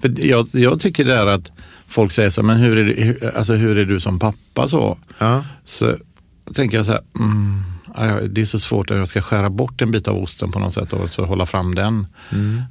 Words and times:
För 0.00 0.26
jag, 0.26 0.48
jag 0.52 0.80
tycker 0.80 1.04
det 1.04 1.14
är 1.14 1.26
att 1.26 1.52
folk 1.86 2.12
säger 2.12 2.30
så 2.30 2.40
här, 2.40 2.46
men 2.46 2.56
hur 2.56 2.78
är, 2.78 2.84
det, 2.84 3.02
hur, 3.02 3.36
alltså, 3.36 3.54
hur 3.54 3.78
är 3.78 3.84
du 3.84 4.00
som 4.00 4.18
pappa 4.18 4.68
så? 4.68 4.98
Ja. 5.18 5.44
Så 5.64 5.96
tänker 6.54 6.76
jag 6.76 6.86
så 6.86 6.92
här, 6.92 7.02
mm, 7.18 7.62
det 8.34 8.40
är 8.40 8.44
så 8.44 8.58
svårt 8.58 8.90
att 8.90 8.96
jag 8.96 9.08
ska 9.08 9.22
skära 9.22 9.50
bort 9.50 9.82
en 9.82 9.90
bit 9.90 10.08
av 10.08 10.22
osten 10.22 10.52
på 10.52 10.58
något 10.58 10.74
sätt 10.74 10.92
och 10.92 11.10
så 11.10 11.24
hålla 11.24 11.46
fram 11.46 11.74
den. 11.74 12.06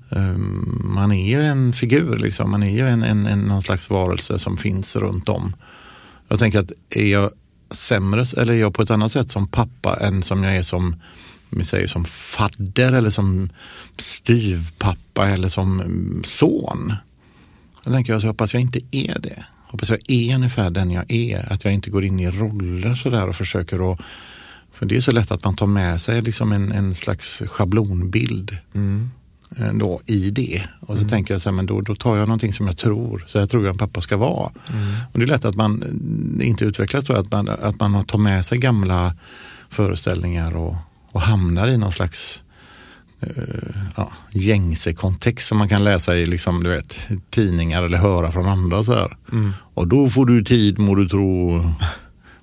Um, 0.09 0.91
man 0.95 1.11
är 1.11 1.29
ju 1.29 1.43
en 1.43 1.73
figur, 1.73 2.17
liksom. 2.17 2.51
man 2.51 2.63
är 2.63 2.71
ju 2.71 2.88
en, 2.88 3.04
en, 3.04 3.28
en, 3.28 3.39
någon 3.39 3.62
slags 3.62 3.89
varelse 3.89 4.39
som 4.39 4.57
finns 4.57 4.96
runt 4.96 5.30
om. 5.30 5.55
Jag 6.28 6.39
tänker 6.39 6.59
att 6.59 6.71
är 6.89 7.05
jag 7.05 7.32
sämre 7.71 8.25
eller 8.38 8.54
är 8.54 8.57
jag 8.57 8.73
på 8.73 8.82
ett 8.82 8.91
annat 8.91 9.12
sätt 9.12 9.32
som 9.32 9.48
pappa 9.48 9.96
än 9.96 10.23
som 10.23 10.44
jag 10.44 10.55
är 10.55 10.64
som 10.64 10.96
vi 11.50 11.64
säger 11.64 11.88
som 11.88 12.05
fadder 12.05 12.94
eller 12.94 13.09
som 13.09 13.50
styvpappa 14.00 15.28
eller 15.28 15.50
som 15.50 15.82
mm, 15.82 16.23
son. 16.25 16.94
Då 17.88 17.93
tänker 17.93 18.13
jag 18.13 18.21
så 18.21 18.27
hoppas 18.27 18.54
jag 18.54 18.61
inte 18.61 18.80
är 18.91 19.20
det. 19.20 19.43
Hoppas 19.67 19.89
jag 19.89 19.99
är 20.07 20.35
ungefär 20.35 20.70
den 20.70 20.91
jag 20.91 21.12
är. 21.12 21.53
Att 21.53 21.63
jag 21.63 21.73
inte 21.73 21.89
går 21.89 22.03
in 22.03 22.20
i 22.20 22.29
roller 22.29 22.95
sådär 22.95 23.27
och 23.27 23.35
försöker 23.35 23.91
att 23.93 23.99
för 24.73 24.85
det 24.85 24.95
är 24.95 25.02
så 25.02 25.12
lätt 25.12 25.31
att 25.31 25.43
man 25.45 25.55
tar 25.55 25.66
med 25.66 26.02
sig 26.02 26.21
liksom 26.21 26.52
en, 26.52 26.71
en 26.71 26.95
slags 26.95 27.41
schablonbild 27.45 28.57
Mm. 28.73 29.09
eh, 29.57 29.73
då, 29.73 30.02
i 30.05 30.29
det. 30.31 30.63
Och 30.79 30.98
så 30.98 31.03
tänker 31.05 31.34
jag 31.34 31.41
så 31.41 31.49
här, 31.49 31.55
men 31.55 31.65
då, 31.65 31.81
då 31.81 31.95
tar 31.95 32.17
jag 32.17 32.27
någonting 32.27 32.53
som 32.53 32.67
jag 32.67 32.77
tror, 32.77 33.23
så 33.27 33.38
jag 33.38 33.49
tror 33.49 33.63
jag 33.65 33.71
en 33.71 33.77
pappa 33.77 34.01
ska 34.01 34.17
vara. 34.17 34.51
Och 35.12 35.20
det 35.20 35.23
är 35.23 35.27
lätt 35.27 35.45
att 35.45 35.55
man 35.55 35.84
eh, 36.40 36.48
inte 36.48 36.65
utvecklas 36.65 37.05
då, 37.05 37.13
att 37.13 37.31
man, 37.31 37.49
att 37.49 37.79
man 37.79 38.05
tar 38.05 38.20
med 38.20 38.45
sig 38.45 38.57
gamla 38.57 39.15
föreställningar 39.70 40.55
och, 40.55 40.76
och 41.12 41.21
hamnar 41.21 41.67
i 41.67 41.77
någon 41.77 41.91
slags 41.91 42.43
ja, 43.95 44.12
gängse 44.31 44.94
kontext 44.94 45.48
som 45.48 45.57
man 45.57 45.70
kan 45.70 45.84
läsa 45.84 46.17
i 46.17 46.26
liksom, 46.26 46.63
du 46.63 46.70
vet, 46.70 47.07
tidningar 47.30 47.84
eller 47.84 47.98
höra 47.98 48.31
från 48.31 48.45
andra. 48.45 48.84
Så 48.84 48.93
här. 48.93 49.17
Och 49.73 49.88
då 49.88 50.09
får 50.09 50.26
du 50.26 50.43
tid 50.43 50.79
må 50.79 50.96
du 50.96 51.10
tro 51.10 51.62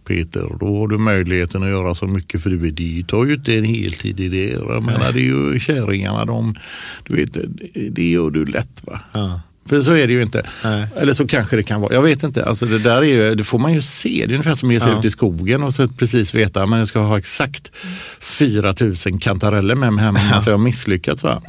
Peter, 0.09 0.57
då 0.61 0.79
har 0.79 0.89
du 0.89 0.99
möjligheten 0.99 1.63
att 1.63 1.69
göra 1.69 1.95
så 1.95 2.07
mycket 2.07 2.43
för 2.43 2.51
du 2.51 2.57
vet, 2.57 2.77
de 2.77 3.03
tar 3.03 3.25
ju 3.25 3.35
inte 3.35 3.59
en 3.59 3.65
heltid 3.65 4.21
i 4.21 4.29
det. 4.29 4.49
Jag 4.51 4.83
menar, 4.87 5.13
det 5.13 5.21
är 5.21 5.53
ju 5.53 5.61
kärringarna, 5.61 6.25
de, 6.25 6.55
du 7.09 7.17
vet, 7.17 7.33
det- 7.33 7.89
det 7.91 8.11
gör 8.11 8.31
du 8.31 8.45
lätt 8.45 8.83
va. 8.87 9.01
Ja. 9.13 9.41
För 9.69 9.81
så 9.81 9.93
är 9.93 10.07
det 10.07 10.13
ju 10.13 10.23
inte. 10.23 10.43
Nej. 10.65 10.87
Eller 10.97 11.13
så 11.13 11.27
kanske 11.27 11.57
det 11.57 11.63
kan 11.63 11.81
vara. 11.81 11.95
Jag 11.95 12.03
vet 12.03 12.23
inte. 12.23 12.45
Alltså 12.45 12.67
det 12.67 12.79
där 12.79 12.97
är 12.97 13.03
ju, 13.03 13.35
det 13.35 13.45
får 13.45 13.59
man 13.59 13.73
ju 13.73 13.83
se. 13.83 14.09
Det 14.27 14.33
är 14.33 14.35
ungefär 14.35 14.55
som 14.55 14.69
att 14.69 14.75
ge 14.75 14.81
sig 14.81 14.91
Ja. 14.93 14.99
ut 14.99 15.05
i 15.05 15.11
skogen 15.11 15.63
och 15.63 15.75
så 15.75 15.89
precis 15.89 16.35
veta 16.35 16.67
men 16.67 16.79
jag 16.79 16.89
ska 16.89 16.99
ha 16.99 17.19
exakt 17.19 17.71
4000 18.21 19.19
kantareller 19.19 19.75
med 19.75 19.93
mig 19.93 20.05
hem. 20.05 20.17
Alltså 20.33 20.51
jag 20.51 20.59
har 20.59 20.65
misslyckats. 20.65 21.23
Va? 21.23 21.43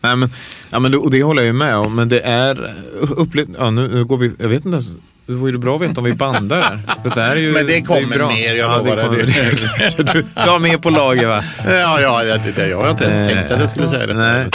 Nej, 0.00 0.16
men, 0.16 0.30
ja, 0.70 0.78
men 0.78 0.92
det, 0.92 0.98
och 0.98 1.10
det 1.10 1.22
håller 1.22 1.42
jag 1.42 1.46
ju 1.46 1.52
med 1.52 1.76
om, 1.76 1.94
men 1.96 2.08
det 2.08 2.20
är 2.20 2.74
upplevt, 3.00 3.48
ja, 3.58 3.70
nu, 3.70 3.88
nu 3.88 4.04
går 4.04 4.16
vi, 4.16 4.32
jag 4.38 4.48
vet 4.48 4.56
inte 4.64 4.68
ens, 4.68 4.90
det 5.26 5.32
vore 5.32 5.52
ju 5.52 5.58
bra 5.58 5.76
att 5.76 5.82
veta 5.82 6.00
om 6.00 6.04
vi 6.04 6.12
bandar. 6.12 6.78
Det 7.04 7.08
där 7.08 7.30
är 7.30 7.36
ju, 7.36 7.52
Men 7.52 7.66
det 7.66 7.74
är 7.74 7.78
ju 7.78 7.84
kommer 7.84 8.16
bra. 8.18 8.28
mer, 8.28 8.54
jag 8.54 8.56
ja, 8.56 8.78
lovar 8.78 8.96
det. 8.96 9.22
dig. 9.22 9.34
kommer- 9.34 10.12
du, 10.14 10.24
du 10.44 10.50
har 10.50 10.58
mer 10.58 10.78
på 10.78 10.90
lager 10.90 11.26
va? 11.28 11.44
Ja, 11.66 12.00
ja, 12.00 12.24
ja, 12.24 12.36
det, 12.44 12.52
det, 12.56 12.68
jag 12.68 12.82
har 12.82 12.90
inte 12.90 13.04
ens 13.04 13.28
tänkt 13.28 13.50
att 13.50 13.60
jag 13.60 13.68
skulle 13.70 13.86
säga 13.86 14.06
det. 14.06 14.14
nej. 14.14 14.46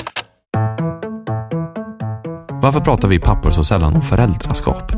Varför 2.62 2.80
pratar 2.80 3.08
vi 3.08 3.20
pappor 3.20 3.52
så 3.52 3.64
sällan 3.64 3.96
om 3.96 4.02
föräldraskap? 4.02 4.92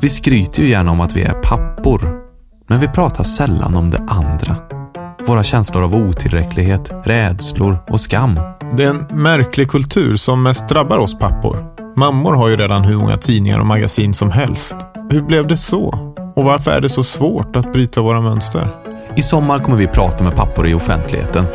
Vi 0.00 0.08
skryter 0.08 0.62
ju 0.62 0.68
gärna 0.68 0.90
om 0.90 1.00
att 1.00 1.16
vi 1.16 1.22
är 1.22 1.32
pappor, 1.32 2.20
men 2.68 2.80
vi 2.80 2.88
pratar 2.88 3.24
sällan 3.24 3.76
om 3.76 3.90
det 3.90 4.06
andra. 4.08 4.56
Våra 5.26 5.42
känslor 5.42 5.84
av 5.84 5.94
otillräcklighet, 5.94 6.90
rädslor 7.04 7.78
och 7.90 8.00
skam. 8.00 8.40
Det 8.76 8.84
är 8.84 8.90
en 8.90 9.06
märklig 9.10 9.68
kultur 9.68 10.16
som 10.16 10.42
mest 10.42 10.68
drabbar 10.68 10.98
oss 10.98 11.18
pappor. 11.18 11.66
Mammor 11.96 12.34
har 12.34 12.48
ju 12.48 12.56
redan 12.56 12.84
hur 12.84 12.96
många 12.96 13.16
tidningar 13.16 13.58
och 13.58 13.66
magasin 13.66 14.14
som 14.14 14.30
helst. 14.30 14.76
Hur 15.10 15.22
blev 15.22 15.46
det 15.46 15.56
så? 15.56 16.14
Och 16.36 16.44
varför 16.44 16.70
är 16.70 16.80
det 16.80 16.88
så 16.88 17.04
svårt 17.04 17.56
att 17.56 17.72
bryta 17.72 18.02
våra 18.02 18.20
mönster? 18.20 18.76
I 19.16 19.22
sommar 19.22 19.58
kommer 19.58 19.78
vi 19.78 19.86
prata 19.86 20.24
med 20.24 20.36
pappor 20.36 20.68
i 20.68 20.74
offentligheten. 20.74 21.46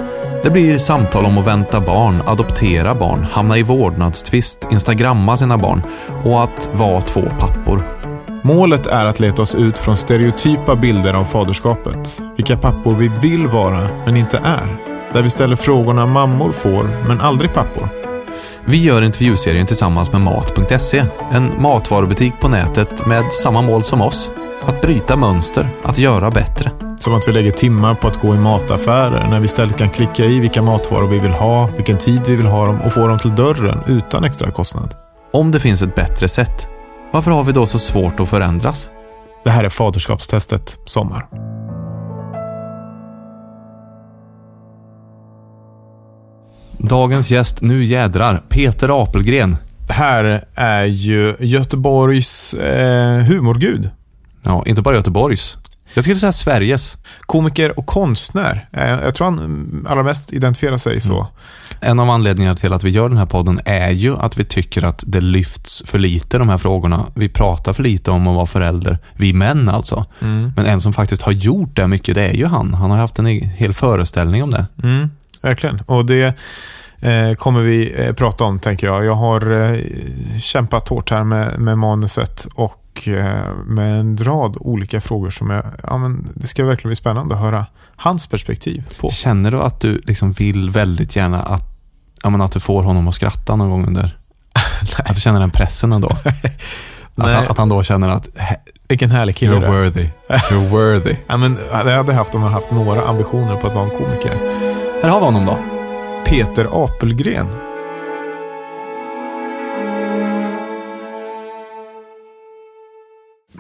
Det 0.44 0.50
blir 0.50 0.78
samtal 0.78 1.26
om 1.26 1.38
att 1.38 1.48
vänta 1.48 1.82
barn, 1.82 2.22
adoptera 2.26 2.96
barn, 2.96 3.24
hamna 3.32 3.58
i 3.58 3.64
vårdnadstvist, 3.64 4.68
instagramma 4.72 5.38
sina 5.38 5.58
barn 5.58 5.84
och 6.24 6.44
att 6.44 6.70
vara 6.74 7.02
två 7.02 7.22
pappor. 7.40 7.84
Målet 8.42 8.88
är 8.88 9.06
att 9.06 9.20
leta 9.20 9.42
oss 9.42 9.56
ut 9.56 9.80
från 9.80 9.98
stereotypa 9.98 10.76
bilder 10.76 11.14
av 11.14 11.26
faderskapet. 11.26 12.22
Vilka 12.36 12.58
pappor 12.58 12.96
vi 12.96 13.08
vill 13.08 13.48
vara, 13.48 13.88
men 14.06 14.18
inte 14.18 14.38
är. 14.38 14.76
Där 15.14 15.22
vi 15.22 15.30
ställer 15.30 15.56
frågorna 15.56 16.06
mammor 16.06 16.52
får, 16.52 16.90
men 17.08 17.22
aldrig 17.22 17.54
pappor. 17.54 17.90
Vi 18.66 18.84
gör 18.84 19.02
intervjuserien 19.02 19.68
tillsammans 19.68 20.12
med 20.12 20.22
Mat.se, 20.22 21.06
en 21.32 21.62
matvarubutik 21.62 22.34
på 22.40 22.48
nätet 22.48 23.06
med 23.06 23.34
samma 23.34 23.62
mål 23.62 23.84
som 23.84 24.02
oss. 24.02 24.32
Att 24.66 24.82
bryta 24.82 25.18
mönster, 25.18 25.70
att 25.84 25.98
göra 25.98 26.32
bättre. 26.32 26.72
Som 27.00 27.16
att 27.16 27.28
vi 27.28 27.32
lägger 27.32 27.52
timmar 27.52 27.96
på 27.96 28.08
att 28.08 28.22
gå 28.22 28.36
i 28.36 28.38
mataffärer 28.38 29.28
när 29.30 29.40
vi 29.40 29.46
istället 29.46 29.78
kan 29.78 29.90
klicka 29.90 30.26
i 30.26 30.40
vilka 30.40 30.62
matvaror 30.62 31.08
vi 31.08 31.20
vill 31.20 31.32
ha, 31.32 31.70
vilken 31.76 31.98
tid 31.98 32.22
vi 32.28 32.36
vill 32.36 32.46
ha 32.46 32.66
dem 32.66 32.82
och 32.82 32.94
få 32.94 33.08
dem 33.08 33.20
till 33.20 33.36
dörren 33.36 33.80
utan 33.88 34.24
extra 34.24 34.52
kostnad. 34.52 34.96
Om 35.34 35.52
det 35.52 35.60
finns 35.60 35.82
ett 35.82 35.96
bättre 35.96 36.28
sätt, 36.28 36.70
varför 37.12 37.32
har 37.32 37.44
vi 37.44 37.52
då 37.52 37.66
så 37.66 37.80
svårt 37.80 38.20
att 38.20 38.30
förändras? 38.30 38.90
Det 39.44 39.50
här 39.50 39.64
är 39.64 39.70
Faderskapstestet 39.70 40.80
Sommar. 40.86 41.28
Dagens 46.78 47.32
gäst, 47.32 47.62
nu 47.62 47.84
jädrar, 47.84 48.42
Peter 48.50 49.04
Apelgren. 49.04 49.58
Det 49.88 49.94
här 49.94 50.48
är 50.56 50.86
ju 50.86 51.36
Göteborgs 51.40 52.54
eh, 52.54 53.24
humorgud. 53.24 53.90
Ja, 54.44 54.64
inte 54.66 54.82
bara 54.82 54.96
Göteborgs. 54.96 55.58
Jag 55.94 56.04
skulle 56.04 56.20
säga 56.20 56.32
Sveriges. 56.32 56.98
Komiker 57.22 57.80
och 57.80 57.86
konstnär. 57.86 58.70
Eh, 58.72 58.90
jag 58.90 59.16
tror 59.16 59.26
han 59.26 59.40
mm, 59.40 59.86
allra 59.90 60.04
mest 60.04 60.34
identifierar 60.34 60.78
sig 60.78 61.02
så. 61.02 61.28
En 61.80 62.00
av 62.00 62.10
anledningarna 62.10 62.56
till 62.56 62.74
att 62.74 62.84
vi 62.84 62.90
gör 62.90 63.10
den 63.10 63.18
här 63.18 63.26
podden 63.26 63.60
är 63.66 63.90
ju 63.90 64.16
att 64.18 64.38
vi 64.38 64.44
tycker 64.44 64.84
att 64.86 65.04
det 65.08 65.22
lyfts 65.22 65.84
för 65.86 66.00
lite, 66.00 66.38
de 66.38 66.50
här 66.50 66.58
frågorna. 66.58 67.06
Vi 67.16 67.30
pratar 67.30 67.74
för 67.74 67.84
lite 67.84 68.12
om 68.12 68.28
att 68.28 68.36
vara 68.36 68.46
förälder. 68.46 68.98
Vi 69.14 69.34
män 69.34 69.70
alltså. 69.70 70.06
Men 70.56 70.66
en 70.66 70.82
som 70.82 70.94
faktiskt 70.94 71.22
har 71.22 71.32
gjort 71.32 71.76
det 71.76 71.88
mycket, 71.88 72.16
det 72.16 72.28
är 72.28 72.34
ju 72.34 72.46
han. 72.46 72.74
Han 72.74 72.92
har 72.92 72.98
haft 72.98 73.20
en 73.20 73.28
egen- 73.28 73.50
hel 73.50 73.74
föreställning 73.74 74.44
om 74.44 74.52
det. 74.52 74.66
Mm, 74.84 75.10
verkligen. 75.42 75.80
Och 75.86 76.06
det 76.06 76.38
eh, 77.00 77.34
kommer 77.38 77.62
vi 77.62 77.94
eh, 77.98 78.14
prata 78.14 78.44
om, 78.44 78.60
tänker 78.60 78.88
jag. 78.88 79.06
Jag 79.06 79.16
har 79.16 79.80
kämpat 80.40 80.90
hårt 80.90 81.12
här 81.12 81.24
med, 81.24 81.60
med 81.60 81.78
manuset 81.78 82.48
och 82.56 82.83
eh, 83.08 83.56
med 83.66 84.00
en 84.00 84.18
rad 84.18 84.58
olika 84.60 85.02
frågor 85.02 85.30
som 85.30 85.50
jag... 85.50 85.66
Ja, 85.84 85.98
men 85.98 86.30
det 86.36 86.48
ska 86.48 86.66
verkligen 86.66 86.90
bli 86.90 86.96
spännande 86.96 87.36
att 87.36 87.42
höra 87.42 87.66
hans 87.96 88.28
perspektiv 88.28 88.84
på. 89.00 89.10
Känner 89.10 89.52
du 89.52 89.62
att 89.62 89.80
du 89.80 90.02
liksom 90.06 90.32
vill 90.32 90.70
väldigt 90.70 91.16
gärna 91.16 91.44
att, 91.44 91.64
ja, 92.24 92.30
men 92.30 92.42
att 92.42 92.52
du 92.52 92.60
får 92.60 92.84
honom 92.84 93.08
att 93.08 93.16
skratta 93.16 93.56
någon 93.56 93.70
gång 93.70 93.88
under? 93.88 94.18
att 94.98 95.16
du 95.16 95.22
känner 95.22 95.40
den 95.40 95.52
pressen 95.52 95.94
ändå? 95.94 96.08
att, 97.16 97.34
han, 97.34 97.48
att 97.48 97.58
han 97.58 97.70
då 97.70 97.84
känner 97.84 98.10
att 98.10 98.30
Vilken 98.88 99.12
härlig 99.12 99.36
kille 99.36 99.56
you're 99.56 99.68
worthy. 99.68 100.08
You're 100.28 100.70
worthy. 100.70 101.16
Ja, 101.28 101.38
men 101.38 101.56
det 101.56 101.76
hade 101.76 101.92
jag 101.92 102.18
haft 102.18 102.36
om 102.36 102.42
man 102.42 102.54
haft 102.54 102.72
några 102.72 103.08
ambitioner 103.08 103.56
på 103.56 103.68
att 103.68 103.74
vara 103.74 103.86
en 103.86 103.98
komiker. 103.98 104.38
Här 105.04 105.10
har 105.10 105.20
vi 105.20 105.26
honom 105.26 105.46
då. 105.46 105.58
Peter 106.26 106.86
Apelgren. 106.86 107.63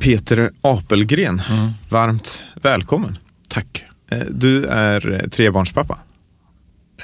Peter 0.04 0.52
Apelgren, 0.62 1.42
Mm. 1.50 1.70
varmt 1.90 2.44
välkommen. 2.62 3.18
Tack. 3.50 3.86
Eh, 4.12 4.18
Du 4.30 4.66
är 4.66 5.12
eh, 5.14 5.30
trebarnspappa. 5.30 6.00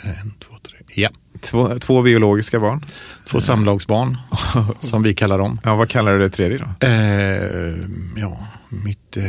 En, 0.04 0.32
två, 0.32 0.54
tre. 0.70 0.78
Ja. 0.96 1.10
Två, 1.42 1.78
två 1.80 2.02
biologiska 2.02 2.60
barn. 2.60 2.86
Två 3.28 3.42
samlagsbarn, 3.42 4.18
som 4.80 5.04
vi 5.04 5.14
kallar 5.14 5.38
dem. 5.38 5.60
Ja, 5.64 5.76
vad 5.76 5.90
kallar 5.90 6.14
du 6.14 6.20
det 6.20 6.30
tredje 6.30 6.58
då? 6.58 6.88
Eh, 6.88 7.76
ja, 8.18 8.48
mitt, 8.70 9.18
eh, 9.18 9.24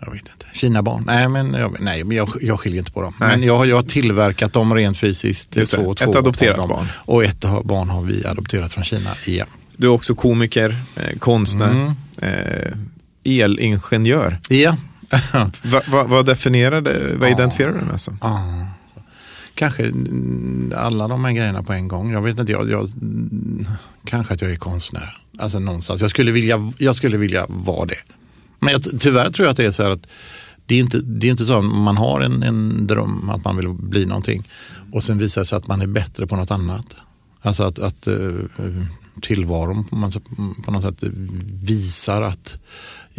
jag 0.00 0.12
vet 0.12 0.14
inte, 0.32 0.46
Kina-barn. 0.52 1.02
Nej, 1.06 1.28
men 1.28 1.54
jag, 1.54 1.76
nej, 1.80 2.04
men 2.04 2.16
jag, 2.16 2.28
jag 2.40 2.60
skiljer 2.60 2.78
inte 2.78 2.92
på 2.92 3.02
dem. 3.02 3.14
Nej. 3.20 3.28
Men 3.28 3.42
jag, 3.42 3.56
har- 3.58 3.64
jag 3.66 3.76
har 3.76 3.82
tillverkat 3.82 4.52
dem 4.52 4.74
rent 4.74 4.98
fysiskt. 4.98 5.56
Just 5.56 5.72
det, 5.76 5.82
två, 5.84 5.92
ett 5.92 5.98
två 5.98 6.18
adopterat 6.18 6.68
barn. 6.68 6.86
Och 6.96 7.24
ett 7.24 7.40
barn 7.64 7.88
har 7.88 8.02
vi 8.02 8.26
adopterat 8.26 8.72
från 8.72 8.84
Kina. 8.84 9.10
Ja. 9.26 9.44
Du 9.76 9.86
är 9.86 9.90
också 9.90 10.14
komiker, 10.14 10.76
eh, 10.96 11.18
konstnär, 11.18 11.70
Mm. 11.70 11.92
eh, 12.22 12.72
elingenjör. 13.24 14.38
Ja. 14.48 14.76
Va, 15.62 15.80
va, 15.88 16.04
vad 16.04 16.26
definierar 16.26 16.80
det, 16.80 17.16
vad 17.16 17.30
identifierar 17.30 17.72
du 17.72 17.80
med? 17.80 18.00
som? 18.00 18.18
Kanske 19.54 19.92
alla 20.76 21.08
de 21.08 21.24
här 21.24 21.32
grejerna 21.32 21.62
på 21.62 21.72
en 21.72 21.88
gång. 21.88 22.12
Jag 22.12 22.22
vet 22.22 22.38
inte, 22.38 22.52
jag, 22.52 22.70
jag, 22.70 22.88
kanske 24.04 24.34
att 24.34 24.42
jag 24.42 24.50
är 24.50 24.56
konstnär. 24.56 25.18
Alltså 25.38 25.58
någonstans. 25.58 26.00
Jag 26.00 26.10
skulle 26.10 26.32
vilja, 26.32 26.72
jag 26.78 26.96
skulle 26.96 27.16
vilja 27.16 27.46
vara 27.48 27.86
det. 27.86 27.98
Men 28.58 28.72
jag, 28.72 29.00
tyvärr 29.00 29.30
tror 29.30 29.46
jag 29.46 29.50
att 29.50 29.56
det 29.56 29.64
är 29.64 29.70
så 29.70 29.82
här 29.82 29.90
att 29.90 30.06
det 30.66 30.74
är 30.74 30.78
inte, 30.78 30.98
det 30.98 31.26
är 31.26 31.30
inte 31.30 31.44
så 31.44 31.58
att 31.58 31.64
man 31.64 31.96
har 31.96 32.20
en, 32.20 32.42
en 32.42 32.86
dröm 32.86 33.30
att 33.30 33.44
man 33.44 33.56
vill 33.56 33.68
bli 33.68 34.06
någonting 34.06 34.44
och 34.92 35.02
sen 35.02 35.18
visar 35.18 35.40
det 35.40 35.46
sig 35.46 35.56
att 35.56 35.66
man 35.66 35.80
är 35.80 35.86
bättre 35.86 36.26
på 36.26 36.36
något 36.36 36.50
annat. 36.50 36.96
Alltså 37.42 37.62
att, 37.62 37.78
att 37.78 38.06
eh, 38.06 38.16
tillvaron 39.22 39.84
på 40.64 40.70
något 40.70 40.82
sätt 40.84 41.02
visar 41.62 42.22
att 42.22 42.60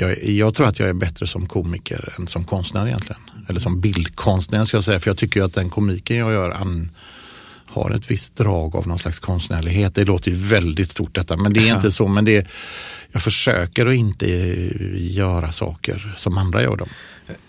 jag, 0.02 0.24
jag 0.24 0.54
tror 0.54 0.68
att 0.68 0.80
jag 0.80 0.90
är 0.90 0.94
bättre 0.94 1.28
som 1.28 1.46
komiker 1.48 2.14
än 2.20 2.28
som 2.28 2.44
konstnär 2.44 2.88
egentligen. 2.88 3.22
Eller 3.50 3.60
som 3.60 3.82
bildkonstnär 3.82 4.66
ska 4.66 4.78
jag 4.78 4.84
säga. 4.84 5.00
För 5.00 5.10
jag 5.10 5.18
tycker 5.18 5.44
att 5.44 5.54
den 5.54 5.70
komiken 5.70 6.18
jag 6.18 6.32
gör 6.32 6.50
an, 6.50 6.92
har 7.68 7.92
ett 7.92 8.12
visst 8.12 8.36
drag 8.36 8.76
av 8.76 8.88
någon 8.88 9.00
slags 9.00 9.20
konstnärlighet. 9.20 9.96
Det 9.96 10.06
låter 10.06 10.32
ju 10.32 10.38
väldigt 10.38 10.92
stort 10.92 11.16
detta, 11.16 11.38
men 11.38 11.54
det 11.54 11.70
är 11.70 11.76
inte 11.76 11.92
så. 11.92 12.08
Men 12.08 12.26
det, 12.26 12.48
jag 13.12 13.24
försöker 13.24 13.86
att 13.86 13.96
inte 13.96 14.28
göra 14.98 15.52
saker 15.52 16.16
som 16.18 16.38
andra 16.38 16.64
gör 16.64 16.76
dem. 16.76 16.90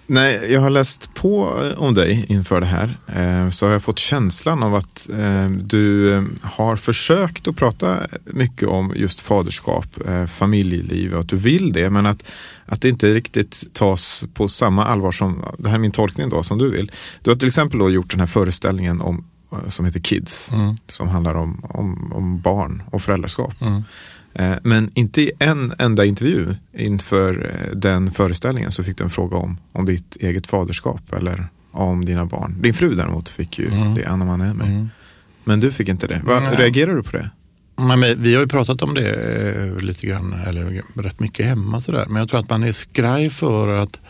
Nej, 0.07 0.53
jag 0.53 0.61
har 0.61 0.71
läst 0.71 1.15
på 1.15 1.63
eh, 1.65 1.83
om 1.83 1.95
dig 1.95 2.27
inför 2.29 2.61
det 2.61 2.67
här. 2.67 2.99
Eh, 3.07 3.51
så 3.51 3.67
har 3.67 3.73
jag 3.73 3.83
fått 3.83 3.99
känslan 3.99 4.63
av 4.63 4.75
att 4.75 5.09
eh, 5.19 5.51
du 5.51 6.15
har 6.43 6.77
försökt 6.77 7.49
att 7.49 7.57
prata 7.57 7.99
mycket 8.25 8.69
om 8.69 8.93
just 8.97 9.21
faderskap, 9.21 9.87
familjeliv 10.29 11.15
och 11.15 11.21
att 11.21 11.29
du 11.29 11.37
vill 11.37 11.73
det. 11.73 11.91
Men 11.91 12.07
att, 12.07 12.25
att 12.67 12.83
det 12.83 12.89
inte 12.89 13.15
riktigt 13.15 13.65
tas 13.73 14.25
på 14.35 14.49
samma 14.49 14.85
allvar 14.85 15.13
som, 15.13 15.45
det 15.59 15.69
här 15.69 15.75
är 15.75 15.81
min 15.81 15.93
tolkning 15.93 16.29
då, 16.29 16.43
som 16.43 16.59
du 16.59 16.71
vill. 16.71 16.91
Du 17.23 17.31
har 17.31 17.37
till 17.37 17.49
exempel 17.49 17.79
då 17.79 17.91
gjort 17.91 18.11
den 18.11 18.21
här 18.21 18.27
föreställningen 18.27 19.01
om 19.01 19.25
som 19.69 19.85
heter 19.85 20.01
Kids, 20.01 20.53
mm. 20.53 20.75
som 20.87 21.09
handlar 21.09 21.35
om, 21.35 21.65
om, 21.69 22.13
om, 22.13 22.41
barn 22.41 22.83
och 22.91 23.03
föräldraskap. 23.03 23.55
Mm. 23.61 23.85
Eh, 24.35 24.57
men 24.63 24.91
inte 24.95 25.23
i 25.23 25.31
en 25.39 25.73
enda 25.79 26.05
intervju 26.05 26.55
inför 26.77 27.51
eh, 27.55 27.77
den 27.77 28.11
föreställningen 28.11 28.73
så 28.73 28.85
fick 28.85 28.99
du 28.99 29.05
en 29.05 29.11
fråga 29.11 29.37
om, 29.37 29.59
om 29.73 29.85
ditt 29.85 30.17
eget 30.17 30.47
faderskap 30.47 31.13
eller 31.13 31.49
om 31.71 32.05
dina 32.05 32.27
barn. 32.27 32.63
Din 32.63 32.75
fru 32.75 32.95
däremot 32.95 33.29
fick 33.29 33.59
ju 33.59 33.69
mm. 33.69 33.95
det, 33.95 34.05
Anna 34.05 34.25
Manheimer. 34.25 34.67
Mm. 34.67 34.89
Men 35.45 35.61
du 35.61 35.73
fick 35.73 35.89
inte 35.89 36.07
det. 36.07 36.23
Va, 36.25 36.41
reagerar 36.57 36.95
du 36.95 37.03
på 37.03 37.17
det? 37.17 37.31
Men 37.77 38.23
vi 38.23 38.35
har 38.35 38.43
ju 38.43 38.49
pratat 38.49 38.83
om 38.83 38.95
det 38.95 39.15
eh, 39.55 39.77
lite 39.77 40.07
grann, 40.07 40.33
eller 40.47 40.83
rätt 41.03 41.21
mycket 41.21 41.47
hemma 41.47 41.81
sådär. 41.81 42.07
Men 42.09 42.17
jag 42.17 42.29
tror 42.29 42.41
att 42.41 42.51
man 42.51 42.63
är 42.63 42.73
skraj 42.73 43.31
för 43.31 43.69
att 43.69 44.01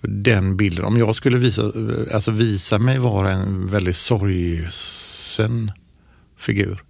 den 0.00 0.56
bilden, 0.56 0.84
om 0.84 0.98
jag 0.98 1.14
skulle 1.14 1.38
visa, 1.38 1.62
alltså 2.12 2.30
visa 2.30 2.78
mig 2.78 2.98
vara 2.98 3.30
en 3.30 3.70
väldigt 3.70 3.96
sorgsen 3.96 5.72
figur. 6.38 6.82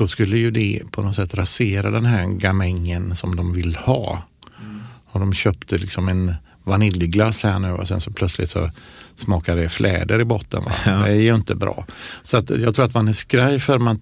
Då 0.00 0.08
skulle 0.08 0.38
ju 0.38 0.50
det 0.50 0.82
på 0.90 1.02
något 1.02 1.16
sätt 1.16 1.34
rasera 1.34 1.90
den 1.90 2.04
här 2.04 2.26
gamängen 2.26 3.16
som 3.16 3.36
de 3.36 3.52
vill 3.52 3.76
ha. 3.76 4.22
Mm. 4.62 4.80
Och 5.06 5.20
de 5.20 5.34
köpte 5.34 5.78
liksom 5.78 6.08
en 6.08 6.34
vaniljglass 6.64 7.42
här 7.42 7.58
nu 7.58 7.72
och 7.72 7.88
sen 7.88 8.00
så 8.00 8.10
plötsligt 8.10 8.50
så 8.50 8.70
smakar 9.16 9.56
det 9.56 9.68
fläder 9.68 10.20
i 10.20 10.24
botten. 10.24 10.62
Ja. 10.86 10.92
Det 10.92 11.10
är 11.10 11.14
ju 11.14 11.34
inte 11.34 11.54
bra. 11.54 11.86
Så 12.22 12.36
att 12.36 12.50
jag 12.50 12.74
tror 12.74 12.84
att 12.84 12.94
man 12.94 13.08
är 13.08 13.12
skraj 13.12 13.58
för 13.58 13.78
man 13.78 13.98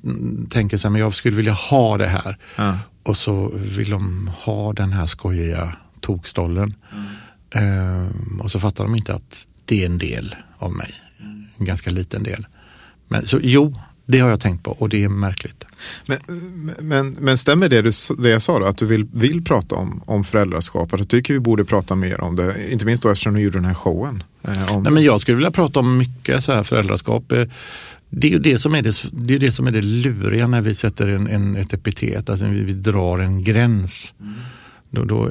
tänker 0.51 0.77
sig 0.77 0.91
men 0.91 1.01
jag 1.01 1.15
skulle 1.15 1.37
vilja 1.37 1.53
ha 1.53 1.99
det 1.99 2.07
här. 2.07 2.39
Ja. 2.57 2.79
Och 3.03 3.17
så 3.17 3.53
vill 3.55 3.91
de 3.91 4.31
ha 4.35 4.73
den 4.73 4.93
här 4.93 5.07
skojiga 5.07 5.77
tokstollen. 6.01 6.75
Mm. 6.93 7.07
Ehm, 7.55 8.41
och 8.41 8.51
så 8.51 8.61
fattar 8.61 8.85
de 8.85 8.97
inte 8.97 9.15
att 9.15 9.47
det 9.65 9.83
är 9.83 9.87
en 9.87 9.99
del 9.99 10.37
av 10.59 10.73
mig. 10.73 10.95
En 11.59 11.65
ganska 11.65 11.91
liten 11.91 12.23
del. 12.23 12.47
Men 13.09 13.27
så 13.27 13.41
jo, 13.43 13.75
det 14.09 14.19
har 14.19 14.29
jag 14.29 14.41
tänkt 14.41 14.65
på 14.65 14.71
och 14.71 14.89
det 14.89 15.05
är 15.05 15.09
märkligt. 15.09 15.65
Men, 16.07 16.19
men, 16.81 17.11
men 17.11 17.39
stämmer 17.39 17.69
det, 17.69 17.83
du, 17.83 17.91
det 18.19 18.29
jag 18.29 18.43
sa 18.43 18.59
då, 18.59 18.65
att 18.65 18.79
du 18.79 18.87
vill, 18.87 19.07
vill 19.13 19.45
prata 19.45 19.75
om, 19.75 20.03
om 20.07 20.25
föräldraskap? 20.25 20.93
Att 20.93 20.99
du 20.99 21.07
tycker 21.07 21.35
vi 21.35 21.41
borde 21.41 21.65
prata 21.65 21.95
mer 21.95 22.21
om 22.21 22.37
det, 22.37 22.73
inte 22.73 22.85
minst 22.85 23.03
då 23.03 23.11
eftersom 23.11 23.35
du 23.35 23.41
gjorde 23.41 23.59
den 23.59 23.65
här 23.65 23.75
showen. 23.75 24.23
Eh, 24.43 24.79
Nej, 24.79 24.93
men 24.93 25.03
jag 25.03 25.21
skulle 25.21 25.37
vilja 25.37 25.51
prata 25.51 25.81
om 25.81 25.99
mycket 25.99 26.45
så 26.45 26.53
här 26.53 26.63
föräldraskap. 26.63 27.33
Eh, 27.33 27.45
det 28.11 28.35
är 28.35 28.39
det 28.39 28.59
som 28.59 28.75
är 28.75 28.83
det, 28.83 29.03
det, 29.13 29.35
är 29.35 29.39
det, 29.39 29.53
som 29.53 29.67
är 29.67 29.71
det 29.71 29.83
luriga 29.83 30.47
när 30.47 30.61
vi 30.61 30.75
sätter 30.75 31.09
en, 31.09 31.27
en, 31.27 31.57
ett 31.57 31.73
epitet, 31.73 32.31
alltså 32.31 32.47
vi, 32.47 32.61
vi 32.65 32.73
drar 32.73 33.19
en 33.19 33.45
gräns. 33.45 34.15
Mm. 34.21 34.35
Då, 34.91 35.05
då, 35.05 35.31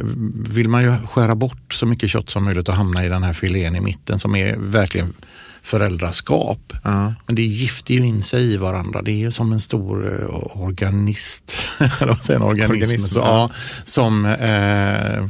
vill 0.49 0.69
man 0.69 0.83
ju 0.83 0.93
skära 1.07 1.35
bort 1.35 1.73
så 1.73 1.85
mycket 1.85 2.09
kött 2.09 2.29
som 2.29 2.43
möjligt 2.43 2.69
och 2.69 2.75
hamna 2.75 3.05
i 3.05 3.09
den 3.09 3.23
här 3.23 3.33
filén 3.33 3.75
i 3.75 3.81
mitten 3.81 4.19
som 4.19 4.35
är 4.35 4.55
verkligen 4.57 5.13
föräldraskap. 5.61 6.73
Ja. 6.83 7.13
Men 7.25 7.35
det 7.35 7.41
gifter 7.41 7.93
ju 7.93 8.05
in 8.05 8.23
sig 8.23 8.53
i 8.53 8.57
varandra. 8.57 9.01
Det 9.01 9.11
är 9.11 9.17
ju 9.17 9.31
som 9.31 9.53
en 9.53 9.59
stor 9.59 10.05
uh, 10.05 10.61
organist, 10.61 11.57
eller 12.01 12.31
en 12.31 12.41
organism, 12.41 12.71
organism 12.71 13.09
så, 13.09 13.19
ja. 13.19 13.49
som, 13.83 14.25
uh, 14.25 15.27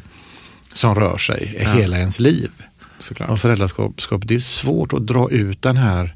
som 0.74 0.95
rör 0.95 1.18
sig 1.18 1.59
ja. 1.63 1.74
hela 1.74 1.97
ens 1.97 2.19
liv. 2.19 2.51
Såklart. 3.00 3.29
Och 3.29 3.39
föräldraskap 3.39 4.21
det 4.21 4.35
är 4.35 4.39
svårt 4.39 4.94
att 4.94 5.07
dra 5.07 5.31
ut 5.31 5.62
den 5.62 5.77
här 5.77 6.15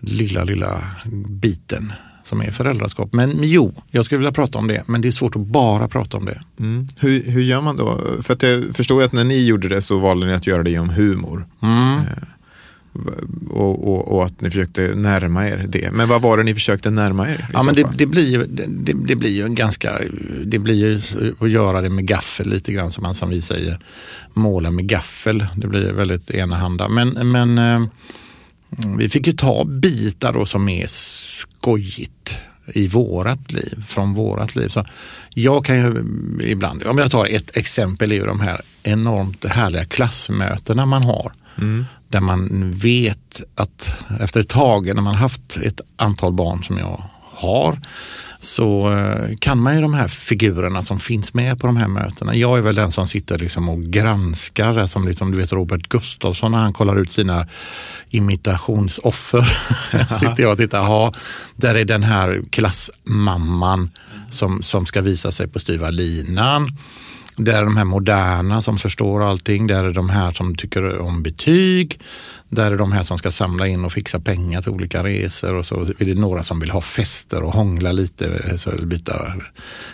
lilla, 0.00 0.44
lilla 0.44 0.84
biten 1.28 1.92
som 2.28 2.40
är 2.40 2.50
föräldraskap. 2.50 3.12
Men 3.12 3.38
jo, 3.42 3.74
jag 3.90 4.04
skulle 4.04 4.18
vilja 4.18 4.32
prata 4.32 4.58
om 4.58 4.68
det, 4.68 4.82
men 4.86 5.00
det 5.00 5.08
är 5.08 5.12
svårt 5.12 5.36
att 5.36 5.46
bara 5.46 5.88
prata 5.88 6.16
om 6.16 6.24
det. 6.24 6.40
Mm. 6.58 6.88
Hur, 6.98 7.22
hur 7.22 7.42
gör 7.42 7.60
man 7.60 7.76
då? 7.76 7.98
För 8.22 8.34
att 8.34 8.42
jag 8.42 8.64
förstår 8.76 9.02
att 9.02 9.12
när 9.12 9.24
ni 9.24 9.46
gjorde 9.46 9.68
det 9.68 9.82
så 9.82 9.98
valde 9.98 10.26
ni 10.26 10.34
att 10.34 10.46
göra 10.46 10.62
det 10.62 10.70
genom 10.70 10.90
humor. 10.90 11.46
Mm. 11.62 11.94
Eh, 11.94 12.28
och, 13.50 13.88
och, 13.88 14.12
och, 14.12 14.24
att 14.24 14.40
ni 14.40 14.50
försökte 14.50 14.94
närma 14.94 15.48
er 15.48 15.66
det. 15.68 15.90
Men 15.92 16.08
vad 16.08 16.22
var 16.22 16.36
det 16.36 16.42
ni 16.42 16.54
försökte 16.54 16.90
närma 16.90 17.28
er? 17.30 17.46
Ja, 17.52 17.62
men 17.62 17.74
det, 17.74 17.86
det, 17.96 18.06
blir 18.06 18.30
ju, 18.30 18.44
det, 18.44 18.92
det, 18.92 19.16
blir 19.16 19.30
ju 19.30 19.44
en 19.44 19.54
ganska, 19.54 19.92
det 20.44 20.58
blir 20.58 20.74
ju 20.74 21.00
att 21.38 21.50
göra 21.50 21.80
det 21.80 21.90
med 21.90 22.06
gaffel 22.06 22.48
lite 22.48 22.72
grann 22.72 22.90
som 22.90 23.02
man 23.02 23.14
som 23.14 23.30
vi 23.30 23.40
säger, 23.40 23.78
måla 24.34 24.70
med 24.70 24.88
gaffel. 24.88 25.46
Det 25.56 25.66
blir 25.66 25.92
väldigt 25.92 26.30
enahanda. 26.30 26.88
Men, 26.88 27.08
men 27.08 27.58
eh, 27.58 27.88
vi 28.98 29.08
fick 29.08 29.26
ju 29.26 29.32
ta 29.32 29.64
bitar 29.64 30.32
då 30.32 30.46
som 30.46 30.68
är 30.68 30.86
skojigt 30.86 32.38
i 32.74 32.88
vårat 32.88 33.52
liv, 33.52 33.84
från 33.86 34.14
vårat 34.14 34.56
liv. 34.56 34.68
Så 34.68 34.84
jag 35.34 35.64
kan 35.64 35.76
ju 35.76 36.04
ibland, 36.42 36.82
om 36.82 36.98
jag 36.98 37.10
tar 37.10 37.26
ett 37.26 37.56
exempel, 37.56 38.12
är 38.12 38.16
ju 38.16 38.26
de 38.26 38.40
här 38.40 38.60
enormt 38.82 39.44
härliga 39.44 39.84
klassmötena 39.84 40.86
man 40.86 41.02
har. 41.02 41.32
Mm. 41.58 41.86
Där 42.08 42.20
man 42.20 42.72
vet 42.72 43.42
att 43.54 43.94
efter 44.20 44.40
ett 44.40 44.48
tag, 44.48 44.94
när 44.94 45.02
man 45.02 45.14
haft 45.14 45.56
ett 45.56 45.80
antal 45.96 46.32
barn 46.32 46.64
som 46.64 46.78
jag 46.78 47.02
har, 47.20 47.80
så 48.40 48.92
eh, 48.92 49.36
kan 49.40 49.58
man 49.58 49.74
ju 49.74 49.82
de 49.82 49.94
här 49.94 50.08
figurerna 50.08 50.82
som 50.82 50.98
finns 50.98 51.34
med 51.34 51.60
på 51.60 51.66
de 51.66 51.76
här 51.76 51.88
mötena. 51.88 52.34
Jag 52.34 52.58
är 52.58 52.62
väl 52.62 52.74
den 52.74 52.90
som 52.90 53.06
sitter 53.06 53.38
liksom 53.38 53.68
och 53.68 53.82
granskar, 53.82 54.86
som 54.86 55.08
liksom, 55.08 55.30
du 55.30 55.36
vet 55.36 55.52
Robert 55.52 55.88
Gustafsson 55.88 56.52
när 56.52 56.58
han 56.58 56.72
kollar 56.72 57.00
ut 57.00 57.12
sina 57.12 57.46
imitationsoffer. 58.10 59.42
sitter 60.18 60.42
jag 60.42 60.52
och 60.52 60.58
tittar, 60.58 60.78
aha, 60.78 61.12
där 61.56 61.74
är 61.74 61.84
den 61.84 62.02
här 62.02 62.42
klassmamman 62.50 63.90
som, 64.30 64.62
som 64.62 64.86
ska 64.86 65.00
visa 65.00 65.32
sig 65.32 65.48
på 65.48 65.58
styva 65.58 65.90
linan. 65.90 66.76
Där 67.38 67.60
är 67.60 67.64
de 67.64 67.76
här 67.76 67.84
moderna 67.84 68.62
som 68.62 68.78
förstår 68.78 69.22
allting. 69.22 69.66
Där 69.66 69.84
är 69.84 69.92
de 69.92 70.10
här 70.10 70.32
som 70.32 70.54
tycker 70.54 70.98
om 70.98 71.22
betyg. 71.22 72.00
Där 72.48 72.72
är 72.72 72.76
de 72.76 72.92
här 72.92 73.02
som 73.02 73.18
ska 73.18 73.30
samla 73.30 73.68
in 73.68 73.84
och 73.84 73.92
fixa 73.92 74.20
pengar 74.20 74.62
till 74.62 74.70
olika 74.70 75.04
resor. 75.04 75.54
Och 75.54 75.66
så 75.66 75.80
är 75.98 76.04
det 76.04 76.14
några 76.14 76.42
som 76.42 76.60
vill 76.60 76.70
ha 76.70 76.80
fester 76.80 77.42
och 77.42 77.52
hångla 77.52 77.92
lite. 77.92 78.58
Så 78.58 78.70
byta, 78.82 79.32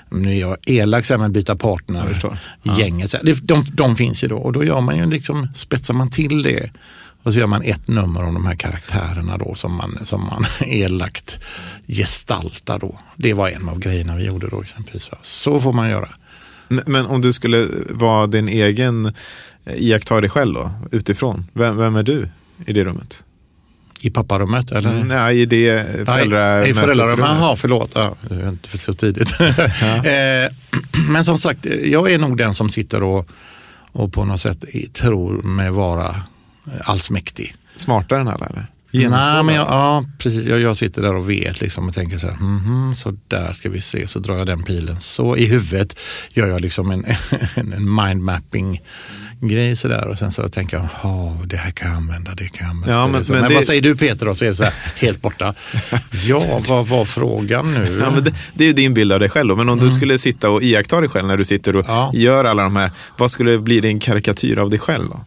nu 0.08 0.30
är 0.30 0.40
jag 0.40 0.56
elak, 0.66 1.10
men 1.10 1.32
byta 1.32 1.56
partner. 1.56 2.18
Ja. 2.62 2.78
Gänget. 2.78 3.14
De, 3.22 3.32
de, 3.32 3.64
de 3.72 3.96
finns 3.96 4.24
ju 4.24 4.28
då 4.28 4.36
och 4.36 4.52
då 4.52 4.64
gör 4.64 4.80
man 4.80 4.96
ju 4.96 5.06
liksom, 5.06 5.48
spetsar 5.54 5.94
man 5.94 6.10
till 6.10 6.42
det. 6.42 6.70
Och 7.22 7.32
så 7.32 7.38
gör 7.38 7.46
man 7.46 7.62
ett 7.62 7.88
nummer 7.88 8.24
om 8.24 8.34
de 8.34 8.46
här 8.46 8.54
karaktärerna 8.54 9.38
då 9.38 9.54
som 9.54 9.74
man, 9.74 9.98
som 10.02 10.20
man 10.20 10.44
elakt 10.68 11.38
gestaltar 11.86 12.78
då. 12.78 12.98
Det 13.16 13.32
var 13.34 13.48
en 13.48 13.68
av 13.68 13.78
grejerna 13.78 14.16
vi 14.16 14.24
gjorde 14.24 14.48
då 14.48 14.62
exempelvis. 14.62 15.10
Så 15.22 15.60
får 15.60 15.72
man 15.72 15.90
göra. 15.90 16.08
Men 16.68 17.06
om 17.06 17.20
du 17.20 17.32
skulle 17.32 17.68
vara 17.90 18.26
din 18.26 18.48
egen 18.48 19.06
eh, 19.64 19.74
iaktta 19.76 20.20
dig 20.20 20.30
själv 20.30 20.54
då, 20.54 20.70
utifrån. 20.92 21.46
Vem, 21.52 21.76
vem 21.76 21.96
är 21.96 22.02
du 22.02 22.28
i 22.66 22.72
det 22.72 22.84
rummet? 22.84 23.24
I 24.00 24.10
papparummet? 24.10 24.70
Eller? 24.70 24.90
Mm, 24.90 25.08
nej, 25.08 25.40
i 25.40 25.46
det 25.46 25.86
föräldramötesrummet. 26.06 26.68
I 26.68 26.74
föräldrarummet, 26.74 27.26
jaha 27.28 27.56
förlåt. 27.56 27.90
Ja, 27.94 28.14
det 28.20 28.34
är 28.34 28.48
inte 28.48 28.68
för 28.68 28.78
så 28.78 28.92
tidigt. 28.92 29.36
Ja. 29.38 29.46
Eh, 30.04 30.50
men 31.08 31.24
som 31.24 31.38
sagt, 31.38 31.66
jag 31.84 32.12
är 32.12 32.18
nog 32.18 32.36
den 32.36 32.54
som 32.54 32.68
sitter 32.68 33.02
och, 33.02 33.28
och 33.92 34.12
på 34.12 34.24
något 34.24 34.40
sätt 34.40 34.64
tror 34.92 35.42
mig 35.42 35.70
vara 35.70 36.16
allsmäktig. 36.80 37.54
Smartare 37.76 38.20
än 38.20 38.28
alla 38.28 38.46
eller? 38.46 38.66
Nej, 38.94 39.42
men 39.42 39.54
jag, 39.54 39.66
ja, 39.66 40.04
precis. 40.18 40.46
Jag, 40.46 40.60
jag, 40.60 40.76
sitter 40.76 41.02
där 41.02 41.14
och 41.14 41.30
vet 41.30 41.60
liksom 41.60 41.88
och 41.88 41.94
tänker 41.94 42.18
så 42.18 42.26
här, 42.26 42.36
mm 42.36 42.58
-hmm, 42.58 42.94
så 42.94 43.16
där 43.28 43.52
ska 43.52 43.70
vi 43.70 43.80
se, 43.80 44.08
så 44.08 44.18
drar 44.18 44.38
jag 44.38 44.46
den 44.46 44.62
pilen. 44.62 45.00
Så 45.00 45.36
i 45.36 45.46
huvudet 45.46 45.98
gör 46.32 46.46
jag 46.46 46.60
liksom 46.60 46.90
en, 46.90 47.04
en, 47.54 47.72
en 47.72 47.94
mindmapping 47.94 48.80
grej 49.40 49.76
sådär 49.76 50.08
och 50.08 50.18
sen 50.18 50.30
så 50.30 50.48
tänker 50.48 50.76
jag, 50.76 50.86
oh, 51.10 51.42
det 51.46 51.56
här 51.56 51.70
kan 51.70 51.88
jag 51.88 51.96
använda, 51.96 52.34
det 52.34 52.48
kan 52.48 52.66
jag 52.66 52.70
använda. 52.70 52.94
Ja, 52.94 53.06
men, 53.06 53.24
men, 53.28 53.40
men 53.40 53.48
det... 53.48 53.54
vad 53.54 53.64
säger 53.64 53.82
du 53.82 53.96
Peter 53.96 54.26
då? 54.26 54.34
Så 54.34 54.44
är 54.44 54.48
det 54.48 54.56
så 54.56 54.64
här, 54.64 54.74
helt 54.96 55.22
borta. 55.22 55.54
ja, 56.26 56.60
vad 56.68 56.86
var 56.86 57.04
frågan 57.04 57.74
nu? 57.74 57.98
Ja, 58.00 58.10
men 58.10 58.24
det, 58.24 58.34
det 58.54 58.64
är 58.64 58.68
ju 58.68 58.74
din 58.74 58.94
bild 58.94 59.12
av 59.12 59.20
dig 59.20 59.28
själv 59.28 59.48
då. 59.48 59.56
men 59.56 59.68
om 59.68 59.78
mm. 59.78 59.88
du 59.88 59.94
skulle 59.94 60.18
sitta 60.18 60.50
och 60.50 60.62
iaktta 60.62 61.00
dig 61.00 61.08
själv 61.08 61.26
när 61.26 61.36
du 61.36 61.44
sitter 61.44 61.76
och 61.76 61.84
ja. 61.88 62.10
gör 62.14 62.44
alla 62.44 62.62
de 62.62 62.76
här, 62.76 62.90
vad 63.18 63.30
skulle 63.30 63.58
bli 63.58 63.80
din 63.80 64.00
karikatyr 64.00 64.58
av 64.58 64.70
dig 64.70 64.78
själv 64.78 65.08
då? 65.08 65.24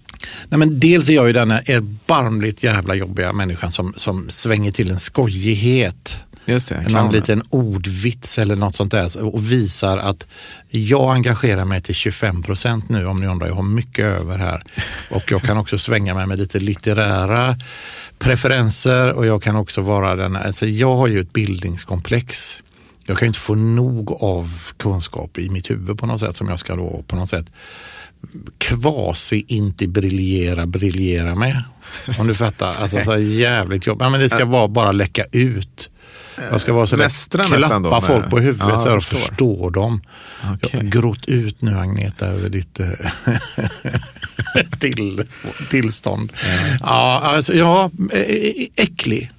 Nej, 0.50 0.60
men 0.60 0.80
dels 0.80 1.10
är 1.10 1.14
jag 1.14 1.28
ju 1.28 1.34
den 1.34 1.52
erbarmligt 1.52 2.64
jävla 2.64 2.96
jobbiga 2.96 3.34
människan 3.34 3.72
som, 3.72 3.94
som 3.98 4.30
svänger 4.30 4.72
till 4.72 4.92
en 4.92 5.00
skojighet 5.00 6.24
Just 6.50 6.70
det, 6.70 6.90
någon 6.90 7.12
liten 7.12 7.44
ordvits 7.50 8.40
eller 8.40 8.56
något 8.56 8.76
sånt 8.76 8.92
där 8.92 9.26
och 9.26 9.52
visar 9.52 9.98
att 9.98 10.28
jag 10.70 11.14
engagerar 11.14 11.66
mig 11.66 11.82
till 11.82 11.96
25 11.96 12.44
procent 12.44 12.90
nu 12.90 13.06
om 13.06 13.18
ni 13.18 13.28
undrar. 13.28 13.48
Jag 13.48 13.56
har 13.56 13.64
mycket 13.64 14.06
över 14.06 14.38
här 14.38 14.64
och 15.10 15.32
jag 15.32 15.42
kan 15.42 15.58
också 15.58 15.78
svänga 15.78 16.14
mig 16.14 16.26
med 16.26 16.38
lite 16.38 16.60
litterära 16.60 17.56
preferenser 18.20 19.14
och 19.14 19.26
jag 19.26 19.44
kan 19.44 19.56
också 19.56 19.82
vara 19.82 20.16
den, 20.16 20.36
alltså 20.36 20.66
jag 20.66 20.96
har 20.96 21.08
ju 21.08 21.22
ett 21.22 21.34
bildningskomplex. 21.34 22.60
Jag 23.06 23.18
kan 23.18 23.26
ju 23.26 23.28
inte 23.28 23.40
få 23.40 23.56
nog 23.56 24.12
av 24.12 24.72
kunskap 24.78 25.38
i 25.38 25.50
mitt 25.50 25.70
huvud 25.70 25.98
på 25.98 26.06
något 26.06 26.20
sätt 26.20 26.36
som 26.36 26.48
jag 26.48 26.60
ska 26.60 26.76
då 26.76 27.04
på 27.08 27.16
något 27.16 27.30
sätt 27.30 27.46
kvasi 28.58 29.46
inte 29.48 29.88
briljera, 29.88 30.66
briljera 30.66 31.36
med. 31.36 31.64
Om 32.20 32.28
du 32.28 32.34
fattar. 32.34 32.76
Alltså 32.82 33.02
så 33.04 33.18
jävligt 33.18 33.88
jobb. 33.88 33.98
Ja, 34.02 34.10
men 34.10 34.20
det 34.20 34.30
ska 34.30 34.46
vara 34.46 34.68
bara 34.68 34.92
läcka 34.92 35.24
ut. 35.32 35.90
Jag 36.52 36.62
ska 36.62 36.74
vara 36.74 36.88
sådär, 36.88 37.04
Mästra 37.04 37.44
klappa 37.44 37.80
då 37.80 38.02
folk 38.02 38.30
på 38.30 38.40
huvudet 38.40 38.68
Ja, 38.70 38.78
så 38.78 38.88
jag 38.88 39.04
förstår. 39.04 39.18
förstå 39.18 39.70
dem. 39.70 40.02
Okej. 40.54 40.70
Jag 40.72 40.80
har 40.80 40.86
grått 40.86 41.26
ut 41.26 41.62
nu 41.62 41.78
Agneta 41.78 42.28
över 42.28 42.50
ditt 42.50 42.80
eh, 42.80 42.90
till, 44.80 45.24
tillstånd. 45.70 46.34
Ja, 46.80 47.22
alltså, 47.24 47.54
ja, 47.54 47.92
eh, 48.14 48.68
äcklig. 48.76 49.32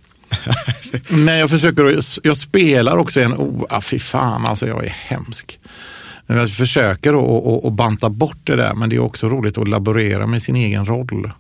Men 1.09 1.39
jag 1.39 1.51
försöker, 1.51 2.01
jag 2.23 2.37
spelar 2.37 2.97
också 2.97 3.21
en, 3.21 3.35
oh, 3.35 3.65
ah, 3.69 3.81
fy 3.81 3.99
fan 3.99 4.47
alltså 4.47 4.67
jag 4.67 4.85
är 4.85 4.91
hemsk. 4.91 5.59
Jag 6.31 6.51
försöker 6.51 7.13
att- 7.67 7.73
banta 7.73 8.09
bort 8.11 8.39
det 8.45 8.57
där 8.57 8.75
men 8.75 8.89
det 8.89 8.97
är 8.97 9.01
också 9.01 9.29
roligt 9.29 9.59
att 9.59 9.69
laborera 9.69 10.27
med 10.27 10.43
sin 10.43 10.57
egen 10.57 10.87
roll. 10.87 11.31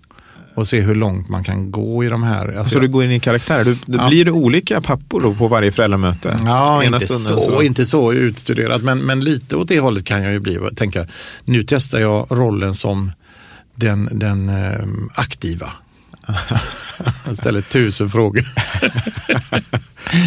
Och 0.54 0.68
se 0.68 0.80
hur 0.80 0.95
långt 0.95 1.28
man 1.28 1.45
kan 1.45 1.71
gå 1.71 2.04
i 2.04 2.09
de 2.09 2.23
här. 2.23 2.49
Alltså, 2.59 2.75
Så 2.75 2.80
du 2.80 2.88
går 2.88 3.04
in 3.04 3.11
i 3.12 3.21
karaktär. 3.21 3.64
Du, 3.64 3.76
Ja. 3.87 4.09
Blir 4.09 4.25
det 4.25 4.30
olika 4.30 4.80
pappor 4.80 5.21
då 5.21 5.35
på 5.35 5.49
varje 5.49 5.73
föräldramöte? 5.73 6.37
Ja, 6.47 6.85
inte 6.85 7.00
stunden 7.00 7.45
så, 7.47 7.62
inte 7.62 7.87
så 7.87 8.12
utstuderat, 8.12 8.83
men, 8.83 8.99
men 8.99 9.21
lite 9.25 9.57
åt 9.57 9.68
det 9.68 9.80
hållet 9.80 10.04
kan 10.04 10.23
jag 10.23 10.33
ju 10.33 10.40
bli. 10.40 10.59
Tänka, 10.76 11.07
nu 11.45 11.62
testar 11.66 11.99
jag 11.99 12.26
rollen 12.30 12.75
som 12.75 13.12
den, 13.75 14.09
den 14.12 14.49
eh, 14.49 14.85
aktiva. 15.14 15.71
Jag 17.26 17.37
ställer 17.37 17.61
tusen 17.61 18.11
frågor. 18.11 18.44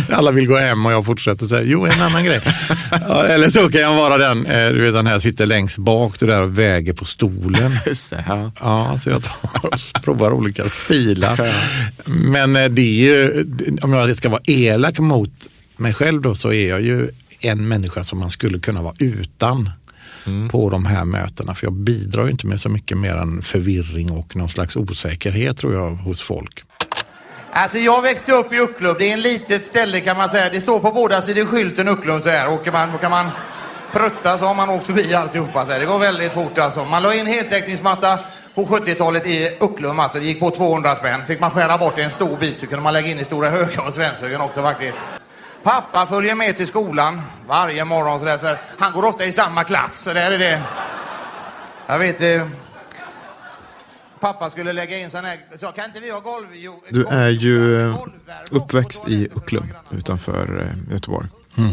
Alla 0.09 0.31
vill 0.31 0.47
gå 0.47 0.57
hem 0.57 0.85
och 0.85 0.91
jag 0.91 1.05
fortsätter 1.05 1.45
säga, 1.45 1.63
jo 1.63 1.85
en 1.85 2.01
annan 2.01 2.25
grej. 2.25 2.41
Eller 3.27 3.49
så 3.49 3.69
kan 3.69 3.81
jag 3.81 3.95
vara 3.95 4.17
den, 4.17 4.45
eh, 4.45 4.69
du 4.69 4.81
vet 4.81 4.93
den 4.93 5.07
här 5.07 5.19
sitter 5.19 5.45
längst 5.45 5.77
bak, 5.77 6.19
du 6.19 6.25
där 6.25 6.41
och 6.41 6.59
väger 6.59 6.93
på 6.93 7.05
stolen. 7.05 7.77
Just 7.85 8.09
det, 8.09 8.23
ja. 8.27 8.51
Ja, 8.59 8.97
så 8.97 9.09
jag 9.09 9.23
tar, 9.23 10.01
provar 10.01 10.31
olika 10.31 10.69
stilar. 10.69 11.49
Men 12.05 12.55
eh, 12.55 12.69
det 12.69 12.81
är 12.81 13.05
ju, 13.05 13.45
om 13.81 13.93
jag 13.93 14.15
ska 14.15 14.29
vara 14.29 14.41
elak 14.45 14.99
mot 14.99 15.33
mig 15.77 15.93
själv 15.93 16.21
då 16.21 16.35
så 16.35 16.53
är 16.53 16.69
jag 16.69 16.81
ju 16.81 17.09
en 17.39 17.67
människa 17.67 18.03
som 18.03 18.19
man 18.19 18.29
skulle 18.29 18.59
kunna 18.59 18.81
vara 18.81 18.93
utan 18.99 19.69
på 20.51 20.69
de 20.69 20.85
här 20.85 21.05
mötena. 21.05 21.55
För 21.55 21.65
jag 21.65 21.73
bidrar 21.73 22.25
ju 22.25 22.31
inte 22.31 22.47
med 22.47 22.61
så 22.61 22.69
mycket 22.69 22.97
mer 22.97 23.15
än 23.15 23.41
förvirring 23.41 24.11
och 24.11 24.35
någon 24.35 24.49
slags 24.49 24.75
osäkerhet 24.75 25.57
tror 25.57 25.73
jag 25.73 25.89
hos 25.89 26.21
folk. 26.21 26.63
Alltså 27.53 27.77
jag 27.77 28.01
växte 28.01 28.31
upp 28.31 28.53
i 28.53 28.59
Ucklum. 28.59 28.95
Det 28.99 29.09
är 29.09 29.13
en 29.13 29.21
litet 29.21 29.63
ställe 29.63 29.99
kan 29.99 30.17
man 30.17 30.29
säga. 30.29 30.49
Det 30.49 30.61
står 30.61 30.79
på 30.79 30.91
båda 30.91 31.21
sidor 31.21 31.45
skylten 31.45 31.87
Ucklum 31.87 32.21
så 32.21 32.29
här. 32.29 32.49
Åker 32.49 32.71
man, 32.71 32.97
kan 32.97 33.11
man 33.11 33.29
prutta 33.93 34.37
så 34.37 34.45
har 34.45 34.55
man 34.55 34.69
åkt 34.69 34.85
förbi 34.85 35.13
alltihopa. 35.13 35.65
Så 35.65 35.71
här. 35.71 35.79
Det 35.79 35.85
går 35.85 35.99
väldigt 35.99 36.33
fort 36.33 36.57
alltså. 36.57 36.85
Man 36.85 37.03
la 37.03 37.15
in 37.15 37.25
heltäckningsmatta 37.25 38.19
på 38.55 38.65
70-talet 38.65 39.27
i 39.27 39.57
Ucklum. 39.61 39.99
Alltså 39.99 40.19
det 40.19 40.25
gick 40.25 40.39
på 40.39 40.51
200 40.51 40.95
spänn. 40.95 41.21
Fick 41.27 41.39
man 41.39 41.51
skära 41.51 41.77
bort 41.77 41.99
en 41.99 42.11
stor 42.11 42.37
bit 42.37 42.59
så 42.59 42.67
kunde 42.67 42.83
man 42.83 42.93
lägga 42.93 43.07
in 43.07 43.19
i 43.19 43.25
Stora 43.25 43.49
Höga 43.49 43.81
och 43.81 43.93
Svenshögen 43.93 44.41
också 44.41 44.61
faktiskt. 44.61 44.97
Pappa 45.63 46.05
följer 46.07 46.35
med 46.35 46.55
till 46.57 46.67
skolan 46.67 47.21
varje 47.47 47.85
morgon 47.85 48.19
så 48.19 48.25
där, 48.25 48.37
för 48.37 48.57
han 48.79 48.91
går 48.93 49.05
ofta 49.05 49.25
i 49.25 49.31
samma 49.31 49.63
klass. 49.63 49.99
Så 50.03 50.13
där 50.13 50.31
är 50.31 50.37
det. 50.39 50.61
Jag 51.87 51.99
vet 51.99 52.21
eh, 52.21 52.47
Pappa 54.19 54.49
skulle 54.49 54.73
lägga 54.73 54.99
in 54.99 55.09
sån 55.09 55.25
här, 55.25 55.37
så 55.59 55.67
kan 55.67 55.85
inte 55.85 55.99
vi 55.99 56.11
ha 56.11 56.19
golv? 56.19 56.45
Jo, 56.53 56.83
Du 56.89 57.03
golv- 57.03 57.13
är 57.15 57.29
ju 57.29 57.81
eh, 57.89 57.97
uppväxt 58.51 59.03
i 59.07 59.27
Ucklum 59.35 59.73
utanför 59.91 60.61
eh, 60.87 60.93
Göteborg. 60.93 61.27
Mm. 61.57 61.71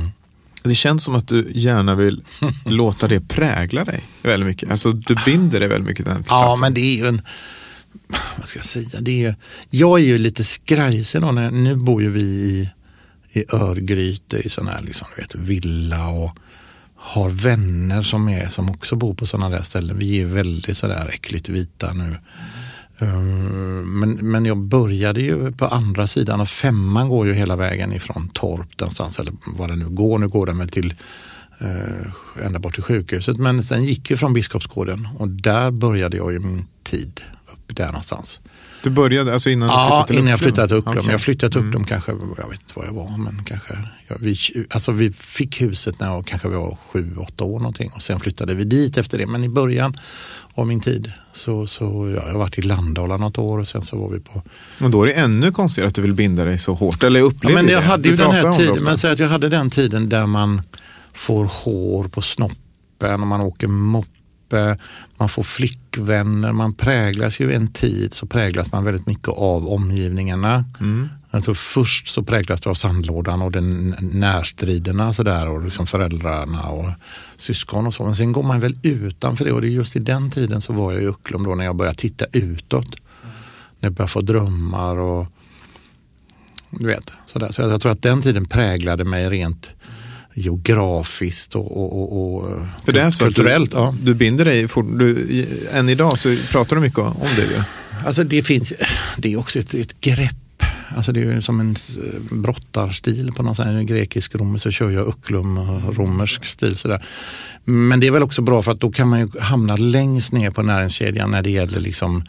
Det 0.62 0.75
känns 0.75 1.04
som 1.04 1.14
att 1.14 1.28
du 1.28 1.50
gärna 1.54 1.95
vill 1.95 2.25
låta 2.64 3.07
det 3.07 3.21
prägla 3.21 3.85
dig 3.85 4.02
väldigt 4.23 4.47
mycket. 4.47 4.71
Alltså 4.71 4.92
du 4.92 5.16
binder 5.25 5.61
dig 5.61 5.68
väldigt 5.68 5.88
mycket 5.88 6.04
till 6.07 6.14
den 6.14 6.25
Ja, 6.28 6.57
men 6.61 6.75
det 6.75 6.80
är 6.80 6.97
ju 6.97 7.07
en, 7.07 7.23
vad 8.37 8.47
ska 8.47 8.59
jag 8.59 8.66
säga, 8.66 8.88
det 9.00 9.25
är, 9.25 9.35
jag 9.71 9.99
är 10.00 10.04
ju 10.04 10.18
lite 10.18 10.45
skrajsen 10.45 11.35
nu 11.64 11.75
bor 11.76 12.02
ju 12.02 12.11
vi 12.11 12.21
i, 12.23 12.71
i 13.30 13.44
Örgryte 13.52 14.37
i 14.37 14.49
sån 14.49 14.68
här 14.68 14.82
liksom, 14.82 15.06
vet, 15.16 15.35
villa 15.35 16.08
och 16.08 16.38
har 16.97 17.30
vänner 17.30 18.02
som, 18.02 18.28
är, 18.28 18.49
som 18.49 18.70
också 18.70 18.97
bor 18.97 19.14
på 19.14 19.26
sådana 19.26 19.56
där 19.56 19.62
ställen. 19.62 19.99
Vi 19.99 20.20
är 20.20 20.26
väldigt 20.26 20.76
sådär 20.76 21.11
äckligt 21.14 21.49
vita 21.49 21.92
nu. 21.92 22.16
Ehm, 22.99 24.00
men, 24.00 24.11
men 24.11 24.44
jag 24.44 24.58
började 24.58 25.20
ju 25.20 25.52
på 25.52 25.66
andra 25.66 26.06
sidan 26.06 26.40
och 26.40 26.49
femman 26.49 27.08
går 27.08 27.26
ju 27.26 27.35
hela 27.35 27.56
vägen 27.56 27.92
ifrån 27.92 28.28
Torp 28.28 28.80
någonstans 28.80 29.18
eller 29.18 29.32
vad 29.47 29.70
det 29.70 29.76
nu 29.76 29.88
går. 29.88 30.18
Nu 30.18 30.28
går 30.28 30.47
den 30.47 30.58
väl 30.58 30.68
till 30.68 30.94
eh, 31.58 32.44
ända 32.47 32.58
bort 32.58 32.75
till 32.75 32.82
sjukhuset. 32.82 33.37
Men 33.37 33.62
sen 33.62 33.85
gick 33.85 34.11
ju 34.11 34.16
från 34.16 34.32
Biskopsgården 34.32 35.08
och 35.18 35.28
där 35.28 35.70
började 35.70 36.16
jag 36.16 36.32
ju 36.32 36.38
min 36.38 36.66
tid. 36.82 37.20
Upp 37.52 37.76
där 37.76 37.87
någonstans. 37.87 38.40
Du 38.82 38.90
började 38.90 39.32
alltså 39.32 39.50
innan 39.50 39.68
du 39.68 39.75
Ja, 39.75 39.87
flyttade 39.88 40.06
till 40.06 40.18
innan 40.18 40.26
jag 40.30 40.37
Ucklum? 40.37 40.44
flyttade 40.54 40.68
till 40.68 40.76
Ucklum. 40.76 40.90
Okej. 40.92 41.00
Mm. 41.02 41.11
Jag 41.12 41.20
flyttade 41.20 41.52
till 41.52 41.61
Ucklum 41.62 41.85
kanske, 41.85 42.12
jag 42.38 42.49
vet 42.49 42.61
inte 42.61 42.73
vad 42.75 42.87
jag 42.87 42.92
var, 42.92 43.18
men 43.18 43.44
kanske, 43.44 43.78
ja, 44.08 44.16
vi, 44.20 44.37
alltså 44.70 44.92
vi 44.92 45.12
fick 45.12 45.61
huset 45.62 46.00
när 46.00 46.06
jag 46.06 46.26
kanske 46.26 46.49
var 46.49 46.78
sju, 46.92 47.16
åtta 47.18 47.44
år 47.44 47.58
någonting 47.58 47.90
och 47.94 48.02
sen 48.02 48.20
flyttade 48.20 48.54
vi 48.54 48.64
dit 48.64 48.99
efter 48.99 49.18
det. 49.18 49.26
Men 49.26 49.44
i 49.44 49.49
början 49.49 49.97
av 50.54 50.66
min 50.66 50.80
tid 50.80 51.12
så, 51.32 51.66
så 51.66 51.85
ja, 52.16 52.23
jag 52.26 52.32
har 52.32 52.38
varit 52.38 52.58
i 52.58 52.62
Landala 52.62 53.16
något 53.16 53.38
år 53.38 53.58
och 53.58 53.68
sen 53.68 53.82
så 53.85 53.99
var 53.99 54.08
vi 54.11 54.20
på 54.20 54.42
Och 54.82 54.90
då 54.90 55.02
är 55.02 55.06
det 55.06 55.12
ännu 55.12 55.52
konstigare 55.52 55.88
att 55.88 55.94
du 55.94 56.02
vill 56.02 56.14
binda 56.14 56.44
dig 56.44 56.58
så 56.58 56.75
hårt. 56.75 57.02
Eller 57.02 57.20
Ja, 57.20 57.26
upplever 57.26 57.54
men 57.54 57.66
det. 57.66 57.73
jag 57.73 57.82
hade 57.82 58.02
Du 58.02 58.08
ju 58.11 58.16
den 58.16 58.30
här 58.30 58.42
det 58.47 58.52
tiden, 58.52 58.85
men 58.85 58.99
säg 58.99 59.11
att 59.12 59.18
jag 59.18 59.28
hade 59.28 59.49
den 59.49 59.70
tiden 59.70 60.08
där 60.08 60.26
man 60.26 60.62
får 61.14 61.44
hår 61.64 62.08
på 62.08 62.23
snoppen 62.23 63.20
och 63.20 63.26
man 63.26 63.40
åker 63.40 63.66
moppe, 63.66 64.08
man 65.17 65.28
får 65.28 65.43
flickvänner, 65.43 66.52
man 66.52 66.75
präglas 66.75 67.40
ju 67.40 67.55
en 67.55 67.73
tid 67.73 68.14
så 68.14 68.26
präglas 68.26 68.73
man 68.73 68.85
väldigt 68.85 69.07
mycket 69.07 69.28
av 69.28 69.69
omgivningarna. 69.69 70.64
Mm. 70.81 71.09
Tror 71.43 71.55
först 71.55 72.09
så 72.09 72.23
präglas 72.23 72.61
du 72.61 72.71
av 72.71 72.75
sandlådan 72.75 73.43
och 73.43 73.52
den 73.52 73.97
närstriderna 74.00 75.14
sådär 75.14 75.49
och 75.49 75.64
liksom 75.64 75.87
föräldrarna 75.87 76.69
och 76.69 76.90
syskon 77.37 77.87
och 77.87 77.95
så. 77.95 78.05
Men 78.05 78.14
sen 78.14 78.33
går 78.33 78.43
man 78.43 78.61
väl 78.61 78.78
utanför 78.83 79.45
det 79.45 79.52
och 79.52 79.61
det 79.61 79.67
är 79.67 79.71
just 79.71 79.97
i 79.97 79.99
den 79.99 80.31
tiden 80.31 80.61
så 80.61 80.73
var 80.73 80.93
jag 80.93 81.02
i 81.02 81.07
Ucklum 81.07 81.45
då 81.45 81.55
när 81.55 81.64
jag 81.64 81.76
började 81.76 81.99
titta 81.99 82.25
utåt. 82.33 82.97
När 83.81 83.87
jag 83.87 83.93
började 83.93 84.12
få 84.12 84.21
drömmar 84.21 84.97
och 84.97 85.26
du 86.71 86.87
vet, 86.87 87.12
sådär. 87.26 87.49
Så 87.52 87.62
jag, 87.62 87.71
jag 87.71 87.81
tror 87.81 87.93
att 87.93 88.02
den 88.02 88.23
tiden 88.23 88.45
präglade 88.45 89.05
mig 89.05 89.31
rent 89.31 89.71
geografiskt 90.38 91.54
och, 91.54 91.76
och, 91.76 92.35
och, 92.35 92.61
För 92.85 92.92
det 92.92 93.00
är 93.00 93.11
så 93.11 93.25
kulturellt. 93.25 93.71
du, 93.71 93.76
ja. 93.76 93.95
du 94.02 94.14
binder 94.14 94.45
dig, 94.45 94.68
for, 94.68 94.83
du, 94.83 95.47
än 95.73 95.88
idag 95.88 96.18
så 96.18 96.37
pratar 96.52 96.76
du 96.76 96.83
mycket 96.83 96.99
om 96.99 97.28
det 97.37 97.42
ju. 97.42 97.62
Alltså 98.07 98.25
det 98.25 98.42
finns, 98.42 98.73
det 99.16 99.33
är 99.33 99.37
också 99.37 99.59
ett, 99.59 99.75
ett 99.75 100.00
grepp. 100.00 100.35
Alltså 100.97 101.12
det 101.12 101.23
är 101.23 101.40
som 101.40 101.61
en 101.61 101.76
brottarstil 102.30 103.33
på 103.37 103.42
någon 103.42 103.54
sån 103.54 103.87
grekisk 103.87 104.35
romersk 104.35 104.62
så 104.62 104.71
kör 104.71 104.90
jag 104.90 105.09
Ucklum 105.09 105.59
romersk 105.90 106.45
stil 106.45 106.76
sådär. 106.76 107.07
Men 107.64 108.00
det 108.00 108.07
är 108.07 108.11
väl 108.11 108.23
också 108.23 108.42
bra 108.42 108.62
för 108.62 108.73
att 108.73 108.80
då 108.80 108.90
kan 108.90 109.09
man 109.09 109.21
ju 109.21 109.28
hamna 109.40 109.76
längst 109.76 110.33
ner 110.33 110.50
på 110.50 110.62
näringskedjan 110.62 111.30
när 111.30 111.42
det 111.42 111.50
gäller 111.50 111.80
liksom 111.80 112.25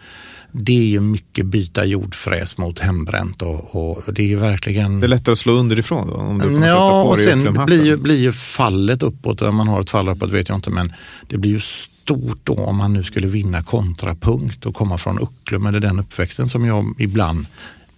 det 0.52 0.78
är 0.78 0.88
ju 0.88 1.00
mycket 1.00 1.46
byta 1.46 1.86
jordfräs 1.86 2.58
mot 2.58 2.80
hembränt 2.80 3.42
och, 3.42 3.76
och 3.76 4.14
det 4.14 4.34
är 4.34 4.36
verkligen 4.36 5.00
Det 5.00 5.06
är 5.06 5.08
lättare 5.08 5.32
att 5.32 5.40
slå 5.40 5.54
underifrån 5.54 6.08
då? 6.08 6.14
Om 6.16 6.40
du 6.40 6.68
Ja, 6.68 7.04
och 7.04 7.18
sen 7.18 7.66
blir 7.66 7.86
ju, 7.86 7.98
blir 7.98 8.20
ju 8.20 8.32
fallet 8.32 9.04
uppåt, 9.04 9.42
om 9.42 9.56
man 9.56 9.68
har 9.68 9.82
ett 9.82 9.90
fall 9.90 10.10
uppåt 10.10 10.32
vet 10.32 10.50
jag 10.50 10.58
inte, 10.58 10.70
men 10.70 10.94
det 11.28 11.38
blir 11.38 11.52
ju 11.52 11.60
stort 11.60 12.40
då 12.44 12.54
om 12.54 12.78
man 12.78 12.94
nu 12.94 13.04
skulle 13.04 13.28
vinna 13.28 13.64
kontrapunkt 13.64 14.66
och 14.66 14.76
komma 14.76 14.98
från 14.98 15.20
Ucklum 15.20 15.66
eller 15.66 15.80
den 15.80 16.00
uppväxten 16.00 16.50
som 16.50 16.66
jag 16.66 16.96
ibland 17.00 17.46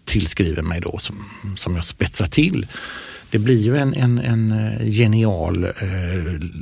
tillskriver 0.05 0.61
mig 0.61 0.81
då, 0.81 0.97
som, 0.97 1.15
som 1.57 1.75
jag 1.75 1.85
spetsar 1.85 2.27
till. 2.27 2.67
Det 3.31 3.39
blir 3.39 3.59
ju 3.61 3.77
en, 3.77 3.93
en, 3.93 4.19
en 4.19 4.51
eh, 4.51 4.85
genial 4.89 5.63
eh, 5.63 5.71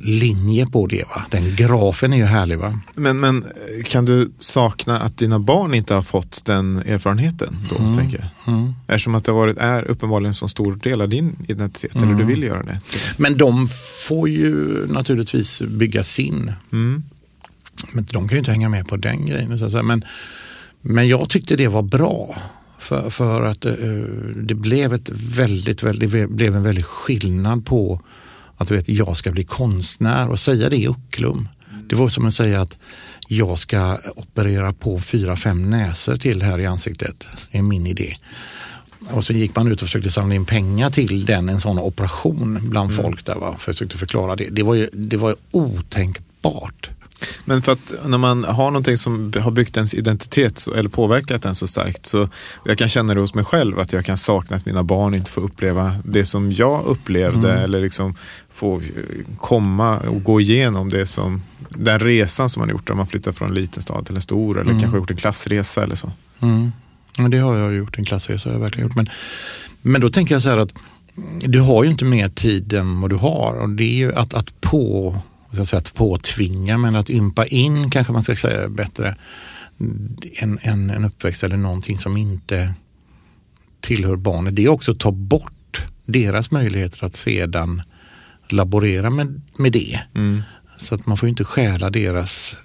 linje 0.03 0.67
på 0.67 0.87
det. 0.87 1.03
Va? 1.03 1.25
Den 1.31 1.55
grafen 1.55 2.13
är 2.13 2.17
ju 2.17 2.25
härlig. 2.25 2.57
Va? 2.57 2.79
Men, 2.95 3.19
men 3.19 3.43
eh, 3.43 3.83
kan 3.83 4.05
du 4.05 4.31
sakna 4.39 4.99
att 4.99 5.17
dina 5.17 5.39
barn 5.39 5.73
inte 5.73 5.93
har 5.93 6.01
fått 6.01 6.45
den 6.45 6.77
erfarenheten 6.77 7.57
då, 7.69 7.75
tänker 7.97 8.19
jag? 8.45 8.53
Mm. 8.53 8.73
Eftersom 8.87 9.15
att 9.15 9.25
det 9.25 9.31
varit, 9.31 9.57
är 9.57 9.83
uppenbarligen 9.83 10.29
en 10.29 10.33
så 10.33 10.47
stor 10.47 10.75
del 10.75 11.01
av 11.01 11.09
din 11.09 11.35
identitet, 11.47 11.95
eller 11.95 12.05
Mm. 12.05 12.17
du 12.17 12.23
vill 12.23 12.43
göra 12.43 12.63
det. 12.63 12.79
Men 13.17 13.37
de 13.37 13.67
får 14.07 14.29
ju 14.29 14.55
naturligtvis 14.87 15.61
bygga 15.61 16.03
sin. 16.03 16.53
Mm. 16.71 17.03
Men 17.93 18.05
de 18.11 18.27
kan 18.27 18.35
ju 18.35 18.39
inte 18.39 18.51
hänga 18.51 18.69
med 18.69 18.87
på 18.87 18.97
den 18.97 19.25
grejen. 19.25 19.59
Men, 19.83 20.03
men 20.81 21.07
jag 21.07 21.29
tyckte 21.29 21.55
det 21.55 21.67
var 21.67 21.81
bra. 21.81 22.35
För, 22.89 23.09
för 23.09 23.41
att 23.41 23.65
eh, 23.65 23.73
det 24.35 24.55
blev, 24.55 24.93
ett 24.93 25.09
väldigt, 25.13 25.83
väldigt, 25.83 26.29
blev 26.29 26.55
en 26.55 26.63
väldig 26.63 26.85
skillnad 26.85 27.65
på 27.65 28.01
att 28.57 28.67
du 28.67 28.75
vet, 28.75 28.89
jag 28.89 29.17
ska 29.17 29.31
bli 29.31 29.43
konstnär 29.43 30.29
och 30.29 30.39
säga 30.39 30.69
det 30.69 30.77
i 30.77 30.87
Ucklum. 30.87 31.47
Det 31.89 31.95
var 31.95 32.09
som 32.09 32.25
att 32.25 32.33
säga 32.33 32.61
att 32.61 32.77
jag 33.27 33.59
ska 33.59 33.97
operera 34.15 34.73
på 34.73 34.99
fyra, 34.99 35.35
fem 35.35 35.69
näsor 35.69 36.17
till 36.17 36.41
här 36.41 36.59
i 36.59 36.65
ansiktet. 36.65 37.27
Det 37.51 37.57
är 37.57 37.61
min 37.61 37.87
idé. 37.87 38.15
Och 39.11 39.23
så 39.23 39.33
gick 39.33 39.55
man 39.55 39.67
ut 39.67 39.81
och 39.81 39.87
försökte 39.87 40.11
samla 40.11 40.35
in 40.35 40.45
pengar 40.45 40.89
till 40.89 41.25
den, 41.25 41.49
en 41.49 41.61
sån 41.61 41.79
operation 41.79 42.69
bland 42.69 42.95
folk 42.95 43.25
där. 43.25 43.35
Va? 43.35 43.55
Försökte 43.59 43.97
förklara 43.97 44.35
det. 44.35 44.49
Det 44.49 44.63
var 44.63 44.73
ju 44.73 44.89
det 44.93 45.17
var 45.17 45.35
otänkbart. 45.51 46.89
Men 47.45 47.61
för 47.61 47.71
att 47.71 47.93
när 48.05 48.17
man 48.17 48.43
har 48.43 48.71
någonting 48.71 48.97
som 48.97 49.33
har 49.39 49.51
byggt 49.51 49.77
ens 49.77 49.93
identitet 49.93 50.67
eller 50.75 50.89
påverkat 50.89 51.41
den 51.41 51.55
så 51.55 51.67
starkt 51.67 52.05
så 52.05 52.29
jag 52.65 52.77
kan 52.77 52.87
känna 52.87 53.13
det 53.13 53.19
hos 53.19 53.33
mig 53.33 53.43
själv 53.45 53.79
att 53.79 53.93
jag 53.93 54.05
kan 54.05 54.17
sakna 54.17 54.55
att 54.55 54.65
mina 54.65 54.83
barn 54.83 55.13
inte 55.15 55.31
får 55.31 55.41
uppleva 55.41 55.95
det 56.05 56.25
som 56.25 56.51
jag 56.51 56.85
upplevde 56.85 57.49
Mm. 57.51 57.63
eller 57.63 57.81
liksom 57.81 58.15
få 58.49 58.75
eh, 58.77 58.83
komma 59.37 59.97
och 59.97 60.23
gå 60.23 60.41
igenom 60.41 60.89
det 60.89 61.07
som 61.07 61.43
den 61.69 61.99
resan 61.99 62.49
som 62.49 62.59
man 62.59 62.69
gjort 62.69 62.89
om 62.89 62.97
man 62.97 63.07
flyttar 63.07 63.31
från 63.31 63.47
en 63.49 63.55
liten 63.55 63.83
stad 63.83 64.05
till 64.05 64.15
en 64.15 64.21
stor 64.21 64.59
eller 64.59 64.69
Mm. 64.71 64.81
kanske 64.81 64.97
gjort 64.97 65.11
en 65.11 65.17
klassresa 65.17 65.83
eller 65.83 65.95
så. 65.95 66.11
Mm. 66.39 66.71
Men 67.17 67.31
det 67.31 67.37
har 67.37 67.57
jag 67.57 67.73
gjort, 67.75 67.97
en 67.97 68.05
klassresa 68.05 68.49
har 68.49 68.53
jag 68.53 68.61
verkligen 68.61 68.87
gjort. 68.87 68.95
Men, 68.95 69.09
men 69.81 70.01
då 70.01 70.09
tänker 70.09 70.35
jag 70.35 70.41
så 70.41 70.49
här 70.49 70.57
att 70.57 70.73
du 71.39 71.59
har 71.59 71.83
ju 71.83 71.89
inte 71.91 72.05
mer 72.05 72.29
tid 72.29 72.73
än 72.73 73.01
vad 73.01 73.09
du 73.09 73.15
har 73.15 73.53
och 73.61 73.69
det 73.69 73.83
är 73.83 73.95
ju 73.95 74.13
att, 74.13 74.33
att 74.33 74.61
på 74.61 75.15
ska 75.51 75.61
jag 75.61 75.67
säga, 75.67 75.77
att 75.77 75.93
påtvinga 75.93 76.77
men 76.77 76.95
att 76.95 77.09
ympa 77.09 77.45
in 77.45 77.89
kanske 77.89 78.13
man 78.13 78.23
ska 78.23 78.35
säga 78.35 78.69
bättre 78.69 79.15
en, 80.41 80.59
en, 80.61 80.89
en 80.89 81.05
uppväxt 81.05 81.43
eller 81.43 81.57
någonting 81.57 81.97
som 81.97 82.17
inte 82.17 82.73
tillhör 83.81 84.15
barnet. 84.15 84.55
Det 84.55 84.63
är 84.63 84.69
också 84.69 84.91
att 84.91 84.99
ta 84.99 85.11
bort 85.11 85.81
deras 86.05 86.51
möjligheter 86.51 87.05
att 87.05 87.15
sedan 87.15 87.81
laborera 88.49 89.09
med, 89.09 89.41
med 89.57 89.71
det. 89.71 89.99
Mm. 90.15 90.43
Så 90.77 90.95
att 90.95 91.05
man 91.05 91.17
får 91.17 91.29
inte 91.29 91.43
stjäla 91.43 91.89
deras, 91.89 92.55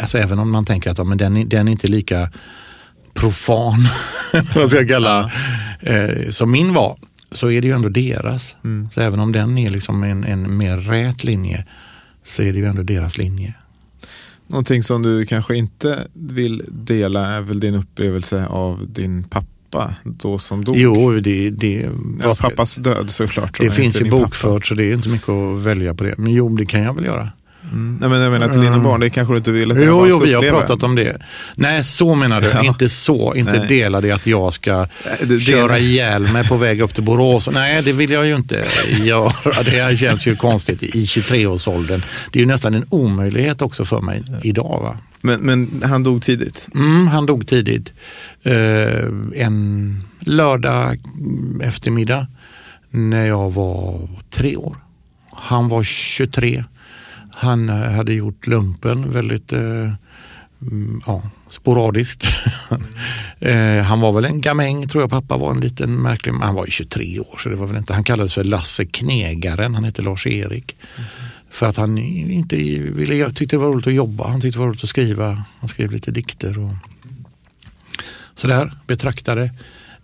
alltså 0.00 0.18
även 0.18 0.38
om 0.38 0.50
man 0.50 0.64
tänker 0.64 0.90
att 0.90 0.98
ja, 0.98 1.04
men 1.04 1.18
den, 1.18 1.48
den 1.48 1.68
är 1.68 1.72
inte 1.72 1.88
lika 1.88 2.32
profan, 3.14 3.88
vad 4.54 4.70
ska 4.70 4.78
jag 4.78 4.88
kalla, 4.88 5.30
eh, 5.80 6.30
som 6.30 6.50
min 6.50 6.74
var, 6.74 6.98
så 7.30 7.50
är 7.50 7.60
det 7.60 7.66
ju 7.66 7.74
ändå 7.74 7.88
deras. 7.88 8.56
Så 8.90 9.00
även 9.00 9.20
om 9.20 9.32
den 9.32 9.58
är 9.58 9.68
liksom 9.68 10.02
en, 10.02 10.24
en 10.24 10.56
mer 10.56 10.76
rät 10.76 11.24
linje 11.24 11.64
så 12.24 12.42
är 12.42 12.52
det 12.52 12.58
ju 12.58 12.64
ändå 12.64 12.82
deras 12.82 13.18
linje. 13.18 13.54
Någonting 14.46 14.82
som 14.82 15.02
du 15.02 15.26
kanske 15.26 15.56
inte 15.56 16.06
vill 16.12 16.64
dela 16.68 17.26
är 17.28 17.40
väl 17.40 17.60
din 17.60 17.74
upplevelse 17.74 18.46
av 18.46 18.86
din 18.88 19.24
pappa 19.24 19.94
då 20.04 20.38
som 20.38 20.64
dog. 20.64 20.76
Jo, 20.76 21.12
det, 21.20 21.50
det, 21.50 21.90
ja, 22.22 22.34
pappas 22.40 22.76
död 22.76 23.10
såklart. 23.10 23.60
det 23.60 23.70
finns 23.70 24.00
ju 24.00 24.10
bokfört 24.10 24.66
så 24.66 24.74
det 24.74 24.84
är 24.84 24.94
inte 24.94 25.08
mycket 25.08 25.28
att 25.28 25.62
välja 25.62 25.94
på 25.94 26.04
det. 26.04 26.14
Men 26.18 26.32
jo, 26.32 26.56
det 26.56 26.66
kan 26.66 26.82
jag 26.82 26.94
väl 26.94 27.04
göra. 27.04 27.28
Mm. 27.72 27.96
Nej, 28.00 28.08
men 28.08 28.20
jag 28.20 28.32
menar 28.32 28.48
till 28.48 28.60
dina 28.60 28.72
Mm. 28.72 28.82
barn, 28.82 29.00
det 29.00 29.10
kanske 29.10 29.34
du 29.34 29.38
inte 29.38 29.50
vill 29.52 29.70
att 29.70 29.76
dina 29.78 29.90
Jo, 29.90 29.98
barn 29.98 30.08
jo, 30.10 30.16
ska 30.18 30.26
vi 30.26 30.32
har 30.32 30.38
uppleva. 30.42 30.58
pratat 30.58 30.82
om 30.82 30.94
det. 30.94 31.16
Nej, 31.54 31.84
så 31.84 32.14
menar 32.14 32.40
du. 32.40 32.46
Ja. 32.48 32.64
Inte 32.64 32.88
så. 32.88 33.34
Inte 33.34 33.58
Nej. 33.58 33.68
dela 33.68 34.00
det 34.00 34.10
att 34.12 34.26
jag 34.26 34.52
ska 34.52 34.76
det- 35.20 35.24
det- 35.26 35.38
köra 35.40 35.78
ihjäl 35.78 36.22
mig 36.32 36.48
på 36.48 36.56
väg 36.56 36.80
upp 36.80 36.94
till 36.94 37.02
Borås. 37.04 37.48
Nej, 37.52 37.82
det 37.82 37.92
vill 37.92 38.10
jag 38.10 38.26
ju 38.26 38.36
inte 38.36 38.64
göra. 39.02 39.62
Det 39.64 39.98
känns 39.98 40.26
ju 40.26 40.36
konstigt 40.36 40.82
i 40.82 41.06
23-årsåldern. 41.06 42.02
Det 42.32 42.38
är 42.38 42.40
ju 42.40 42.46
nästan 42.46 42.74
en 42.74 42.84
omöjlighet 42.88 43.62
också 43.62 43.84
för 43.84 44.00
mig 44.00 44.22
idag. 44.42 44.80
Va? 44.82 44.96
Men, 45.20 45.40
men 45.40 45.82
han 45.84 46.02
dog 46.02 46.22
tidigt. 46.22 46.68
Mm, 46.74 47.06
han 47.08 47.26
dog 47.26 47.46
tidigt. 47.46 47.92
Eh, 48.44 48.54
en 49.44 50.02
lördag 50.20 50.98
eftermiddag 51.62 52.26
när 52.90 53.26
jag 53.26 53.50
var 53.50 54.08
tre 54.30 54.56
år. 54.56 54.76
Han 55.32 55.68
var 55.68 55.84
23. 55.84 56.64
Han 57.38 57.68
eh, 57.68 57.74
hade 57.74 58.12
gjort 58.12 58.46
lumpen 58.46 59.12
väldigt 59.12 59.52
eh, 59.52 59.92
mm, 60.62 61.00
ja, 61.06 61.22
sporadiskt. 61.48 62.24
eh, 63.38 63.82
han 63.82 64.00
var 64.00 64.12
väl 64.12 64.24
en 64.24 64.40
gamäng 64.40 64.88
tror 64.88 65.02
jag 65.02 65.10
pappa 65.10 65.36
var 65.36 65.50
en 65.50 65.60
liten 65.60 66.02
märklig, 66.02 66.32
man. 66.32 66.42
han 66.42 66.54
var 66.54 66.64
ju 66.64 66.70
23 66.70 67.20
år 67.20 67.36
så 67.38 67.48
det 67.48 67.56
var 67.56 67.66
väl 67.66 67.76
inte, 67.76 67.94
han 67.94 68.04
kallades 68.04 68.34
för 68.34 68.44
Lasse 68.44 68.84
Knegaren, 68.84 69.74
han 69.74 69.84
hette 69.84 70.02
Lars-Erik. 70.02 70.76
För 71.50 71.66
att 71.66 71.76
han 71.76 71.98
inte 71.98 72.56
ville, 72.56 73.14
jag 73.14 73.36
tyckte 73.36 73.56
det 73.56 73.60
var 73.60 73.68
roligt 73.68 73.86
att 73.86 73.94
jobba, 73.94 74.28
han 74.28 74.40
tyckte 74.40 74.58
det 74.58 74.60
var 74.60 74.68
roligt 74.68 74.82
att 74.82 74.88
skriva, 74.88 75.44
han 75.60 75.68
skrev 75.68 75.90
lite 75.90 76.10
dikter 76.10 76.58
och 76.58 76.72
sådär, 78.34 78.72
betraktade. 78.86 79.50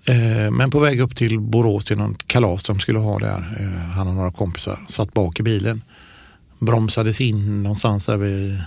Eh, 0.05 0.51
men 0.51 0.71
på 0.71 0.79
väg 0.79 1.01
upp 1.01 1.17
till 1.17 1.41
Borås 1.41 1.85
till 1.85 1.99
något 1.99 2.27
kalas 2.27 2.63
de 2.63 2.79
skulle 2.79 2.99
ha 2.99 3.19
där, 3.19 3.57
eh, 3.61 3.91
han 3.91 4.09
och 4.09 4.15
några 4.15 4.33
kompisar, 4.33 4.87
satt 4.89 5.15
bak 5.15 5.41
i 5.41 5.43
bilen. 5.43 5.83
Bromsades 6.63 7.21
in 7.21 7.63
någonstans 7.63 8.07
där 8.07 8.17
vid 8.17 8.63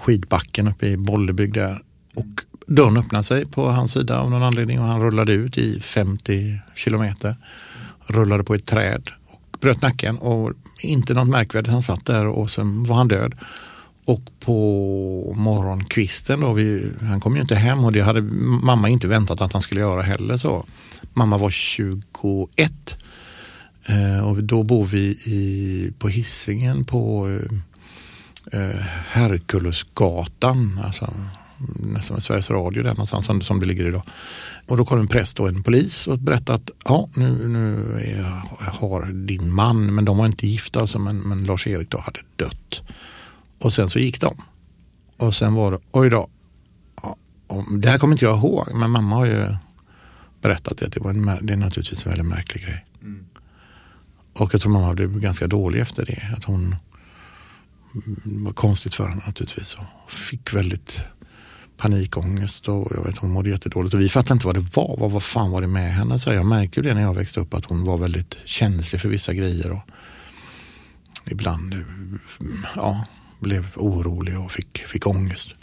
skidbacken 0.00 0.68
uppe 0.68 0.86
i 0.86 0.96
Bollebygd 0.96 1.54
där. 1.54 1.82
Och 2.14 2.26
dörren 2.66 2.96
öppnade 2.96 3.24
sig 3.24 3.46
på 3.46 3.70
hans 3.70 3.92
sida 3.92 4.20
av 4.20 4.30
någon 4.30 4.42
anledning 4.42 4.80
och 4.80 4.86
han 4.86 5.00
rullade 5.00 5.32
ut 5.32 5.58
i 5.58 5.80
50 5.80 6.58
kilometer. 6.74 7.36
Rullade 8.06 8.44
på 8.44 8.54
ett 8.54 8.66
träd 8.66 9.10
och 9.26 9.58
bröt 9.60 9.82
nacken 9.82 10.18
och 10.18 10.52
inte 10.82 11.14
något 11.14 11.28
märkvärdigt. 11.28 11.72
Han 11.72 11.82
satt 11.82 12.06
där 12.06 12.26
och 12.26 12.50
sen 12.50 12.84
var 12.84 12.96
han 12.96 13.08
död. 13.08 13.34
Och 14.04 14.22
på 14.40 15.34
morgonkvisten 15.36 16.40
då, 16.40 16.52
vi, 16.52 16.92
han 17.00 17.20
kom 17.20 17.34
ju 17.34 17.40
inte 17.40 17.54
hem 17.54 17.84
och 17.84 17.92
det 17.92 18.00
hade 18.00 18.22
mamma 18.62 18.88
inte 18.88 19.08
väntat 19.08 19.40
att 19.40 19.52
han 19.52 19.62
skulle 19.62 19.80
göra 19.80 20.02
heller. 20.02 20.36
så. 20.36 20.64
Mamma 21.12 21.38
var 21.38 21.50
21 21.50 22.96
Eh, 23.86 24.28
och 24.28 24.44
då 24.44 24.62
bor 24.62 24.84
vi 24.84 25.00
i, 25.24 25.92
på 25.98 26.08
hissingen 26.08 26.84
på 26.84 27.28
eh, 28.52 28.60
eh, 28.60 28.80
Herkulesgatan, 29.08 30.80
alltså 30.84 31.12
nästan 31.78 32.14
med 32.14 32.22
Sveriges 32.22 32.50
Radio 32.50 32.82
där 32.82 32.90
någonstans 32.90 33.26
som, 33.26 33.42
som 33.42 33.60
det 33.60 33.66
ligger 33.66 33.88
idag. 33.88 34.02
Och 34.66 34.76
då 34.76 34.84
kom 34.84 34.98
en 34.98 35.08
präst 35.08 35.40
och 35.40 35.48
en 35.48 35.62
polis 35.62 36.06
och 36.06 36.18
berättade 36.18 36.56
att 36.56 36.70
ja, 36.84 37.08
nu, 37.14 37.48
nu 37.48 37.92
är, 38.00 38.22
har 38.80 39.12
din 39.12 39.52
man, 39.52 39.94
men 39.94 40.04
de 40.04 40.16
var 40.16 40.26
inte 40.26 40.46
gifta, 40.46 40.80
alltså, 40.80 40.98
men, 40.98 41.16
men 41.16 41.44
Lars-Erik 41.44 41.90
då 41.90 41.98
hade 41.98 42.20
dött. 42.36 42.82
Och 43.58 43.72
sen 43.72 43.90
så 43.90 43.98
gick 43.98 44.20
de. 44.20 44.36
Och 45.16 45.34
sen 45.34 45.54
var 45.54 45.72
det, 45.72 45.78
oj 45.90 46.10
då, 46.10 46.28
ja, 47.02 47.16
det 47.80 47.88
här 47.88 47.98
kommer 47.98 48.14
inte 48.14 48.24
jag 48.24 48.38
ihåg, 48.38 48.68
men 48.74 48.90
mamma 48.90 49.16
har 49.16 49.26
ju 49.26 49.56
berättat 50.42 50.78
det, 50.78 50.88
det, 50.88 51.00
var 51.00 51.10
en, 51.10 51.46
det 51.46 51.52
är 51.52 51.56
naturligtvis 51.56 52.06
en 52.06 52.10
väldigt 52.10 52.28
märklig 52.28 52.64
grej. 52.64 52.84
Och 54.40 54.54
jag 54.54 54.60
tror 54.60 54.72
mamma 54.72 54.94
blev 54.94 55.20
ganska 55.20 55.46
dålig 55.46 55.80
efter 55.80 56.06
det. 56.06 56.34
Att 56.36 56.44
hon 56.44 56.76
det 58.24 58.44
var 58.44 58.52
konstigt 58.52 58.94
för 58.94 59.08
henne 59.08 59.22
naturligtvis. 59.26 59.74
Och 59.74 60.10
fick 60.10 60.54
väldigt 60.54 61.02
panikångest 61.76 62.68
och 62.68 62.92
jag 62.94 63.04
vet 63.04 63.16
hon 63.16 63.30
mådde 63.30 63.50
jättedåligt. 63.50 63.94
Och 63.94 64.00
vi 64.00 64.08
fattade 64.08 64.32
inte 64.32 64.46
vad 64.46 64.56
det 64.56 64.76
var. 64.76 64.96
Vad, 64.98 65.10
vad 65.10 65.22
fan 65.22 65.50
var 65.50 65.60
det 65.60 65.66
med 65.66 65.94
henne? 65.94 66.18
Så 66.18 66.32
jag 66.32 66.46
märkte 66.46 66.80
ju 66.80 66.82
det 66.82 66.94
när 66.94 67.02
jag 67.02 67.14
växte 67.14 67.40
upp 67.40 67.54
att 67.54 67.64
hon 67.64 67.84
var 67.84 67.98
väldigt 67.98 68.38
känslig 68.44 69.00
för 69.00 69.08
vissa 69.08 69.34
grejer. 69.34 69.70
Och 69.70 69.82
ibland 71.26 71.84
ja, 72.76 73.04
blev 73.38 73.66
orolig 73.76 74.40
och 74.40 74.50
fick, 74.50 74.78
fick 74.78 75.06
ångest. 75.06 75.54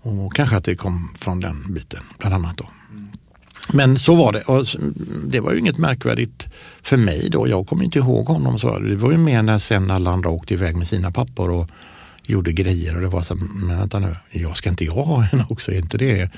Och 0.00 0.34
kanske 0.34 0.56
att 0.56 0.64
det 0.64 0.74
kom 0.74 1.14
från 1.16 1.40
den 1.40 1.74
biten 1.74 2.02
bland 2.18 2.34
annat. 2.34 2.56
Då. 2.56 2.66
Men 3.72 3.98
så 3.98 4.14
var 4.14 4.32
det. 4.32 4.42
Och 4.42 4.66
det 5.26 5.40
var 5.40 5.52
ju 5.52 5.58
inget 5.58 5.78
märkvärdigt 5.78 6.48
för 6.82 6.96
mig 6.96 7.28
då. 7.30 7.48
Jag 7.48 7.66
kommer 7.66 7.84
inte 7.84 7.98
ihåg 7.98 8.26
honom 8.26 8.58
så. 8.58 8.78
Det 8.78 8.96
var 8.96 9.10
ju 9.10 9.18
mer 9.18 9.42
när 9.42 9.58
sen 9.58 9.90
alla 9.90 10.10
andra 10.10 10.30
åkte 10.30 10.54
iväg 10.54 10.76
med 10.76 10.88
sina 10.88 11.10
pappor 11.10 11.50
och 11.50 11.70
gjorde 12.22 12.52
grejer 12.52 12.94
och 12.94 13.00
det 13.00 13.08
var 13.08 13.22
så 13.22 13.36
här, 13.36 13.44
men 13.44 13.78
vänta 13.78 13.98
nu, 13.98 14.16
jag 14.30 14.56
ska 14.56 14.70
inte 14.70 14.84
jag 14.84 14.92
ha 14.92 15.24
en 15.32 15.44
också? 15.48 15.72
Är 15.72 15.78
inte 15.78 15.98
det? 15.98 16.30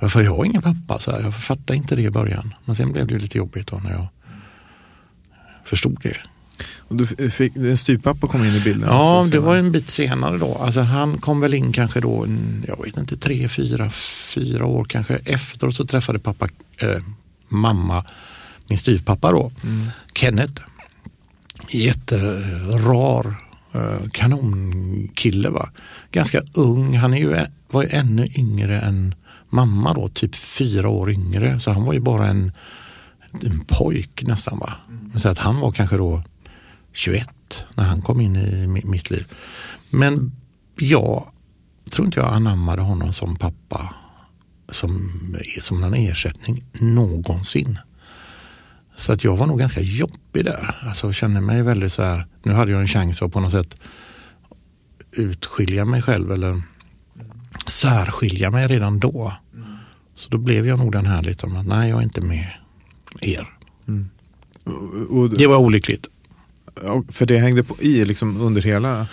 Varför 0.00 0.24
har 0.24 0.26
jag 0.26 0.46
ingen 0.46 0.62
pappa? 0.62 0.98
Så 0.98 1.10
här, 1.10 1.20
jag 1.20 1.34
fattade 1.34 1.76
inte 1.76 1.96
det 1.96 2.02
i 2.02 2.10
början. 2.10 2.54
Men 2.64 2.76
sen 2.76 2.92
blev 2.92 3.06
det 3.06 3.14
ju 3.14 3.20
lite 3.20 3.38
jobbigt 3.38 3.66
då 3.66 3.76
när 3.76 3.92
jag 3.92 4.06
förstod 5.64 5.98
det. 6.02 6.16
Och 6.78 6.96
du 6.96 7.30
fick, 7.30 7.56
en 7.56 7.76
styvpappa 7.76 8.26
kom 8.26 8.44
in 8.44 8.54
i 8.54 8.60
bilden. 8.60 8.88
Ja, 8.88 9.20
också, 9.20 9.30
det 9.30 9.40
var 9.40 9.56
en 9.56 9.72
bit 9.72 9.90
senare 9.90 10.38
då. 10.38 10.54
Alltså 10.54 10.80
han 10.80 11.18
kom 11.18 11.40
väl 11.40 11.54
in 11.54 11.72
kanske 11.72 12.00
då, 12.00 12.24
en, 12.24 12.64
jag 12.68 12.84
vet 12.84 12.96
inte, 12.96 13.16
tre, 13.16 13.48
fyra, 13.48 13.90
fyra 14.34 14.66
år 14.66 14.84
kanske 14.84 15.16
efter 15.24 15.66
och 15.66 15.74
så 15.74 15.86
träffade 15.86 16.18
pappa, 16.18 16.48
eh, 16.76 17.02
mamma, 17.48 18.04
min 18.66 18.78
styvpappa 18.78 19.30
då, 19.30 19.50
Kenneth. 20.14 20.62
Jätterar 21.70 23.36
eh, 23.74 24.08
kanonkille 24.12 25.48
va. 25.48 25.70
Ganska 26.12 26.42
ung, 26.52 26.96
han 26.96 27.14
är 27.14 27.18
ju, 27.18 27.36
var 27.70 27.82
ju 27.82 27.88
ännu 27.88 28.28
yngre 28.34 28.80
än 28.80 29.14
mamma 29.50 29.94
då, 29.94 30.08
typ 30.08 30.34
fyra 30.34 30.88
år 30.88 31.10
yngre. 31.10 31.60
Så 31.60 31.70
han 31.70 31.84
var 31.84 31.92
ju 31.92 32.00
bara 32.00 32.26
en, 32.26 32.52
en 33.42 33.60
pojk 33.60 34.22
nästan 34.22 34.58
va. 34.58 34.72
Så 35.16 35.28
att 35.28 35.38
han 35.38 35.60
var 35.60 35.72
kanske 35.72 35.96
då 35.96 36.22
21 36.98 37.26
när 37.74 37.84
han 37.84 38.02
kom 38.02 38.20
in 38.20 38.36
i 38.36 38.66
mi- 38.66 38.86
mitt 38.86 39.10
liv. 39.10 39.26
Men 39.90 40.32
jag 40.78 41.30
tror 41.90 42.06
inte 42.06 42.20
jag 42.20 42.32
anammade 42.32 42.82
honom 42.82 43.12
som 43.12 43.36
pappa 43.36 43.94
som 44.68 45.10
som 45.60 45.82
en 45.82 45.94
ersättning 45.94 46.64
någonsin. 46.80 47.78
Så 48.96 49.12
att 49.12 49.24
jag 49.24 49.36
var 49.36 49.46
nog 49.46 49.58
ganska 49.58 49.80
jobbig 49.80 50.44
där. 50.44 50.76
Alltså 50.88 51.12
kände 51.12 51.40
mig 51.40 51.62
väldigt 51.62 51.92
så 51.92 52.02
här, 52.02 52.26
nu 52.42 52.52
hade 52.52 52.72
jag 52.72 52.80
en 52.80 52.88
chans 52.88 53.22
att 53.22 53.32
på 53.32 53.40
något 53.40 53.52
sätt 53.52 53.76
utskilja 55.12 55.84
mig 55.84 56.02
själv 56.02 56.32
eller 56.32 56.62
särskilja 57.66 58.50
mig 58.50 58.66
redan 58.66 58.98
då. 58.98 59.32
Så 60.14 60.30
då 60.30 60.38
blev 60.38 60.66
jag 60.66 60.78
nog 60.78 60.92
den 60.92 61.06
här 61.06 61.22
lite 61.22 61.46
om 61.46 61.56
att 61.56 61.66
nej 61.66 61.88
jag 61.90 61.98
är 61.98 62.02
inte 62.02 62.20
med 62.20 62.50
er. 63.20 63.48
Och, 65.10 65.30
Det 65.30 65.46
var 65.46 65.56
olyckligt. 65.58 66.06
För 67.08 67.26
det 67.26 67.38
hängde 67.38 67.62
på 67.62 67.76
i 67.80 68.04
liksom 68.04 68.40
under 68.40 68.62
hela... 68.62 69.06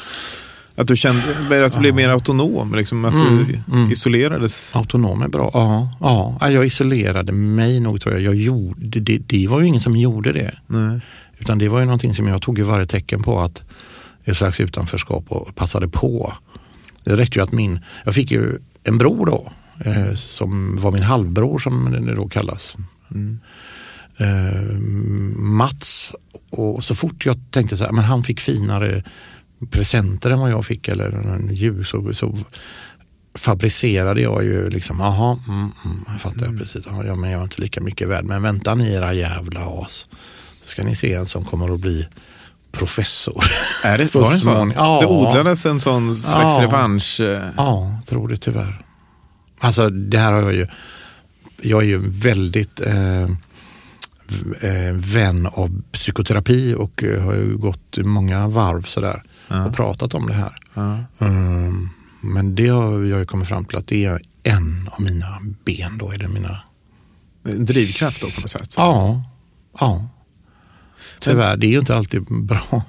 Att 0.77 0.87
du 0.87 0.95
kände 0.95 1.65
att 1.65 1.73
du 1.73 1.79
blev 1.79 1.95
mer 1.95 2.09
autonom, 2.09 2.75
liksom, 2.75 3.05
att 3.05 3.13
Mm, 3.13 3.45
du 3.47 3.59
mm. 3.77 3.91
isolerades. 3.91 4.75
Autonom 4.75 5.21
är 5.21 5.27
bra. 5.27 5.51
Ja, 5.53 5.89
ja. 5.99 6.37
Ja, 6.41 6.49
jag 6.49 6.65
isolerade 6.65 7.31
mig 7.31 7.79
nog 7.79 8.01
tror 8.01 8.13
jag. 8.15 8.23
jag 8.23 8.35
gjorde, 8.35 8.99
det, 8.99 9.17
det 9.17 9.47
var 9.47 9.59
ju 9.59 9.67
ingen 9.67 9.81
som 9.81 9.95
gjorde 9.95 10.31
det. 10.31 10.51
Nej. 10.67 10.99
Utan 11.39 11.57
det 11.57 11.69
var 11.69 11.79
ju 11.79 11.85
någonting 11.85 12.15
som 12.15 12.27
jag 12.27 12.41
tog 12.41 12.59
i 12.59 12.61
varje 12.61 12.85
tecken 12.85 13.23
på 13.23 13.39
att 13.39 13.63
ett 14.23 14.37
slags 14.37 14.59
utanförskap 14.59 15.25
och 15.27 15.55
passade 15.55 15.87
på. 15.87 16.33
Det 17.03 17.17
räckte 17.17 17.39
ju 17.39 17.43
att 17.43 17.51
min, 17.51 17.79
jag 18.05 18.15
fick 18.15 18.31
ju 18.31 18.57
en 18.83 18.97
bror 18.97 19.25
då 19.25 19.51
eh, 19.85 20.13
som 20.13 20.77
var 20.81 20.91
min 20.91 21.03
halvbror 21.03 21.59
som 21.59 21.91
det 22.05 22.15
då 22.15 22.27
kallas. 22.27 22.75
Eh, 24.17 24.77
Mats 25.37 26.15
och 26.49 26.83
så 26.83 26.95
fort 26.95 27.25
jag 27.25 27.37
tänkte 27.51 27.77
så 27.77 27.83
här, 27.83 27.91
men 27.91 28.03
han 28.03 28.23
fick 28.23 28.39
finare 28.39 29.03
presenter 29.71 30.29
än 30.29 30.39
vad 30.39 30.51
jag 30.51 30.65
fick 30.65 30.87
eller 30.87 31.11
en 31.11 31.55
jul 31.55 31.85
så, 31.85 32.13
så 32.13 32.37
fabricerade 33.37 34.21
jag 34.21 34.43
ju 34.43 34.69
liksom, 34.69 34.99
jaha, 34.99 35.39
mm, 35.47 35.71
mm, 35.85 36.05
jag 36.07 36.21
fattar 36.21 36.45
jag 36.45 36.57
precis, 36.57 36.85
ja, 36.85 37.15
men 37.15 37.29
jag 37.31 37.39
är 37.39 37.43
inte 37.43 37.61
lika 37.61 37.81
mycket 37.81 38.07
värd. 38.07 38.25
Men 38.25 38.41
vänta 38.41 38.75
ni 38.75 38.93
era 38.93 39.13
jävla 39.13 39.59
as, 39.81 40.05
så 40.61 40.67
ska 40.69 40.83
ni 40.83 40.95
se 40.95 41.13
en 41.13 41.25
som 41.25 41.43
kommer 41.45 41.73
att 41.73 41.79
bli 41.79 42.07
professor. 42.71 43.43
Är 43.83 43.97
det, 43.97 44.07
Så 44.11 44.21
var 44.23 44.31
det 44.33 44.37
småningom- 44.39 44.73
Ja. 44.75 44.99
Det 45.01 45.07
odlades 45.07 45.65
en 45.65 45.79
sån 45.79 46.15
slags 46.15 46.53
Ja. 46.57 46.61
revansch. 46.63 47.19
eh, 47.19 47.49
Ja, 47.57 47.99
tror 48.05 48.27
det 48.27 48.37
tyvärr. 48.37 48.81
Alltså 49.59 49.89
det 49.89 50.17
här 50.17 50.31
har 50.33 50.41
jag 50.41 50.53
ju, 50.53 50.67
jag 51.61 51.81
är 51.83 51.87
ju 51.87 51.97
väldigt 52.09 52.79
eh, 52.79 53.29
vän 54.93 55.47
av 55.47 55.81
psykoterapi 55.91 56.73
och 56.77 57.03
eh, 57.03 57.23
har 57.23 57.33
ju 57.33 57.57
gått 57.57 57.97
många 57.97 58.47
varv 58.47 58.81
sådär 58.81 59.23
Ja. 59.47 59.65
och 59.65 59.75
pratat 59.75 60.13
om 60.13 60.27
det 60.27 60.33
här. 60.33 60.55
Ja. 60.73 60.97
Mm, 61.19 61.89
men 62.21 62.55
det 62.55 62.67
har 62.67 63.03
jag 63.03 63.27
kommit 63.27 63.47
fram 63.47 63.65
till 63.65 63.77
att 63.77 63.87
det 63.87 64.05
är 64.05 64.19
en 64.43 64.89
av 64.91 65.01
mina 65.01 65.27
ben 65.65 65.97
då. 65.97 66.11
Är 66.11 66.17
det 66.17 66.27
mina... 66.27 66.57
En 67.43 67.65
drivkraft 67.65 68.21
då 68.21 68.29
på 68.29 68.41
något 68.41 68.49
sätt. 68.49 68.73
Ja, 68.77 69.23
ja. 69.79 70.07
Tyvärr, 71.19 71.57
det 71.57 71.67
är 71.67 71.71
ju 71.71 71.79
inte 71.79 71.95
alltid 71.95 72.23
bra. 72.43 72.83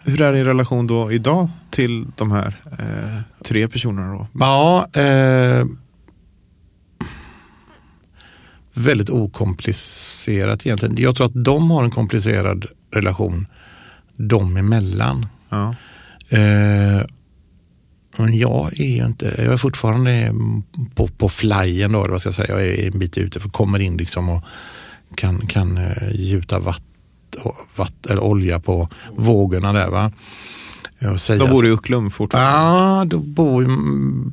Hur 0.00 0.20
är 0.22 0.32
din 0.32 0.44
relation 0.44 0.86
då 0.86 1.12
idag 1.12 1.48
till 1.70 2.06
de 2.16 2.30
här 2.32 2.60
eh, 2.78 3.20
tre 3.44 3.68
personerna 3.68 4.12
då? 4.12 4.26
Ja, 4.32 4.88
eh, 5.00 5.66
väldigt 8.74 9.10
okomplicerat 9.10 10.66
egentligen. 10.66 10.96
Jag 10.98 11.16
tror 11.16 11.26
att 11.26 11.44
de 11.44 11.70
har 11.70 11.84
en 11.84 11.90
komplicerad 11.90 12.66
relation 12.90 13.46
de 14.16 14.56
emellan. 14.56 15.26
Ja. 15.48 15.74
Eh, 16.28 17.02
men 18.16 18.38
jag 18.38 18.80
är 18.80 19.06
inte, 19.06 19.34
jag 19.38 19.52
är 19.52 19.56
fortfarande 19.56 20.34
på, 20.94 21.08
på 21.08 21.28
flyen 21.28 21.92
då, 21.92 22.08
vad 22.08 22.20
ska 22.20 22.28
jag 22.28 22.34
säga. 22.34 22.60
Jag 22.60 22.66
är 22.66 22.86
en 22.86 22.98
bit 22.98 23.18
ute 23.18 23.40
för 23.40 23.48
kommer 23.48 23.78
in 23.78 23.96
liksom 23.96 24.28
och 24.28 24.44
kan, 25.14 25.46
kan 25.46 25.78
eh, 25.78 26.10
gjuta 26.12 26.58
vatt, 26.58 26.82
vatt, 27.76 28.06
eller 28.06 28.22
olja 28.22 28.60
på 28.60 28.88
vågorna 29.12 29.72
där. 29.72 29.90
Va? 29.90 30.12
Och 31.12 31.20
säga 31.20 31.38
De 31.44 31.50
bor 31.50 31.66
i 31.66 31.70
Ucklum 31.70 32.10
fortfarande. 32.10 32.50
Ja, 32.50 33.04
då 33.04 33.18
bor, 33.18 33.64
mm, 33.64 34.32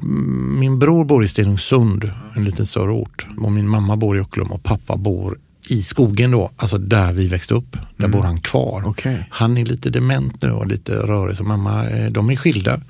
min 0.59 0.79
bror 0.79 1.05
bor 1.05 1.23
i 1.23 1.27
Stenungsund, 1.27 2.11
en 2.33 2.43
liten 2.43 2.65
större 2.65 2.91
ort. 2.91 3.27
Och 3.39 3.51
min 3.51 3.67
mamma 3.67 3.97
bor 3.97 4.17
i 4.17 4.21
Ucklum 4.21 4.51
och 4.51 4.63
pappa 4.63 4.97
bor 4.97 5.37
i 5.69 5.83
skogen 5.83 6.31
då, 6.31 6.51
alltså 6.55 6.77
där 6.77 7.13
vi 7.13 7.27
växte 7.27 7.53
upp. 7.53 7.77
Där 7.97 8.07
bor 8.07 8.21
han 8.21 8.41
kvar. 8.41 8.83
Okej. 8.85 9.27
Han 9.29 9.57
är 9.57 9.65
lite 9.65 9.89
dement 9.89 10.41
nu 10.41 10.51
och 10.51 10.67
lite 10.67 10.95
rörig, 10.95 11.37
så 11.37 11.43
mamma, 11.43 11.89
eh, 11.89 12.11
de 12.11 12.29
är 12.29 12.35
skilda 12.35 12.81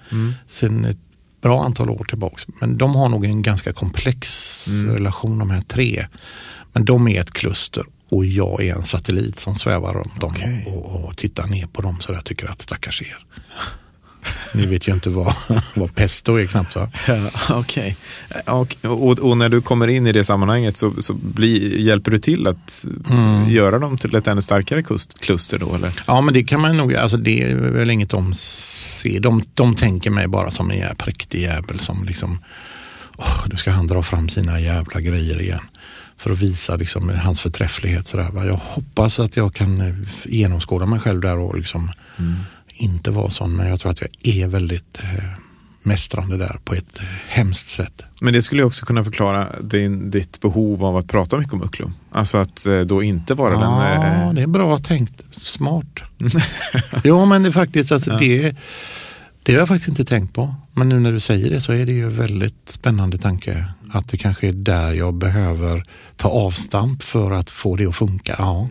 sen 0.48 0.86
ett 0.86 0.98
bra 1.42 1.64
antal 1.64 1.90
år 1.90 2.06
tillbaks. 2.10 2.46
Men 2.62 2.78
de 2.78 2.96
har 2.96 3.10
nog 3.10 3.26
en 3.26 3.42
ganska 3.42 3.74
komplex 3.74 4.68
relation 4.88 5.40
de 5.40 5.50
här 5.50 5.62
tre. 5.62 6.08
Men 6.74 6.86
de 6.86 7.08
är 7.08 7.22
ett 7.22 7.32
kluster 7.32 7.86
och 8.12 8.26
jag 8.26 8.64
är 8.64 8.76
en 8.76 8.84
satellit 8.84 9.40
som 9.40 9.56
svävar 9.56 9.94
runt 9.94 10.22
dem 10.22 10.34
Okej. 10.36 10.66
och, 10.68 11.06
och 11.06 11.18
tittar 11.18 11.48
ner 11.48 11.68
på 11.68 11.82
dem 11.82 12.00
så 12.00 12.14
jag 12.14 12.26
tycker 12.26 12.48
att 12.48 12.62
stackars 12.62 13.02
er. 13.02 13.26
Ni 14.54 14.66
vet 14.66 14.88
ju 14.88 14.94
inte 14.94 15.10
vad, 15.10 15.34
vad 15.76 15.96
pesto 15.96 16.36
är 16.36 16.46
knappt 16.46 16.76
va? 16.76 16.92
Ja, 17.08 17.30
Okej. 17.50 17.98
Och, 18.46 18.76
och, 18.82 19.20
och 19.20 19.38
när 19.38 19.50
du 19.50 19.62
kommer 19.62 19.88
in 19.88 20.08
i 20.08 20.12
det 20.12 20.24
sammanhanget 20.24 20.78
så, 20.78 20.94
så 21.00 21.14
bli, 21.14 21.84
hjälper 21.84 22.12
du 22.12 22.18
till 22.18 22.48
att 22.48 22.86
göra 23.48 23.80
dem 23.80 23.98
till 23.98 24.16
ett 24.16 24.28
ännu 24.28 24.42
starkare 24.42 24.84
kluster 25.20 25.60
då? 25.60 25.76
Eller? 25.76 26.04
Ja 26.08 26.22
men 26.22 26.34
det 26.34 26.44
kan 26.44 26.62
man 26.62 26.78
nog, 26.78 26.96
alltså 26.96 27.18
det 27.18 27.44
är 27.44 27.56
väl 27.56 27.90
inget 27.90 28.10
de 28.10 28.34
ser. 28.34 29.20
De, 29.20 29.44
de 29.54 29.76
tänker 29.76 30.10
mig 30.12 30.28
bara 30.28 30.52
som 30.52 30.72
en 30.72 30.96
präktig 30.96 31.42
jävel 31.42 31.80
som 31.80 32.04
liksom, 32.04 32.40
åh, 33.18 33.46
nu 33.46 33.56
ska 33.56 33.72
han 33.72 33.88
dra 33.88 34.04
fram 34.04 34.30
sina 34.30 34.60
jävla 34.60 35.02
grejer 35.02 35.42
igen. 35.42 35.62
För 36.22 36.32
att 36.32 36.40
visa 36.40 36.76
liksom 36.76 37.10
hans 37.10 37.40
förträfflighet. 37.40 38.08
Sådär, 38.08 38.30
va? 38.32 38.46
Jag 38.46 38.54
hoppas 38.54 39.20
att 39.20 39.38
jag 39.38 39.54
kan 39.54 39.82
eh, 39.82 39.94
genomskåda 40.26 40.86
mig 40.86 41.00
själv 41.00 41.22
där 41.22 41.38
och 41.38 41.58
liksom 41.58 41.92
inte 42.68 43.12
vara 43.12 43.30
sån. 43.30 43.56
Men 43.56 43.68
jag 43.68 43.80
tror 43.80 43.92
att 43.92 44.02
jag 44.02 44.10
är 44.36 44.48
väldigt 44.48 45.00
eh, 45.00 45.24
mästrande 45.84 46.38
där 46.38 46.60
på 46.64 46.74
ett 46.74 47.00
hemskt 47.28 47.70
sätt. 47.70 48.04
Men 48.20 48.34
det 48.34 48.42
skulle 48.42 48.64
också 48.64 48.86
kunna 48.86 49.04
förklara 49.04 49.48
din, 49.62 50.12
ditt 50.12 50.42
behov 50.42 50.86
av 50.86 50.98
att 50.98 51.08
prata 51.08 51.38
mycket 51.38 51.54
om 51.54 51.64
Ucklum. 51.64 51.94
Alltså 52.12 52.38
att 52.38 52.66
eh, 52.66 52.80
då 52.80 53.04
inte 53.04 53.34
vara 53.34 53.54
den... 53.54 53.62
Ja, 53.62 53.94
eh, 53.94 54.34
det 54.34 54.42
är 54.42 54.48
bra 54.48 54.80
tänkt. 54.80 55.24
Smart. 55.32 56.00
jo, 57.04 57.26
men 57.26 57.44
det 57.44 57.50
är 57.50 57.52
faktiskt, 57.52 57.92
alltså, 57.92 58.18
det, 58.18 58.56
det 59.44 59.52
har 59.52 59.60
jag 59.60 59.68
faktiskt 59.68 59.90
inte 59.90 60.06
tänkt 60.06 60.34
på. 60.34 60.56
Men 60.74 60.90
nu 60.90 61.00
när 61.00 61.12
du 61.12 61.20
säger 61.20 61.50
det 61.50 61.62
så 61.62 61.72
är 61.72 61.86
det 61.86 61.92
ju 61.92 62.10
väldigt 62.10 62.70
spännande 62.70 63.18
tanke. 63.18 63.66
Att 63.92 64.08
det 64.08 64.18
kanske 64.18 64.48
är 64.48 64.54
där 64.54 64.94
jag 64.94 65.14
behöver 65.14 65.84
ta 66.16 66.30
avstamp 66.30 67.04
för 67.04 67.32
att 67.32 67.50
få 67.50 67.76
det 67.76 67.86
att 67.86 67.96
funka. 67.96 68.36
Ja. 68.40 68.68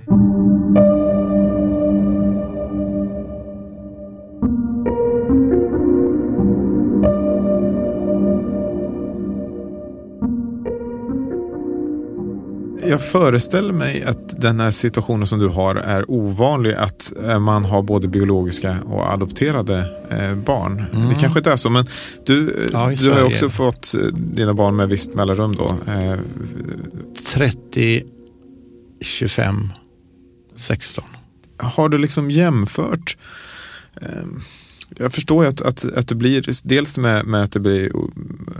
Jag 12.90 13.02
föreställer 13.02 13.72
mig 13.72 14.02
att 14.02 14.40
den 14.40 14.60
här 14.60 14.70
situationen 14.70 15.26
som 15.26 15.38
du 15.38 15.48
har 15.48 15.74
är 15.74 16.10
ovanlig. 16.10 16.74
Att 16.74 17.12
eh, 17.24 17.38
man 17.38 17.64
har 17.64 17.82
både 17.82 18.08
biologiska 18.08 18.76
och 18.86 19.12
adopterade 19.12 19.78
eh, 20.10 20.34
barn. 20.34 20.84
Det 21.08 21.20
kanske 21.20 21.38
inte 21.38 21.52
är 21.52 21.56
så, 21.56 21.70
men 21.70 21.86
du, 22.26 22.50
eh, 22.50 22.56
Mm. 22.56 22.70
Ja, 22.72 22.96
du 23.02 23.10
har 23.10 23.24
också 23.24 23.48
fått 23.48 23.94
dina 24.12 24.54
barn 24.54 24.76
med 24.76 24.88
visst 24.88 25.14
mellanrum 25.14 25.54
då. 25.54 25.76
Eh, 25.92 26.18
30, 27.34 28.02
25, 29.00 29.68
16. 30.56 31.04
har 31.58 31.88
du 31.88 31.98
liksom 31.98 32.30
jämfört 32.30 33.16
jag 34.98 35.12
förstår 35.12 35.44
ju 35.44 35.50
att, 35.50 35.60
att, 35.60 35.84
att 35.96 36.08
det 36.08 36.14
blir 36.14 36.68
dels 36.68 36.96
med, 36.96 37.26
med 37.26 37.42
att 37.42 37.52
det 37.52 37.60
blir 37.60 37.90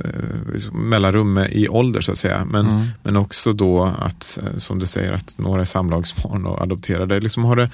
eh, 0.05 0.11
liksom 0.53 0.89
mellanrum 0.89 1.39
i 1.39 1.69
ålder 1.69 2.01
så 2.01 2.13
att 2.13 2.19
säga. 2.19 2.45
Men, 2.45 2.67
Mm. 2.67 2.87
men 3.03 3.17
också 3.17 3.53
då 3.53 3.83
att, 3.83 4.39
eh, 4.43 4.57
som 4.59 4.79
du 4.79 4.87
säger, 4.87 5.13
att 5.13 5.35
några 5.39 5.61
är 5.61 5.65
samlagsbarn 5.65 6.47
och 6.47 6.63
adopterade. 6.63 7.21
Liksom 7.21 7.45
har, 7.45 7.57
det, 7.57 7.71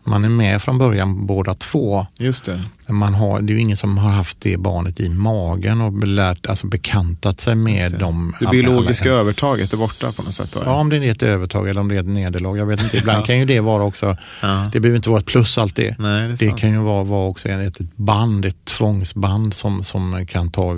Man 0.04 0.26
är 0.26 0.30
med 0.30 0.62
från 0.62 0.78
början 0.78 1.26
båda 1.26 1.54
två. 1.54 2.08
Just 2.17 2.45
det. 2.45 2.62
Man 2.89 3.13
har, 3.13 3.41
det 3.41 3.54
är 3.54 3.56
ju 3.56 3.62
ingen 3.62 3.78
som 3.78 3.97
har 3.97 4.10
haft 4.12 4.41
det 4.41 4.58
barnet 4.58 5.00
i 5.00 5.10
magen 5.10 5.82
och 5.82 6.08
lärt, 6.08 6.45
alltså 6.45 6.67
bekantat 6.67 7.39
sig 7.39 7.56
med 7.56 7.91
dem. 7.91 8.36
Det 8.39 8.47
biologiska 8.47 9.10
alla, 9.10 9.19
övertaget 9.19 9.74
är 9.74 9.78
borta 9.78 10.12
på 10.12 10.24
något 10.24 10.34
sätt? 10.34 10.54
Då, 10.54 10.62
ja, 10.65 10.71
om 10.74 10.89
det 10.89 10.97
är 10.97 11.12
ett 11.12 11.24
övertag 11.24 11.69
eller 11.69 11.82
om 11.82 11.88
det 11.88 11.95
är 11.95 12.00
ett 12.00 12.08
nederlag. 12.08 12.58
Jag 12.58 12.65
vet 12.65 12.84
inte. 12.84 12.97
Ibland 12.97 13.26
kan 13.26 13.39
ju 13.39 13.45
det 13.45 13.60
vara 13.60 13.84
också, 13.84 14.17
ja. 14.41 14.69
det 14.74 14.80
behöver 14.80 14.97
inte 14.97 15.10
vara 15.10 15.19
ett 15.19 15.26
plus 15.26 15.58
alltid. 15.58 15.95
Nej, 16.00 16.28
det, 16.28 16.36
det 16.36 16.52
kan 16.52 16.71
ju 16.71 16.78
vara, 16.78 17.04
vara 17.04 17.28
också 17.28 17.50
ett 17.50 17.95
band, 17.95 18.45
ett 18.45 18.65
tvångsband 18.65 19.54
som, 19.54 19.84
som 19.84 20.26
kan 20.26 20.52
ta 20.52 20.71
eh, 20.71 20.78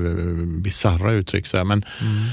bisarra 0.57 1.11
uttryck. 1.11 1.47
Så 1.47 1.57
här. 1.57 1.63
Men, 1.63 1.85
mm. 2.01 2.23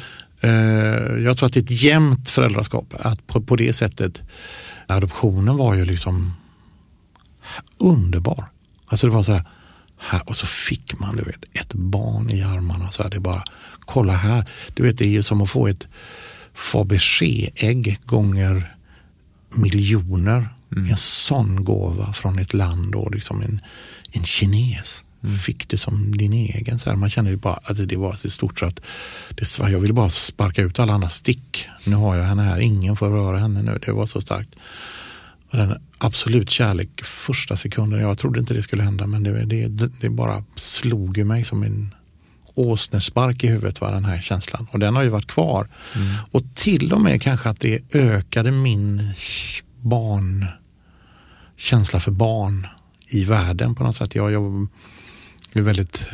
Eh, 0.41 1.23
jag 1.25 1.37
tror 1.37 1.47
att 1.47 1.53
det 1.53 1.61
är 1.61 1.65
ett 1.65 1.83
jämnt 1.83 2.29
föräldraskap. 2.29 2.95
Att 2.99 3.27
på, 3.27 3.43
på 3.43 3.57
det 3.57 3.73
sättet, 3.73 4.23
adoptionen 4.87 5.57
var 5.57 5.75
ju 5.75 5.85
liksom 5.85 6.33
underbar. 7.79 8.45
Alltså 8.87 9.07
det 9.07 9.13
var 9.13 9.23
så 9.23 9.33
här, 9.33 9.45
här, 9.99 10.23
och 10.27 10.37
så 10.37 10.47
fick 10.47 10.99
man 10.99 11.17
du 11.17 11.23
vet, 11.23 11.45
ett 11.53 11.75
barn 11.75 12.31
i 12.31 12.43
armarna. 12.43 12.91
Så 12.91 13.03
här, 13.03 13.11
det 13.11 13.21
bara, 13.21 13.45
kolla 13.81 14.13
här, 14.13 14.51
du 14.75 14.83
vet 14.83 14.99
det 14.99 15.05
är 15.05 15.09
ju 15.09 15.23
som 15.23 15.43
att 15.43 15.51
få 15.51 15.69
ett 15.69 15.89
Fabergé-ägg 16.55 17.99
gånger 18.05 18.77
miljoner. 19.55 20.49
Mm. 20.77 20.91
En 20.91 20.97
sån 20.97 21.65
gåva 21.65 22.13
från 22.13 22.39
ett 22.39 22.55
land 22.55 22.95
och 22.95 23.15
liksom 23.15 23.43
en, 23.43 23.61
en 24.13 24.25
kines. 24.25 25.05
Fick 25.47 25.69
du 25.69 25.77
som 25.77 26.17
din 26.17 26.33
egen. 26.33 26.79
Så 26.79 26.91
här, 26.91 26.97
man 26.97 27.11
känner 27.11 27.31
ju 27.31 27.37
bara 27.37 27.61
att 27.63 27.89
det 27.89 27.97
var 27.97 28.15
så 28.15 28.31
stort 28.31 28.59
så 28.59 28.67
att 28.67 28.81
det, 29.31 29.59
jag 29.59 29.81
ville 29.81 29.93
bara 29.93 30.11
sparka 30.11 30.63
ut 30.63 30.79
alla 30.79 30.93
andra 30.93 31.09
stick. 31.09 31.69
Nu 31.85 31.97
har 31.97 32.17
jag 32.17 32.25
henne 32.25 32.43
här, 32.43 32.59
ingen 32.59 32.97
får 32.97 33.11
röra 33.11 33.39
henne 33.39 33.63
nu. 33.63 33.79
Det 33.87 33.93
var 33.93 34.07
så 34.07 34.21
starkt. 34.21 34.55
Och 35.51 35.57
den 35.57 35.75
absolut 35.99 36.51
kärlek 36.51 37.05
första 37.05 37.57
sekunden. 37.57 38.01
Jag 38.01 38.19
trodde 38.19 38.41
inte 38.41 38.55
det 38.55 38.63
skulle 38.63 38.83
hända 38.83 39.07
men 39.07 39.23
det, 39.23 39.45
det, 39.45 39.91
det 40.01 40.09
bara 40.09 40.45
slog 40.57 41.19
ju 41.19 41.25
mig 41.25 41.45
som 41.45 41.63
en 41.63 41.95
åsnespark 42.55 43.45
i 43.45 43.47
huvudet 43.47 43.81
var 43.81 43.93
den 43.93 44.05
här 44.05 44.21
känslan. 44.21 44.67
Och 44.71 44.79
den 44.79 44.97
har 44.97 45.03
ju 45.03 45.09
varit 45.09 45.27
kvar. 45.27 45.69
Mm. 45.97 46.09
Och 46.31 46.43
till 46.55 46.93
och 46.93 47.01
med 47.01 47.23
kanske 47.23 47.49
att 47.49 47.61
det 47.61 47.95
ökade 47.95 48.51
min 48.51 49.13
barn 49.81 50.47
känsla 51.57 52.01
för 52.01 52.11
barn 52.11 52.67
i 53.07 53.25
världen 53.25 53.75
på 53.75 53.85
något 53.85 53.97
sätt. 53.97 54.15
Jag, 54.15 54.33
jag 54.33 54.69
är 55.59 55.63
väldigt 55.63 56.11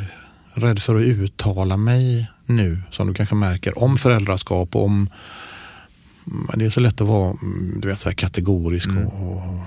rädd 0.53 0.83
för 0.83 0.97
att 0.97 1.03
uttala 1.03 1.77
mig 1.77 2.31
nu, 2.47 2.83
som 2.91 3.07
du 3.07 3.15
kanske 3.15 3.35
märker, 3.35 3.79
om 3.79 3.97
föräldraskap 3.97 4.77
och 4.77 4.85
om 4.85 5.09
det 6.55 6.65
är 6.65 6.71
så 6.71 6.81
lätt 6.81 7.01
att 7.01 7.09
vara 7.09 7.37
du 7.77 7.89
vet, 7.89 7.99
så 7.99 8.15
kategorisk. 8.15 8.87
Mm. 8.87 9.07
Och, 9.07 9.37
och, 9.37 9.61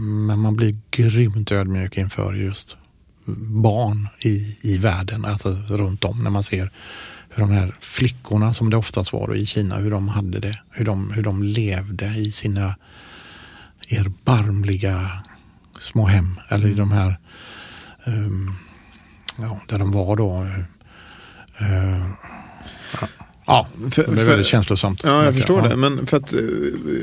men 0.00 0.38
man 0.38 0.56
blir 0.56 0.78
grymt 0.90 1.52
ödmjuk 1.52 1.96
inför 1.96 2.34
just 2.34 2.76
barn 3.62 4.08
i, 4.18 4.56
i 4.60 4.76
världen, 4.76 5.24
alltså 5.24 5.50
runt 5.68 6.04
om 6.04 6.22
när 6.22 6.30
man 6.30 6.42
ser 6.42 6.70
hur 7.30 7.40
de 7.40 7.50
här 7.50 7.74
flickorna 7.80 8.52
som 8.52 8.70
det 8.70 8.76
oftast 8.76 9.12
var 9.12 9.34
i 9.34 9.46
Kina, 9.46 9.76
hur 9.76 9.90
de 9.90 10.08
hade 10.08 10.40
det, 10.40 10.58
hur 10.70 10.84
de, 10.84 11.10
hur 11.10 11.22
de 11.22 11.42
levde 11.42 12.06
i 12.06 12.32
sina 12.32 12.76
erbarmliga 13.88 15.10
små 15.78 16.06
hem 16.06 16.40
eller 16.48 16.68
i 16.68 16.74
de 16.74 16.92
här 16.92 17.18
um, 18.04 18.54
ja, 19.42 19.60
där 19.68 19.78
de 19.78 19.92
var 19.92 20.16
då. 20.16 20.46
Uh, 21.60 22.06
Ja, 23.50 23.66
för, 23.90 24.14
det 24.14 24.20
är 24.20 24.24
väldigt 24.24 24.46
känslosamt. 24.46 25.00
Ja, 25.04 25.24
jag 25.24 25.34
förstår 25.34 25.62
ja. 25.62 25.68
det. 25.68 25.76
Men 25.76 26.06
för 26.06 26.16
att 26.16 26.32
eh, 26.32 26.40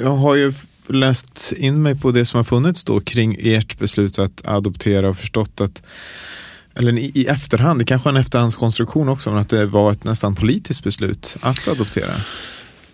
jag 0.03 0.15
har 0.15 0.35
ju 0.35 0.51
läst 0.87 1.53
in 1.57 1.81
mig 1.81 1.95
på 1.95 2.11
det 2.11 2.25
som 2.25 2.37
har 2.37 2.43
funnits 2.43 2.83
då 2.83 2.99
kring 2.99 3.37
ert 3.39 3.79
beslut 3.79 4.19
att 4.19 4.47
adoptera 4.47 5.09
och 5.09 5.17
förstått 5.17 5.61
att 5.61 5.81
eller 6.75 6.97
i, 6.97 7.11
i 7.15 7.25
efterhand, 7.25 7.79
det 7.79 7.85
kanske 7.85 8.09
är 8.09 8.13
en 8.13 8.19
efterhandskonstruktion 8.19 9.09
också, 9.09 9.29
men 9.29 9.39
att 9.39 9.49
det 9.49 9.65
var 9.65 9.91
ett 9.91 10.03
nästan 10.03 10.35
politiskt 10.35 10.83
beslut 10.83 11.37
att 11.41 11.67
adoptera. 11.67 12.11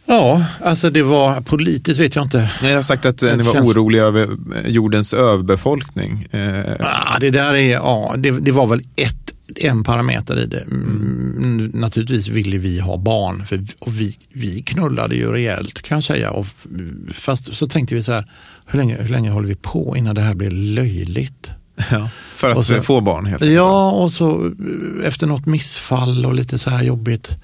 Ja, 0.06 0.45
alltså 0.62 0.89
det 0.89 1.03
var 1.03 1.41
politiskt 1.41 1.99
vet 1.99 2.15
jag 2.15 2.25
inte. 2.25 2.49
Jag 2.63 2.75
har 2.75 2.82
sagt 2.82 3.06
att 3.06 3.17
det 3.17 3.36
ni 3.36 3.43
var 3.43 3.53
känns... 3.53 3.67
oroliga 3.67 4.03
över 4.03 4.29
jordens 4.67 5.13
överbefolkning. 5.13 6.27
Eh. 6.32 6.71
Ja, 6.79 7.17
det 7.19 7.29
där 7.29 7.53
är, 7.53 7.71
ja, 7.71 8.15
det, 8.17 8.32
det 8.32 8.51
var 8.51 8.67
väl 8.67 8.82
ett 8.95 9.32
en 9.57 9.83
parameter 9.83 10.39
i 10.39 10.45
det. 10.45 10.61
Mm, 10.61 11.71
naturligtvis 11.73 12.27
ville 12.27 12.57
vi 12.57 12.79
ha 12.79 12.97
barn 12.97 13.45
för, 13.45 13.63
och 13.79 14.01
vi, 14.01 14.17
vi 14.33 14.61
knullade 14.61 15.15
ju 15.15 15.31
rejält 15.31 15.81
kan 15.81 15.97
jag 15.97 16.03
säga. 16.03 16.31
Och, 16.31 16.45
fast 17.13 17.53
så 17.53 17.67
tänkte 17.67 17.95
vi 17.95 18.03
så 18.03 18.11
här, 18.11 18.25
hur 18.65 18.79
länge, 18.79 18.97
hur 19.01 19.09
länge 19.09 19.29
håller 19.29 19.47
vi 19.47 19.55
på 19.55 19.97
innan 19.97 20.15
det 20.15 20.21
här 20.21 20.33
blir 20.33 20.51
löjligt? 20.51 21.51
Ja, 21.91 22.09
för 22.33 22.49
att 22.49 22.65
så, 22.65 22.81
få 22.81 23.01
barn 23.01 23.25
helt 23.25 23.41
enkelt? 23.41 23.55
Ja, 23.55 23.91
och 23.91 24.11
så 24.11 24.51
efter 25.03 25.27
något 25.27 25.45
missfall 25.45 26.25
och 26.25 26.33
lite 26.33 26.57
så 26.57 26.69
här 26.69 26.83
jobbigt 26.83 27.35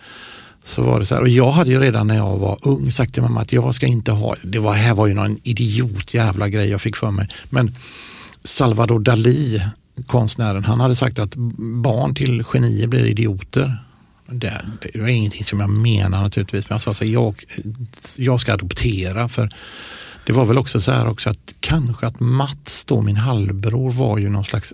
så 0.64 0.84
var 0.84 1.00
det 1.00 1.06
så 1.06 1.16
här, 1.16 1.22
och 1.22 1.30
jag 1.30 1.52
hade 1.52 1.72
ju 1.72 1.80
redan 1.80 2.08
när 2.08 2.16
jag 2.16 2.38
var 2.38 2.58
ung 2.62 2.92
sagt 2.92 3.14
till 3.14 3.24
mamma 3.24 3.42
att 3.42 3.54
jag 3.54 3.76
ska 3.76 3.86
inte 3.86 4.12
ha, 4.12 4.36
det 4.44 4.60
var, 4.60 4.74
här 4.74 4.94
var 4.94 5.08
ju 5.08 5.14
någon 5.14 5.38
idiot 5.44 6.14
jävla 6.14 6.50
grej 6.50 6.70
jag 6.70 6.82
fick 6.82 6.96
för 6.96 7.12
mig. 7.12 7.28
Men 7.50 7.76
Salvador 8.44 9.00
Dalí 9.00 9.62
konstnären, 10.08 10.64
han 10.64 10.80
hade 10.80 10.96
sagt 10.96 11.20
att 11.20 11.36
barn 11.84 12.16
till 12.16 12.44
genier 12.44 12.88
blir 12.88 13.06
idioter. 13.06 13.84
Det, 14.32 14.66
det 14.94 15.00
var 15.00 15.08
ingenting 15.08 15.44
som 15.44 15.60
jag 15.60 15.70
menar 15.70 16.24
naturligtvis, 16.24 16.70
men 16.70 16.76
jag 16.76 16.82
sa 16.82 16.94
så 16.94 17.06
jag, 17.06 17.44
jag 18.18 18.40
ska 18.40 18.54
adoptera 18.54 19.30
för 19.30 19.50
det 20.26 20.34
var 20.34 20.46
väl 20.46 20.58
också 20.58 20.82
så 20.82 20.92
här 20.92 21.08
också 21.08 21.30
att 21.30 21.54
kanske 21.60 22.08
att 22.08 22.20
Mats 22.20 22.86
då, 22.86 23.02
min 23.02 23.18
halvbror, 23.18 23.92
var 23.92 24.18
ju 24.18 24.30
någon 24.30 24.46
slags 24.46 24.74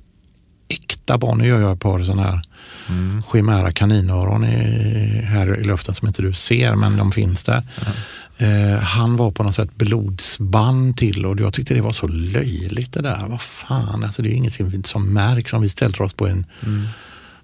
äkta 0.67 1.17
barn. 1.17 1.37
Nu 1.37 1.47
gör 1.47 1.61
jag 1.61 1.71
ett 1.71 1.79
par 1.79 2.03
sådana 2.03 2.23
här 2.23 2.41
mm. 2.89 3.21
chimära 3.31 3.71
kaninöron 3.71 4.45
i, 4.45 5.21
här 5.25 5.59
i 5.59 5.63
luften 5.63 5.95
som 5.95 6.07
inte 6.07 6.21
du 6.21 6.33
ser, 6.33 6.75
men 6.75 6.97
de 6.97 7.11
finns 7.11 7.43
där. 7.43 7.53
Mm. 7.53 7.93
Eh, 8.37 8.79
han 8.79 9.15
var 9.15 9.31
på 9.31 9.43
något 9.43 9.55
sätt 9.55 9.75
blodsband 9.75 10.97
till 10.97 11.25
och 11.25 11.39
jag 11.39 11.53
tyckte 11.53 11.73
det 11.73 11.81
var 11.81 11.93
så 11.93 12.07
löjligt 12.07 12.93
det 12.93 13.01
där. 13.01 13.25
Vad 13.27 13.41
fan, 13.41 14.03
alltså 14.03 14.21
det 14.21 14.29
är 14.29 14.33
ingenting 14.33 14.83
som 14.83 15.13
märks. 15.13 15.53
Om 15.53 15.61
vi 15.61 15.69
ställer 15.69 16.01
oss 16.01 16.13
på 16.13 16.27
en, 16.27 16.45
mm. 16.65 16.83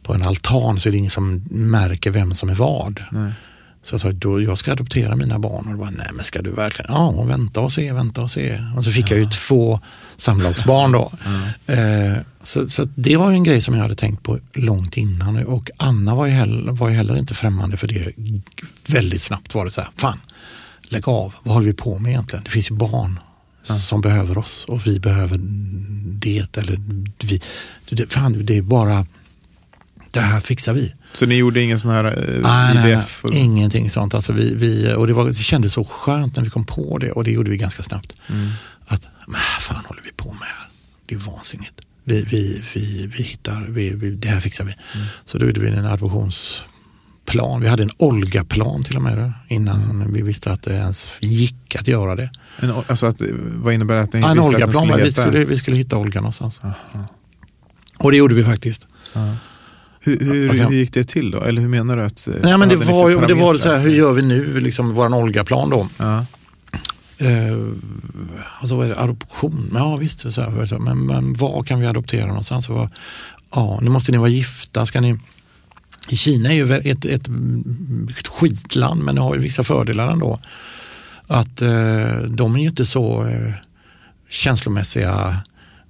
på 0.03 0.13
en 0.13 0.23
altan 0.23 0.79
så 0.79 0.89
är 0.89 0.91
det 0.91 0.97
ingen 0.97 1.11
som 1.11 1.43
märker 1.49 2.11
vem 2.11 2.35
som 2.35 2.49
är 2.49 2.55
vad. 2.55 3.03
Nej. 3.11 3.31
Så 3.83 3.93
jag 3.93 4.01
sa, 4.01 4.11
då, 4.11 4.41
jag 4.41 4.57
ska 4.57 4.71
adoptera 4.71 5.15
mina 5.15 5.39
barn. 5.39 5.65
Och 5.65 5.71
då 5.71 5.77
bara, 5.77 5.89
nej 5.89 6.07
men 6.13 6.25
ska 6.25 6.41
du 6.41 6.51
verkligen? 6.51 6.91
Ja, 6.91 7.23
vänta 7.23 7.61
och 7.61 7.71
se, 7.71 7.93
vänta 7.93 8.21
och 8.21 8.31
se. 8.31 8.59
Och 8.77 8.83
så 8.83 8.91
fick 8.91 9.05
ja. 9.05 9.09
jag 9.09 9.19
ju 9.19 9.29
två 9.29 9.79
samlagsbarn 10.17 10.91
då. 10.91 11.11
Ja. 11.65 11.73
Eh, 11.73 12.17
så, 12.43 12.69
så 12.69 12.87
det 12.95 13.17
var 13.17 13.29
ju 13.29 13.35
en 13.35 13.43
grej 13.43 13.61
som 13.61 13.75
jag 13.75 13.81
hade 13.81 13.95
tänkt 13.95 14.23
på 14.23 14.39
långt 14.53 14.97
innan. 14.97 15.45
Och 15.45 15.71
Anna 15.77 16.15
var 16.15 16.25
ju 16.25 16.31
heller, 16.31 16.71
var 16.71 16.89
ju 16.89 16.95
heller 16.95 17.15
inte 17.15 17.33
främmande 17.33 17.77
för 17.77 17.87
det. 17.87 18.11
Väldigt 18.89 19.21
snabbt 19.21 19.55
var 19.55 19.65
det 19.65 19.71
så 19.71 19.81
här, 19.81 19.89
fan, 19.95 20.19
lägg 20.91 21.09
av, 21.09 21.33
vad 21.43 21.53
håller 21.53 21.67
vi 21.67 21.73
på 21.73 21.99
med 21.99 22.09
egentligen? 22.09 22.43
Det 22.43 22.49
finns 22.49 22.71
ju 22.71 22.75
barn 22.75 23.19
ja. 23.67 23.75
som 23.75 24.01
behöver 24.01 24.37
oss 24.37 24.65
och 24.67 24.87
vi 24.87 24.99
behöver 24.99 25.39
det. 26.19 26.57
Eller 26.57 26.79
vi, 27.23 27.41
det, 27.89 28.13
fan, 28.13 28.45
det 28.45 28.57
är 28.57 28.61
bara, 28.61 29.05
det 30.11 30.19
här 30.19 30.39
fixar 30.39 30.73
vi. 30.73 30.93
Så 31.13 31.25
ni 31.25 31.35
gjorde 31.35 31.61
ingen 31.61 31.79
sån 31.79 31.91
här 31.91 32.05
eh, 32.05 32.41
nej, 32.43 32.91
IVF? 32.91 33.21
Nej, 33.23 33.33
nej, 33.33 33.41
ingenting 33.43 33.89
sånt. 33.89 34.13
Alltså 34.13 34.33
vi, 34.33 34.55
vi, 34.55 34.93
och 34.93 35.07
det, 35.07 35.13
var, 35.13 35.25
det 35.25 35.33
kändes 35.33 35.73
så 35.73 35.83
skönt 35.83 36.35
när 36.35 36.43
vi 36.43 36.49
kom 36.49 36.65
på 36.65 36.97
det 36.97 37.11
och 37.11 37.23
det 37.23 37.31
gjorde 37.31 37.49
vi 37.51 37.57
ganska 37.57 37.83
snabbt. 37.83 38.13
Mm. 38.27 38.49
Att, 38.85 39.07
men 39.27 39.39
fan 39.59 39.85
håller 39.85 40.01
vi 40.01 40.11
på 40.11 40.33
med 40.33 40.47
här? 40.47 40.69
Det 41.05 41.15
är 41.15 41.19
vansinnigt. 41.19 41.81
Vi, 42.03 42.21
vi, 42.21 42.61
vi, 42.73 43.07
vi 43.17 43.23
hittar, 43.23 43.61
vi, 43.69 43.89
vi, 43.89 44.09
det 44.09 44.27
här 44.27 44.39
fixar 44.39 44.65
vi. 44.65 44.71
Mm. 44.95 45.07
Så 45.25 45.37
då 45.37 45.45
gjorde 45.45 45.59
vi 45.59 45.67
en 45.67 45.85
adoptions 45.85 46.63
plan. 47.31 47.61
Vi 47.61 47.67
hade 47.67 47.83
en 47.83 47.91
Olga-plan 47.97 48.83
till 48.83 48.95
och 48.95 49.01
med 49.01 49.33
innan 49.47 50.13
vi 50.13 50.21
visste 50.21 50.51
att 50.51 50.63
det 50.63 50.73
ens 50.73 51.07
gick 51.19 51.75
att 51.75 51.87
göra 51.87 52.15
det. 52.15 52.29
En, 52.59 52.73
alltså 52.87 53.05
att, 53.05 53.15
vad 53.55 53.73
innebär 53.73 53.95
det? 53.95 54.01
Att 54.01 54.13
ni 54.13 54.21
en 54.21 54.39
Olga-plan, 54.39 54.93
vi, 54.97 55.11
skulle, 55.11 55.45
vi 55.45 55.57
skulle 55.57 55.77
hitta 55.77 55.97
Olga 55.97 56.21
någonstans. 56.21 56.59
Aha. 56.63 56.75
Och 57.97 58.11
det 58.11 58.17
gjorde 58.17 58.35
vi 58.35 58.43
faktiskt. 58.43 58.87
Aha. 59.15 59.35
Hur, 59.99 60.19
hur, 60.19 60.49
okay. 60.49 60.59
hur, 60.59 60.75
gick 60.75 60.93
det 60.93 61.03
till 61.03 61.31
då? 61.31 61.41
Eller 61.41 61.61
hur 61.61 61.69
menar 61.69 61.95
du 61.95 62.03
att? 62.03 62.27
Nej, 62.43 62.57
men 62.57 62.69
det 62.69 62.75
var, 62.75 63.27
det 63.27 63.33
var 63.33 63.55
så 63.55 63.69
här, 63.69 63.79
hur 63.79 63.89
gör 63.89 64.11
vi 64.11 64.21
nu, 64.21 64.59
liksom 64.59 64.93
vår 64.93 65.15
Olga-plan 65.15 65.69
då? 65.69 65.87
Ja. 65.97 66.25
Eh, 67.17 67.57
alltså 68.59 68.75
vad 68.75 68.85
är 68.85 68.89
det, 68.89 68.99
adoption? 68.99 69.71
Ja 69.73 69.95
visst, 69.95 70.33
så 70.33 70.41
här, 70.41 70.79
men, 70.79 71.05
men 71.05 71.33
var 71.33 71.63
kan 71.63 71.79
vi 71.79 71.87
adoptera 71.87 72.25
någonstans? 72.25 72.65
Så 72.65 72.73
var, 72.73 72.89
ja, 73.55 73.79
nu 73.81 73.89
måste 73.89 74.11
ni 74.11 74.17
vara 74.17 74.29
gifta, 74.29 74.85
ska 74.85 75.01
ni 75.01 75.19
Kina 76.15 76.49
är 76.49 76.53
ju 76.53 76.73
ett, 76.73 77.05
ett, 77.05 77.27
skitland 78.27 79.03
men 79.03 79.17
har 79.17 79.35
ju 79.35 79.41
vissa 79.41 79.63
fördelar 79.63 80.11
ändå. 80.11 80.39
Att 81.27 81.61
eh, 81.61 82.17
de 82.29 82.55
är 82.55 82.59
ju 82.59 82.67
inte 82.67 82.85
så 82.85 83.27
eh, 83.27 83.53
känslomässiga 84.29 85.41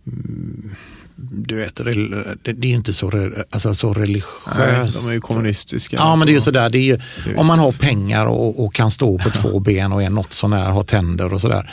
mm, 0.07 0.75
du 1.23 1.55
vet, 1.55 1.75
det, 1.75 2.53
det 2.53 2.67
är 2.67 2.73
inte 2.73 2.93
så, 2.93 3.31
alltså, 3.49 3.75
så 3.75 3.93
religiöst. 3.93 5.01
de 5.01 5.09
är 5.09 5.13
ju 5.13 5.19
kommunistiska. 5.19 5.97
Ja, 5.97 6.15
men 6.15 6.25
det 6.25 6.31
är 6.31 6.35
ju 6.35 6.41
sådär. 6.41 6.69
Det 6.69 6.77
är 6.77 6.83
ju, 6.83 6.99
Det 7.25 7.35
om 7.35 7.47
man 7.47 7.59
har 7.59 7.71
pengar 7.71 8.25
och, 8.25 8.63
och 8.63 8.73
kan 8.73 8.91
stå 8.91 9.17
på 9.17 9.29
två 9.29 9.59
ben 9.59 9.93
och 9.93 10.03
är 10.03 10.09
något 10.09 10.33
sånär, 10.33 10.69
har 10.69 10.83
tänder 10.83 11.33
och 11.33 11.41
sådär, 11.41 11.71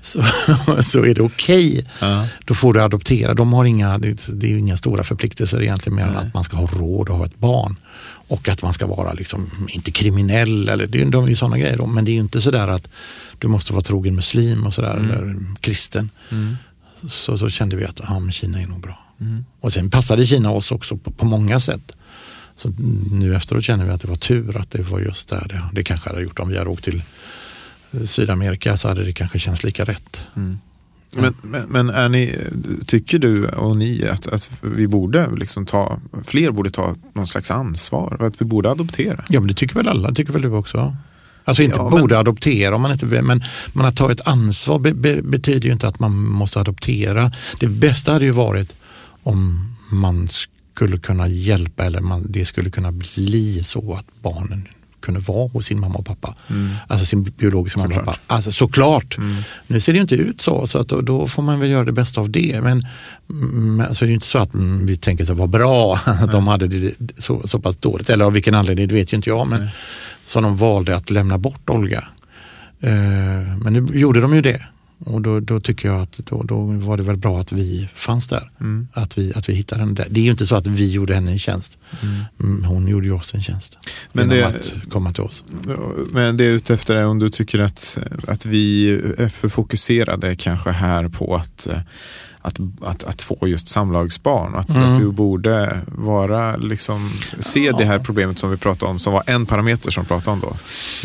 så, 0.00 0.22
så 0.80 1.04
är 1.04 1.14
det 1.14 1.22
okej. 1.22 1.86
Ja. 2.00 2.26
Då 2.44 2.54
får 2.54 2.74
du 2.74 2.82
adoptera. 2.82 3.34
De 3.34 3.52
har 3.52 3.64
inga, 3.64 3.98
det, 3.98 4.26
det 4.28 4.46
är 4.46 4.50
ju 4.50 4.58
inga 4.58 4.76
stora 4.76 5.04
förpliktelser 5.04 5.62
egentligen 5.62 5.96
mer 5.96 6.04
än 6.04 6.16
att 6.16 6.34
man 6.34 6.44
ska 6.44 6.56
ha 6.56 6.66
råd 6.66 7.10
att 7.10 7.16
ha 7.16 7.26
ett 7.26 7.38
barn. 7.38 7.76
Och 8.30 8.48
att 8.48 8.62
man 8.62 8.72
ska 8.72 8.86
vara 8.86 9.12
liksom, 9.12 9.50
inte 9.68 9.90
kriminell, 9.90 10.68
eller, 10.68 10.86
det, 10.86 11.00
är- 11.00 11.06
de 11.06 11.24
är 11.24 11.28
ju 11.28 11.34
sådana 11.36 11.58
grejer. 11.58 11.76
då. 11.78 11.86
Men 11.86 12.04
det 12.04 12.10
är 12.10 12.14
ju 12.14 12.20
inte 12.20 12.40
sådär 12.40 12.68
att 12.68 12.88
du 13.38 13.48
måste 13.48 13.72
vara 13.72 13.82
trogen 13.82 14.14
muslim 14.14 14.66
och 14.66 14.74
sådär, 14.74 14.96
eller 14.96 15.36
kristen. 15.60 16.10
Så, 17.08 17.38
så 17.38 17.48
kände 17.48 17.76
vi 17.76 17.84
att 17.84 18.00
ja, 18.08 18.30
Kina 18.30 18.62
är 18.62 18.66
nog 18.66 18.80
bra. 18.80 18.98
Och 19.60 19.72
sen 19.72 19.90
passade 19.90 20.26
Kina 20.26 20.50
oss 20.50 20.72
också 20.72 20.96
på, 20.96 21.10
på 21.10 21.26
många 21.26 21.60
sätt. 21.60 21.92
Så 22.56 22.68
nu 23.10 23.34
efteråt 23.36 23.64
känner 23.64 23.84
vi 23.84 23.90
att 23.90 24.00
det 24.00 24.08
var 24.08 24.16
tur 24.16 24.56
att 24.56 24.70
det 24.70 24.82
var 24.82 25.00
just 25.00 25.28
där. 25.28 25.46
Det, 25.48 25.62
det 25.72 25.84
kanske 25.84 26.08
hade 26.08 26.22
gjort 26.22 26.38
om 26.38 26.48
vi 26.48 26.58
hade 26.58 26.70
åkt 26.70 26.84
till 26.84 27.02
Sydamerika 28.06 28.76
så 28.76 28.88
hade 28.88 29.04
det 29.04 29.12
kanske 29.12 29.38
känts 29.38 29.64
lika 29.64 29.84
rätt. 29.84 30.26
Men, 31.16 31.34
men, 31.42 31.62
men 31.68 31.90
är 31.90 32.08
ni, 32.08 32.36
tycker 32.86 33.18
du 33.18 33.46
och 33.48 33.76
ni 33.76 34.04
att, 34.08 34.26
att 34.26 34.60
vi 34.62 34.86
borde 34.88 35.28
liksom 35.36 35.66
ta, 35.66 35.98
fler 36.24 36.50
borde 36.50 36.70
ta 36.70 36.94
någon 37.12 37.26
slags 37.26 37.50
ansvar? 37.50 38.16
och 38.20 38.26
Att 38.26 38.40
vi 38.40 38.44
borde 38.44 38.70
adoptera? 38.70 39.24
Ja 39.28 39.40
men 39.40 39.48
det 39.48 39.54
tycker 39.54 39.74
väl 39.74 39.88
alla, 39.88 40.14
tycker 40.14 40.32
väl 40.32 40.42
du 40.42 40.48
också? 40.48 40.96
Alltså 41.44 41.62
inte 41.62 41.76
Ja, 41.76 41.90
men- 41.90 42.00
borde 42.00 42.18
adoptera 42.18 42.74
om 42.74 42.82
man 42.82 42.92
inte 42.92 43.06
men, 43.06 43.42
men 43.72 43.86
att 43.86 43.96
ta 43.96 44.12
ett 44.12 44.26
ansvar 44.28 44.78
be, 44.78 44.94
be, 44.94 45.22
betyder 45.22 45.66
ju 45.66 45.72
inte 45.72 45.88
att 45.88 45.98
man 46.00 46.16
måste 46.28 46.60
adoptera. 46.60 47.32
Det 47.60 47.68
bästa 47.68 48.12
hade 48.12 48.24
ju 48.24 48.30
varit 48.30 48.74
om 49.22 49.64
man 49.92 50.28
skulle 50.74 50.98
kunna 50.98 51.28
hjälpa 51.28 51.84
eller 51.84 52.00
man, 52.00 52.26
det 52.28 52.44
skulle 52.44 52.70
kunna 52.70 52.92
bli 52.92 53.62
så 53.64 53.94
att 53.94 54.06
barnen 54.22 54.68
kunde 55.00 55.20
vara 55.20 55.48
hos 55.48 55.66
sin 55.66 55.80
mamma 55.80 55.94
och 55.94 56.06
pappa. 56.06 56.34
Alltså 56.86 57.06
sin 57.06 57.22
biologiska 57.22 57.80
mamma 57.80 58.00
och 58.00 58.04
pappa. 58.04 58.18
Alltså 58.26 58.52
såklart. 58.52 59.16
Nu 59.66 59.80
ser 59.80 59.92
det 59.92 59.96
ju 59.96 60.02
inte 60.02 60.14
ut 60.14 60.40
så, 60.40 60.66
så 60.66 60.78
att 60.78 60.88
då, 60.88 61.00
då 61.00 61.28
får 61.28 61.42
man 61.42 61.60
väl 61.60 61.70
göra 61.70 61.84
det 61.84 61.92
bästa 61.92 62.20
av 62.20 62.30
det. 62.30 62.60
Men, 62.62 62.86
men 63.26 63.86
alltså 63.86 64.04
det 64.04 64.06
är 64.06 64.10
ju 64.10 64.14
inte 64.14 64.26
så 64.26 64.38
att 64.38 64.54
mm, 64.54 64.86
vi 64.86 64.96
tänker 64.96 65.24
så 65.24 65.34
vad 65.34 65.48
bra 65.48 65.94
att 66.04 66.32
de 66.32 66.48
hade 66.48 66.66
det 66.66 66.94
så, 67.18 67.42
så 67.44 67.60
pass 67.60 67.76
dåligt. 67.76 68.10
Eller 68.10 68.24
av 68.24 68.32
vilken 68.32 68.54
anledning, 68.54 68.88
det 68.88 68.94
vet 68.94 69.12
ju 69.12 69.16
inte 69.16 69.30
jag. 69.30 69.46
Men 69.46 69.68
så 70.24 70.40
de 70.40 70.56
valde 70.56 70.96
att 70.96 71.10
lämna 71.10 71.38
bort 71.38 71.70
Olga. 71.70 72.04
Eh, 72.80 72.90
men 73.62 73.72
nu 73.72 73.98
gjorde 73.98 74.20
de 74.20 74.34
ju 74.34 74.42
det. 74.42 74.62
Och 75.04 75.20
då, 75.22 75.40
då 75.40 75.60
tycker 75.60 75.88
jag 75.88 76.00
att 76.00 76.12
då, 76.24 76.42
då 76.42 76.60
var 76.64 76.96
det 76.96 77.02
väl 77.02 77.16
bra 77.16 77.40
att 77.40 77.52
vi 77.52 77.88
fanns 77.94 78.28
där. 78.28 78.50
Att, 78.92 79.18
vi, 79.18 79.32
att 79.34 79.48
vi 79.48 79.52
hittade 79.54 79.80
henne 79.80 79.94
där. 79.94 80.06
Det 80.10 80.20
är 80.20 80.24
ju 80.24 80.30
inte 80.30 80.46
så 80.46 80.54
att 80.56 80.66
vi 80.66 80.90
gjorde 80.92 81.14
henne 81.14 81.30
en 81.30 81.38
tjänst. 81.38 81.78
Mm, 82.40 82.64
Hon 82.64 82.88
gjorde 82.88 83.06
ju 83.06 83.12
oss 83.12 83.34
en 83.34 83.42
tjänst. 83.42 83.78
Men 84.12 84.28
det- 84.28 84.46
att 84.46 84.72
komma 84.90 85.12
till 85.12 85.22
oss. 85.22 85.44
Men 86.12 86.36
det 86.36 86.44
är 86.44 86.50
ute 86.50 86.74
efter 86.74 86.94
det 86.94 87.04
om 87.04 87.18
du 87.18 87.30
tycker 87.30 87.58
att, 87.58 87.98
att 88.28 88.46
vi 88.46 88.90
är 89.18 89.28
för 89.28 89.48
fokuserade 89.48 90.36
kanske 90.36 90.70
här 90.70 91.08
på 91.08 91.36
att, 91.36 91.68
att, 92.42 92.56
att, 92.80 93.04
att 93.04 93.22
få 93.22 93.48
just 93.48 93.68
samlagsbarn. 93.68 94.54
Att, 94.54 94.70
Mm. 94.74 94.92
att 94.92 95.00
vi 95.00 95.04
borde 95.04 95.80
vara, 95.86 96.56
liksom, 96.56 97.10
se 97.38 97.72
det 97.78 97.84
här 97.84 97.98
problemet 97.98 98.38
som 98.38 98.50
vi 98.50 98.56
pratade 98.56 98.90
om 98.92 98.98
som 98.98 99.12
var 99.12 99.22
en 99.26 99.46
parameter 99.46 99.90
som 99.90 100.02
vi 100.04 100.08
pratade 100.08 100.30
om 100.30 100.40
då. 100.40 100.56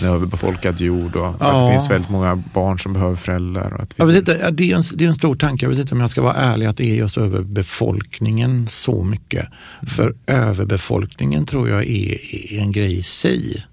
En 0.01 0.13
överbefolkad 0.13 0.81
jord 0.81 1.15
och 1.15 1.27
att 1.27 1.35
Ja. 1.39 1.65
det 1.65 1.71
finns 1.71 1.89
väldigt 1.91 2.09
många 2.09 2.35
barn 2.53 2.79
som 2.79 2.93
behöver 2.93 3.15
föräldrar. 3.15 3.71
Och 3.73 3.81
att 3.83 3.89
vi 3.89 3.95
Jag 3.97 4.05
vet 4.05 4.15
inte, 4.15 4.39
ja, 4.43 4.51
det, 4.51 4.71
är 4.71 4.75
en, 4.75 4.83
det 4.95 5.03
är 5.05 5.09
en 5.09 5.15
stor 5.15 5.35
tanke. 5.35 5.65
Jag 5.65 5.69
vet 5.69 5.79
inte 5.79 5.93
om 5.95 6.01
jag 6.01 6.09
ska 6.09 6.21
vara 6.21 6.33
ärlig 6.33 6.65
att 6.65 6.77
det 6.77 6.85
är 6.91 6.95
just 6.95 7.17
överbefolkningen 7.17 8.67
så 8.67 9.03
mycket. 9.03 9.45
För 9.87 10.15
överbefolkningen 10.27 11.45
tror 11.45 11.69
jag 11.69 11.81
är, 11.87 12.17
är 12.53 12.59
en 12.61 12.71
grej 12.71 12.97
i 12.99 13.03
sig. 13.03 13.65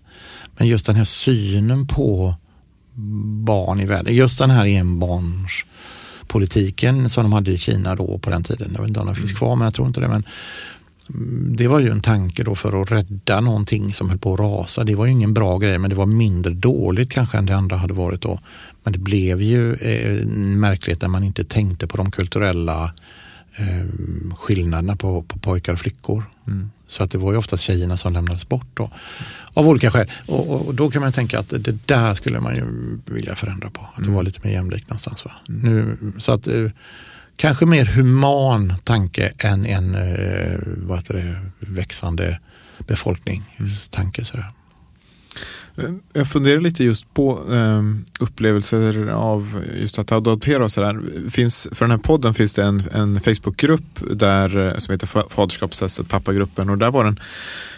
Men 0.56 0.68
just 0.68 0.86
den 0.86 0.96
här 0.96 1.04
synen 1.04 1.86
på 1.86 2.34
barn 3.44 3.80
i 3.80 3.86
världen, 3.86 4.14
just 4.14 4.38
den 4.38 4.50
här 4.50 4.66
politiken 6.32 7.08
som 7.08 7.22
de 7.22 7.32
hade 7.32 7.52
i 7.52 7.58
Kina 7.58 7.94
då 7.94 8.18
på 8.18 8.30
den 8.30 8.42
tiden. 8.42 8.70
Jag 8.74 8.80
vet 8.80 8.88
inte 8.88 9.00
om 9.00 9.06
den 9.06 9.14
finns 9.14 9.32
kvar 9.32 9.56
men 9.56 9.64
jag 9.64 9.74
tror 9.74 9.88
inte 9.88 10.00
det. 10.00 10.08
Men 10.08 10.24
mm, 11.10 11.56
det 11.56 11.68
var 11.68 11.80
ju 11.80 11.90
en 11.90 12.00
tanke 12.00 12.44
då 12.44 12.54
för 12.54 12.82
att 12.82 12.92
rädda 12.92 13.40
någonting 13.40 13.92
som 13.92 14.08
höll 14.08 14.18
på 14.18 14.34
att 14.34 14.40
rasa. 14.40 14.84
Det 14.84 14.94
var 14.94 15.06
ju 15.06 15.12
ingen 15.12 15.34
bra 15.34 15.58
grej 15.58 15.78
men 15.78 15.90
det 15.90 15.96
var 15.96 16.06
mindre 16.06 16.52
dåligt 16.52 17.10
kanske 17.10 17.38
än 17.38 17.46
det 17.46 17.56
andra 17.56 17.76
hade 17.76 17.94
varit 17.94 18.20
då. 18.20 18.40
Men 18.82 18.92
det 18.92 18.98
blev 18.98 19.42
ju 19.42 19.74
eh, 19.74 20.26
märkligt 20.36 21.02
när 21.02 21.08
man 21.08 21.24
inte 21.24 21.44
tänkte 21.44 21.86
på 21.86 21.96
de 21.96 22.10
kulturella 22.10 22.92
eh, 23.56 23.86
skillnaderna 24.36 24.96
på, 24.96 25.22
på 25.22 25.38
pojkar 25.38 25.72
och 25.72 25.78
flickor. 25.78 26.24
Mm. 26.46 26.70
Så 26.92 27.02
att 27.02 27.10
det 27.10 27.18
var 27.18 27.32
ju 27.32 27.38
oftast 27.38 27.62
tjejerna 27.62 27.96
som 27.96 28.12
lämnades 28.12 28.48
bort 28.48 28.66
då, 28.74 28.90
av 29.54 29.68
olika 29.68 29.90
skäl. 29.90 30.10
Och, 30.28 30.50
och, 30.50 30.66
och 30.66 30.74
då 30.74 30.90
kan 30.90 31.02
man 31.02 31.12
tänka 31.12 31.38
att 31.38 31.48
det 31.48 31.88
där 31.88 32.14
skulle 32.14 32.40
man 32.40 32.56
ju 32.56 32.64
vilja 33.14 33.34
förändra 33.34 33.70
på. 33.70 33.88
Att 33.94 34.04
det 34.04 34.10
var 34.10 34.22
lite 34.22 34.40
mer 34.42 34.52
jämlikt 34.52 34.88
någonstans. 34.88 35.24
Va? 35.24 35.32
Nu, 35.46 35.96
så 36.18 36.32
att 36.32 36.46
eh, 36.46 36.70
kanske 37.36 37.66
mer 37.66 37.84
human 37.84 38.74
tanke 38.84 39.32
än 39.38 39.66
en 39.66 39.94
eh, 39.94 40.58
vad 40.76 40.98
heter 40.98 41.14
det, 41.14 41.42
växande 41.58 42.40
befolkningstanke. 42.86 44.24
Sådär. 44.24 44.46
Jag 46.12 46.28
funderar 46.28 46.60
lite 46.60 46.84
just 46.84 47.14
på 47.14 47.52
eh, 47.52 47.82
upplevelser 48.20 49.08
av 49.08 49.64
just 49.80 49.98
att 49.98 50.12
adoptera 50.12 50.64
och 50.64 50.70
sådär. 50.70 51.00
Finns, 51.30 51.68
för 51.72 51.84
den 51.84 51.90
här 51.90 51.98
podden 51.98 52.34
finns 52.34 52.54
det 52.54 52.64
en, 52.64 52.82
en 52.92 53.20
Facebookgrupp 53.20 53.84
där, 54.10 54.66
eh, 54.68 54.76
som 54.78 54.92
heter 54.92 55.06
Fa- 55.06 55.28
Faderskapstestet, 55.30 56.08
pappagruppen. 56.08 56.70
Och 56.70 56.78
där 56.78 56.90
var 56.90 57.04
det 57.04 57.08
en, 57.08 57.20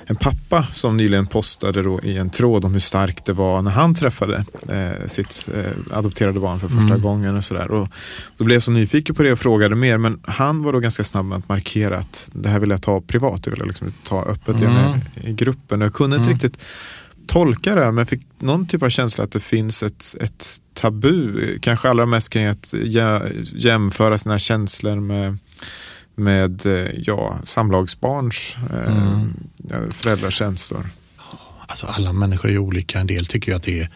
en 0.07 0.17
pappa 0.17 0.67
som 0.73 0.97
nyligen 0.97 1.27
postade 1.27 1.83
då 1.83 2.01
i 2.03 2.17
en 2.17 2.31
tråd 2.31 2.65
om 2.65 2.73
hur 2.73 2.81
starkt 2.81 3.25
det 3.25 3.33
var 3.33 3.63
när 3.63 3.71
han 3.71 3.95
träffade 3.95 4.45
eh, 4.69 5.07
sitt 5.07 5.49
eh, 5.55 5.97
adopterade 5.99 6.41
barn 6.41 6.61
för 6.61 6.69
första 6.69 6.85
Mm. 6.95 7.01
gången. 7.03 7.37
och 7.37 7.45
sådär. 7.45 7.71
Och 7.71 7.89
Då 8.37 8.45
blev 8.45 8.55
jag 8.55 8.63
så 8.63 8.71
nyfiken 8.71 9.15
på 9.15 9.23
det 9.23 9.33
och 9.33 9.39
frågade 9.39 9.75
mer. 9.77 9.99
Men 9.99 10.21
han 10.23 10.63
var 10.63 10.73
då 10.73 10.79
ganska 10.81 11.05
snabb 11.05 11.27
med 11.27 11.39
att 11.39 11.49
markera 11.49 11.99
att 11.99 12.29
det 12.33 12.49
här 12.49 12.59
vill 12.59 12.71
jag 12.71 12.83
ta 12.83 13.01
privat. 13.01 13.45
Det 13.45 13.51
vill 13.51 13.59
jag 13.61 13.67
liksom 13.69 13.93
ta 14.03 14.23
öppet 14.25 14.57
i, 14.61 14.65
den 14.65 14.73
här, 14.73 15.01
i 15.25 15.33
gruppen. 15.33 15.83
Och 15.83 15.87
jag 15.87 15.95
kunde 15.95 16.17
inte 16.17 16.25
Mm. 16.31 16.35
riktigt 16.35 16.63
tolka 17.27 17.75
det, 17.75 17.93
men 17.93 18.07
fick 18.07 18.21
någon 18.39 18.67
typ 18.67 18.83
av 18.83 18.89
känsla 18.91 19.25
att 19.25 19.33
det 19.33 19.41
finns 19.41 19.83
ett, 19.83 20.15
ett 20.21 20.61
tabu, 20.75 21.59
kanske 21.59 21.89
allra 21.91 22.07
mest 22.07 22.31
kring 22.31 22.47
att 22.47 22.73
jä- 22.73 23.45
jämföra 23.57 24.19
sina 24.19 24.39
känslor 24.39 24.97
med, 25.01 25.39
med 26.15 26.67
eh, 26.67 26.91
ja, 26.97 27.39
samlagsbarns 27.45 28.57
eh, 28.73 29.25
Mm. 29.71 29.93
föräldrakänslor. 29.93 30.87
Alltså 31.67 31.87
alla 31.87 32.13
människor 32.13 32.51
är 32.51 32.59
olika. 32.59 33.01
En 33.01 33.07
del 33.07 33.27
tycker 33.27 33.53
ju 33.53 33.57
att 33.57 33.63
det 33.63 33.81
är 33.81 33.89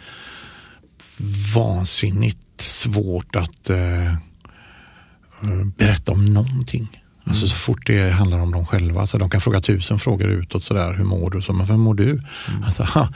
vansinnigt 1.54 2.60
svårt 2.60 3.36
att 3.36 3.70
eh, 3.70 4.12
eh, 4.12 5.64
berätta 5.76 6.12
om 6.12 6.24
någonting. 6.24 7.02
Alltså 7.28 7.48
så 7.48 7.54
fort 7.56 7.86
det 7.86 8.10
handlar 8.10 8.38
om 8.38 8.52
dem 8.52 8.66
själva. 8.66 9.06
Så 9.06 9.18
de 9.18 9.30
kan 9.30 9.40
fråga 9.40 9.60
tusen 9.60 9.98
frågor 9.98 10.28
utåt 10.28 10.64
sådär. 10.64 10.92
Hur 10.92 11.04
mår 11.04 11.30
du? 11.30 11.42
Så, 11.42 11.52
men 11.52 11.66
hur 11.66 11.76
mår 11.76 11.94
du? 11.94 12.22
Alltså, 12.66 12.82
ha, 12.82 13.08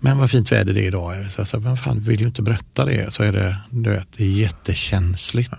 men 0.00 0.18
vad 0.18 0.30
fint 0.30 0.52
väder 0.52 0.74
det 0.74 0.80
är 0.80 0.86
idag. 0.86 1.14
Så, 1.30 1.44
så, 1.44 1.60
men 1.60 1.76
fan, 1.76 2.00
vill 2.00 2.18
du 2.18 2.24
inte 2.24 2.42
berätta 2.42 2.84
det 2.84 3.14
så 3.14 3.22
är 3.22 3.32
det, 3.32 3.56
du 3.70 3.90
vet, 3.90 4.08
det 4.16 4.24
är 4.24 4.28
jättekänsligt. 4.28 5.52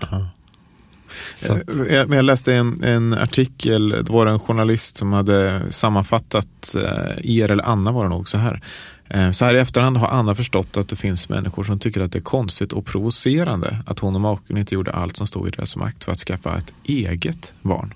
Så, 1.36 1.54
att- 1.54 1.70
Eh, 1.70 1.94
Jag, 1.96 2.14
jag 2.14 2.26
läste 2.26 2.56
en, 2.56 2.84
en 2.84 3.14
artikel, 3.14 3.90
det 3.90 4.10
var 4.10 4.28
en 4.28 4.40
journalist 4.40 4.98
som 4.98 5.14
hade 5.14 5.62
sammanfattat 5.70 6.76
eh, 6.76 7.32
er, 7.38 7.52
eller 7.52 7.64
Anna 7.64 7.92
var 7.92 8.04
det 8.04 8.10
nog, 8.10 8.28
så 8.28 8.38
här. 8.38 8.62
Eh, 9.10 9.32
Så 9.32 9.46
här 9.46 9.56
i 9.56 9.60
efterhand 9.60 9.98
har 9.98 10.08
Anna 10.08 10.36
förstått 10.36 10.78
att 10.78 10.90
det 10.90 10.96
finns 10.96 11.30
människor 11.30 11.64
som 11.64 11.80
tycker 11.80 12.02
att 12.02 12.12
det 12.12 12.20
är 12.20 12.22
konstigt 12.22 12.74
och 12.74 12.86
provocerande 12.86 13.78
att 13.86 14.00
hon 14.00 14.16
och 14.16 14.22
maken 14.22 14.58
inte 14.58 14.76
gjorde 14.76 14.92
allt 14.92 15.18
som 15.18 15.28
stod 15.28 15.48
i 15.48 15.52
deras 15.52 15.76
makt 15.76 16.04
för 16.04 16.12
att 16.12 16.18
skaffa 16.20 16.58
ett 16.58 16.74
eget 16.84 17.54
barn. 17.62 17.94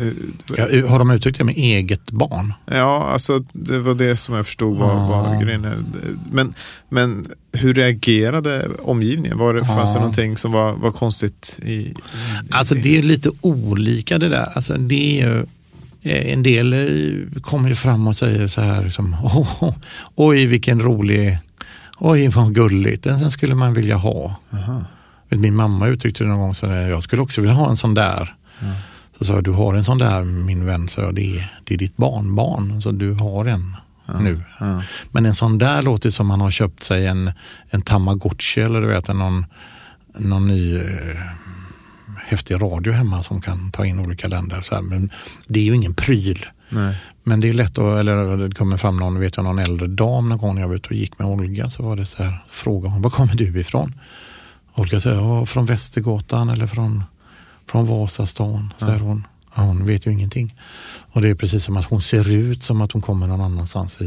Eh, 0.00 0.08
ja, 0.56 0.88
har 0.88 0.98
de 0.98 1.10
uttryckt 1.10 1.38
det 1.38 1.44
med 1.44 1.54
eget 1.56 2.10
barn? 2.10 2.54
Ja, 2.66 3.04
alltså 3.12 3.44
det 3.52 3.78
var 3.78 3.94
det 3.94 4.16
som 4.16 4.34
jag 4.34 4.46
förstod 4.46 4.76
var, 4.78 4.94
var 4.94 5.36
Ah. 5.36 5.40
grejen. 5.40 5.64
är. 5.64 5.78
Men, 6.32 6.54
men 6.88 7.26
hur 7.52 7.74
reagerade 7.74 8.68
omgivningen? 8.82 9.38
Var 9.38 9.54
det, 9.54 9.64
Fanns 9.64 9.92
det 9.92 9.98
Ah. 9.98 10.00
någonting 10.00 10.36
som 10.36 10.52
var, 10.52 10.72
var 10.72 10.90
konstigt 10.90 11.58
i, 11.62 11.72
i 11.72 11.94
Alltså 12.50 12.74
det 12.74 12.98
är 12.98 13.02
lite 13.02 13.30
olika 13.40 14.18
det 14.18 14.28
där. 14.28 14.52
Alltså 14.54 14.74
det 14.74 15.20
är 15.20 15.28
ju, 15.28 15.38
eh, 15.40 15.44
en 16.02 16.42
del 16.42 16.72
eh, 16.72 17.40
kommer 17.40 17.68
ju 17.68 17.74
fram 17.74 18.06
och 18.06 18.16
säger 18.16 18.48
så 18.48 18.60
här, 18.60 18.84
liksom, 18.84 19.14
oh, 19.14 19.64
oh, 19.64 19.74
oj 20.14 20.46
vilken 20.46 20.80
rolig, 20.80 21.38
oj 21.98 22.28
vad 22.28 22.54
gulligt, 22.54 23.04
den 23.04 23.30
skulle 23.30 23.54
man 23.54 23.74
vilja 23.74 23.96
ha. 23.96 24.36
Aha. 24.52 24.84
Min 25.28 25.56
mamma 25.56 25.86
uttryckte 25.86 26.24
det 26.24 26.28
någon 26.30 26.38
gång 26.38 26.54
så 26.54 26.66
där, 26.66 26.90
jag 26.90 27.02
skulle 27.02 27.22
också 27.22 27.40
vilja 27.40 27.54
ha 27.54 27.70
en 27.70 27.76
sån 27.76 27.94
där. 27.94 28.34
Så 29.18 29.24
sa 29.24 29.34
jag, 29.34 29.44
du 29.44 29.50
har 29.50 29.74
en 29.74 29.84
sån 29.84 29.98
där 29.98 30.24
min 30.24 30.66
vän, 30.66 30.88
så 30.88 31.00
jag, 31.00 31.14
det, 31.14 31.36
är, 31.36 31.52
det 31.64 31.74
är 31.74 31.78
ditt 31.78 31.96
barnbarn, 31.96 32.82
så 32.82 32.92
du 32.92 33.12
har 33.12 33.44
en 33.44 33.76
nu. 34.20 34.40
Ja. 34.60 34.82
Men 35.10 35.26
en 35.26 35.34
sån 35.34 35.58
där 35.58 35.82
låter 35.82 36.10
som 36.10 36.26
man 36.26 36.40
har 36.40 36.50
köpt 36.50 36.82
sig 36.82 37.06
en, 37.06 37.32
en 37.70 37.82
tamagotchi 37.82 38.60
eller 38.60 38.80
du 38.80 38.86
vet, 38.86 39.08
en 39.08 39.18
någon, 39.18 39.46
någon 40.16 40.48
ny, 40.48 40.76
eh, 40.76 40.82
häftig 42.32 42.62
radio 42.62 42.92
hemma 42.92 43.22
som 43.22 43.40
kan 43.40 43.70
ta 43.70 43.86
in 43.86 43.98
olika 43.98 44.28
länder. 44.28 44.60
Så 44.60 44.74
här. 44.74 44.82
Men 44.82 45.10
det 45.46 45.60
är 45.60 45.64
ju 45.64 45.74
ingen 45.74 45.94
pryl. 45.94 46.46
Nej. 46.68 46.96
Men 47.22 47.40
det 47.40 47.48
är 47.48 47.52
lätt 47.52 47.78
att, 47.78 47.98
eller 47.98 48.36
det 48.36 48.54
kommer 48.54 48.76
fram 48.76 48.96
någon, 48.96 49.20
vet 49.20 49.36
jag, 49.36 49.44
någon 49.44 49.58
äldre 49.58 49.86
dam 49.86 50.28
någon 50.28 50.38
gång 50.38 50.54
när 50.54 50.62
jag 50.62 50.68
var 50.68 50.74
ute 50.74 50.88
och 50.88 50.94
gick 50.94 51.18
med 51.18 51.28
Olga 51.28 51.70
så 51.70 51.82
var 51.82 51.96
det 51.96 52.06
så 52.06 52.22
här, 52.22 52.44
frågade 52.50 52.94
hon, 52.94 53.02
var 53.02 53.10
kommer 53.10 53.34
du 53.34 53.60
ifrån? 53.60 53.94
Olga 54.74 55.00
säger, 55.00 55.16
ja, 55.16 55.46
från 55.46 55.66
Västergatan 55.66 56.48
eller 56.48 56.66
från, 56.66 57.04
från 57.66 57.86
Vasastan, 57.86 58.72
säger 58.78 58.98
hon. 58.98 59.26
Ja, 59.54 59.62
hon 59.62 59.86
vet 59.86 60.06
ju 60.06 60.10
ingenting. 60.12 60.54
Och 61.12 61.22
det 61.22 61.28
är 61.28 61.34
precis 61.34 61.64
som 61.64 61.76
att 61.76 61.84
hon 61.84 62.00
ser 62.00 62.32
ut 62.32 62.62
som 62.62 62.80
att 62.80 62.92
hon 62.92 63.02
kommer 63.02 63.26
någon 63.26 63.40
annanstans 63.40 63.98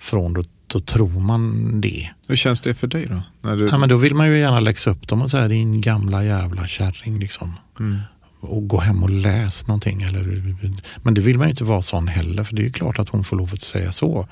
ifrån. 0.00 0.32
Då, 0.32 0.44
då 0.76 0.80
tror 0.80 1.20
man 1.20 1.80
det. 1.80 2.10
Hur 2.26 2.36
känns 2.36 2.60
det 2.60 2.74
för 2.74 2.86
dig 2.86 3.06
då? 3.06 3.22
När 3.42 3.56
du... 3.56 3.66
Ja, 3.66 3.78
men 3.78 3.88
då 3.88 3.96
vill 3.96 4.14
man 4.14 4.26
ju 4.26 4.38
gärna 4.38 4.60
läxa 4.60 4.90
upp 4.90 5.08
dem 5.08 5.22
och 5.22 5.30
säga 5.30 5.48
din 5.48 5.80
gamla 5.80 6.24
jävla 6.24 6.66
kärring. 6.66 7.18
Liksom. 7.18 7.52
Mm. 7.80 7.98
Och 8.40 8.68
gå 8.68 8.80
hem 8.80 9.02
och 9.02 9.10
läs 9.10 9.66
någonting. 9.66 10.02
Eller, 10.02 10.56
men 11.02 11.14
det 11.14 11.20
vill 11.20 11.38
man 11.38 11.46
ju 11.46 11.50
inte 11.50 11.64
vara 11.64 11.82
sån 11.82 12.08
heller 12.08 12.44
för 12.44 12.56
det 12.56 12.62
är 12.62 12.64
ju 12.64 12.72
klart 12.72 12.98
att 12.98 13.08
hon 13.08 13.24
får 13.24 13.36
lov 13.36 13.50
att 13.52 13.60
säga 13.60 13.92
så. 13.92 14.28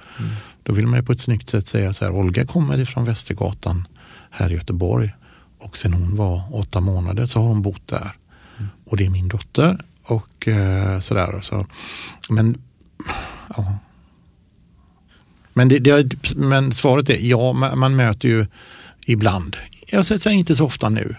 Då 0.63 0.73
vill 0.73 0.87
man 0.87 0.99
ju 0.99 1.05
på 1.05 1.13
ett 1.13 1.21
snyggt 1.21 1.49
sätt 1.49 1.67
säga 1.67 1.93
så 1.93 2.05
här, 2.05 2.13
Olga 2.13 2.47
kommer 2.47 2.79
ifrån 2.79 3.05
Västergatan 3.05 3.89
här 4.31 4.51
i 4.51 4.55
Göteborg 4.55 5.15
och 5.59 5.77
sen 5.77 5.93
hon 5.93 6.17
var 6.17 6.43
åtta 6.55 6.81
månader 6.81 7.27
så 7.27 7.41
har 7.41 7.49
hon 7.49 7.63
bott 7.63 7.89
där. 7.89 8.13
Och 8.85 8.97
det 8.97 9.07
är 9.07 9.11
min 9.11 9.29
dotter 9.29 9.79
och 10.03 10.49
eh, 10.49 11.01
sådär. 11.01 11.41
Så. 11.41 11.67
Men, 12.31 12.59
ja. 13.57 13.79
Men, 15.55 15.69
det, 15.69 15.79
det, 15.79 16.35
men 16.37 16.73
svaret 16.73 17.11
är 17.11 17.19
ja, 17.21 17.53
man, 17.53 17.97
möter 17.97 18.29
ju 18.29 18.47
ibland, 19.07 19.57
jag 19.87 20.07
säger 20.07 20.31
inte 20.31 20.57
så 20.57 20.65
ofta 20.65 20.89
nu, 20.89 21.17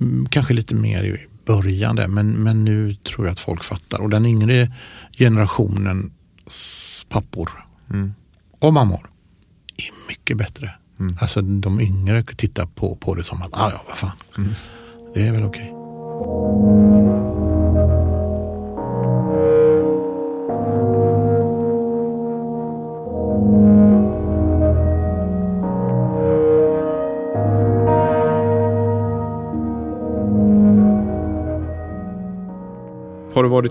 Mm, 0.00 0.26
kanske 0.26 0.54
lite 0.54 0.74
mer 0.74 1.04
i 1.04 1.26
början 1.46 1.96
där, 1.96 2.08
men, 2.08 2.30
men 2.30 2.64
nu 2.64 2.94
tror 2.94 3.26
jag 3.26 3.32
att 3.32 3.40
folk 3.40 3.64
fattar. 3.64 4.00
Och 4.00 4.10
den 4.10 4.26
yngre 4.26 4.72
generationens 5.12 7.06
pappor 7.08 7.50
och 8.58 8.74
mammor 8.74 9.10
är 9.76 10.08
mycket 10.08 10.36
bättre. 10.36 10.74
Alltså 11.20 11.42
de 11.42 11.80
yngre 11.80 12.22
tittar 12.22 12.66
på, 12.66 12.94
på 12.94 13.14
det 13.14 13.22
som 13.22 13.42
att, 13.42 13.48
ah, 13.52 13.70
ja 13.70 13.82
vad 13.88 13.98
fan, 13.98 14.16
det 15.14 15.22
är 15.22 15.32
väl 15.32 15.44
okej. 15.44 15.70
Har 15.70 17.33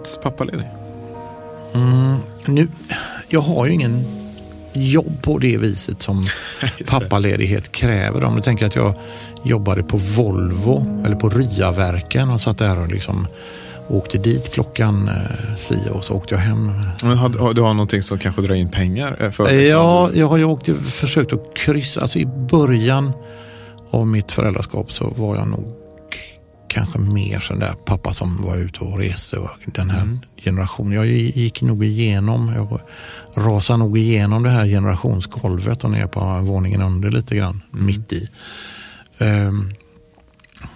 varit 0.04 0.22
pappaledig? 0.24 0.68
Mm, 1.74 2.18
nu, 2.45 2.68
jag 3.30 3.41
har 3.41 3.66
ju 3.66 3.74
ingen 3.74 4.06
jobb 4.74 5.22
på 5.22 5.38
det 5.38 5.58
viset 5.58 6.01
som 6.01 6.26
pappaledighet 6.91 7.72
kräver. 7.72 8.24
Om 8.24 8.36
du 8.36 8.41
tänker 8.41 8.66
att 8.66 8.76
jag 8.76 8.93
jobbade 9.43 9.84
på 9.84 9.97
Volvo 9.97 11.01
eller 11.06 11.16
på 11.16 11.30
Ryaverken 11.30 12.30
och 12.30 12.41
satt 12.41 12.58
där 12.58 12.80
och 12.80 12.88
liksom 12.88 13.28
åkte 13.88 14.18
dit 14.18 14.54
klockan 14.54 15.08
eh, 15.10 15.56
si 15.56 15.78
och 15.91 16.04
så 16.06 16.14
åkte 16.14 16.36
jag 16.36 16.41
hem. 16.41 16.72
Men 17.04 17.18
har, 17.18 17.54
du 17.54 17.62
har 17.62 17.74
någonting 17.74 18.01
som 18.04 18.20
kanske 18.20 18.41
drar 18.41 18.56
in 18.56 18.70
pengar? 18.70 19.18
eh, 19.20 19.32
För, 19.32 19.51
Ja, 19.51 20.10
jag 20.14 20.28
har 20.28 20.38
ju 20.38 20.43
åkt, 20.43 20.70
försökt 20.91 21.34
att 21.34 21.54
kryssa. 21.56 22.01
Alltså 22.01 22.20
i 22.20 22.26
början 22.26 23.12
av 23.89 24.08
mitt 24.08 24.32
föräldraskap 24.32 24.91
så 24.91 25.14
var 25.18 25.36
jag 25.36 25.47
nog 25.47 25.74
kanske 26.74 26.99
mer 26.99 27.39
sån 27.39 27.59
där 27.59 27.74
pappa 27.74 28.13
som 28.13 28.41
var 28.41 28.57
ute 28.57 28.80
och 28.80 28.97
reste. 28.97 29.38
Den 29.65 29.89
här 29.89 30.19
generationen. 30.38 30.93
Jag 30.93 31.07
gick 31.07 31.61
nog 31.61 31.86
igenom, 31.86 32.51
jag 32.55 32.82
rasade 33.43 33.80
nog 33.80 33.97
igenom 33.97 34.43
det 34.43 34.49
här 34.49 34.67
generationsgolvet 34.67 35.84
och 35.84 35.91
ner 35.91 36.07
på 36.07 36.39
våningen 36.41 36.82
under 36.82 37.11
lite 37.11 37.36
grann, 37.36 37.61
mitt 37.71 38.13
i. 38.13 38.30
Ehm, 39.17 39.71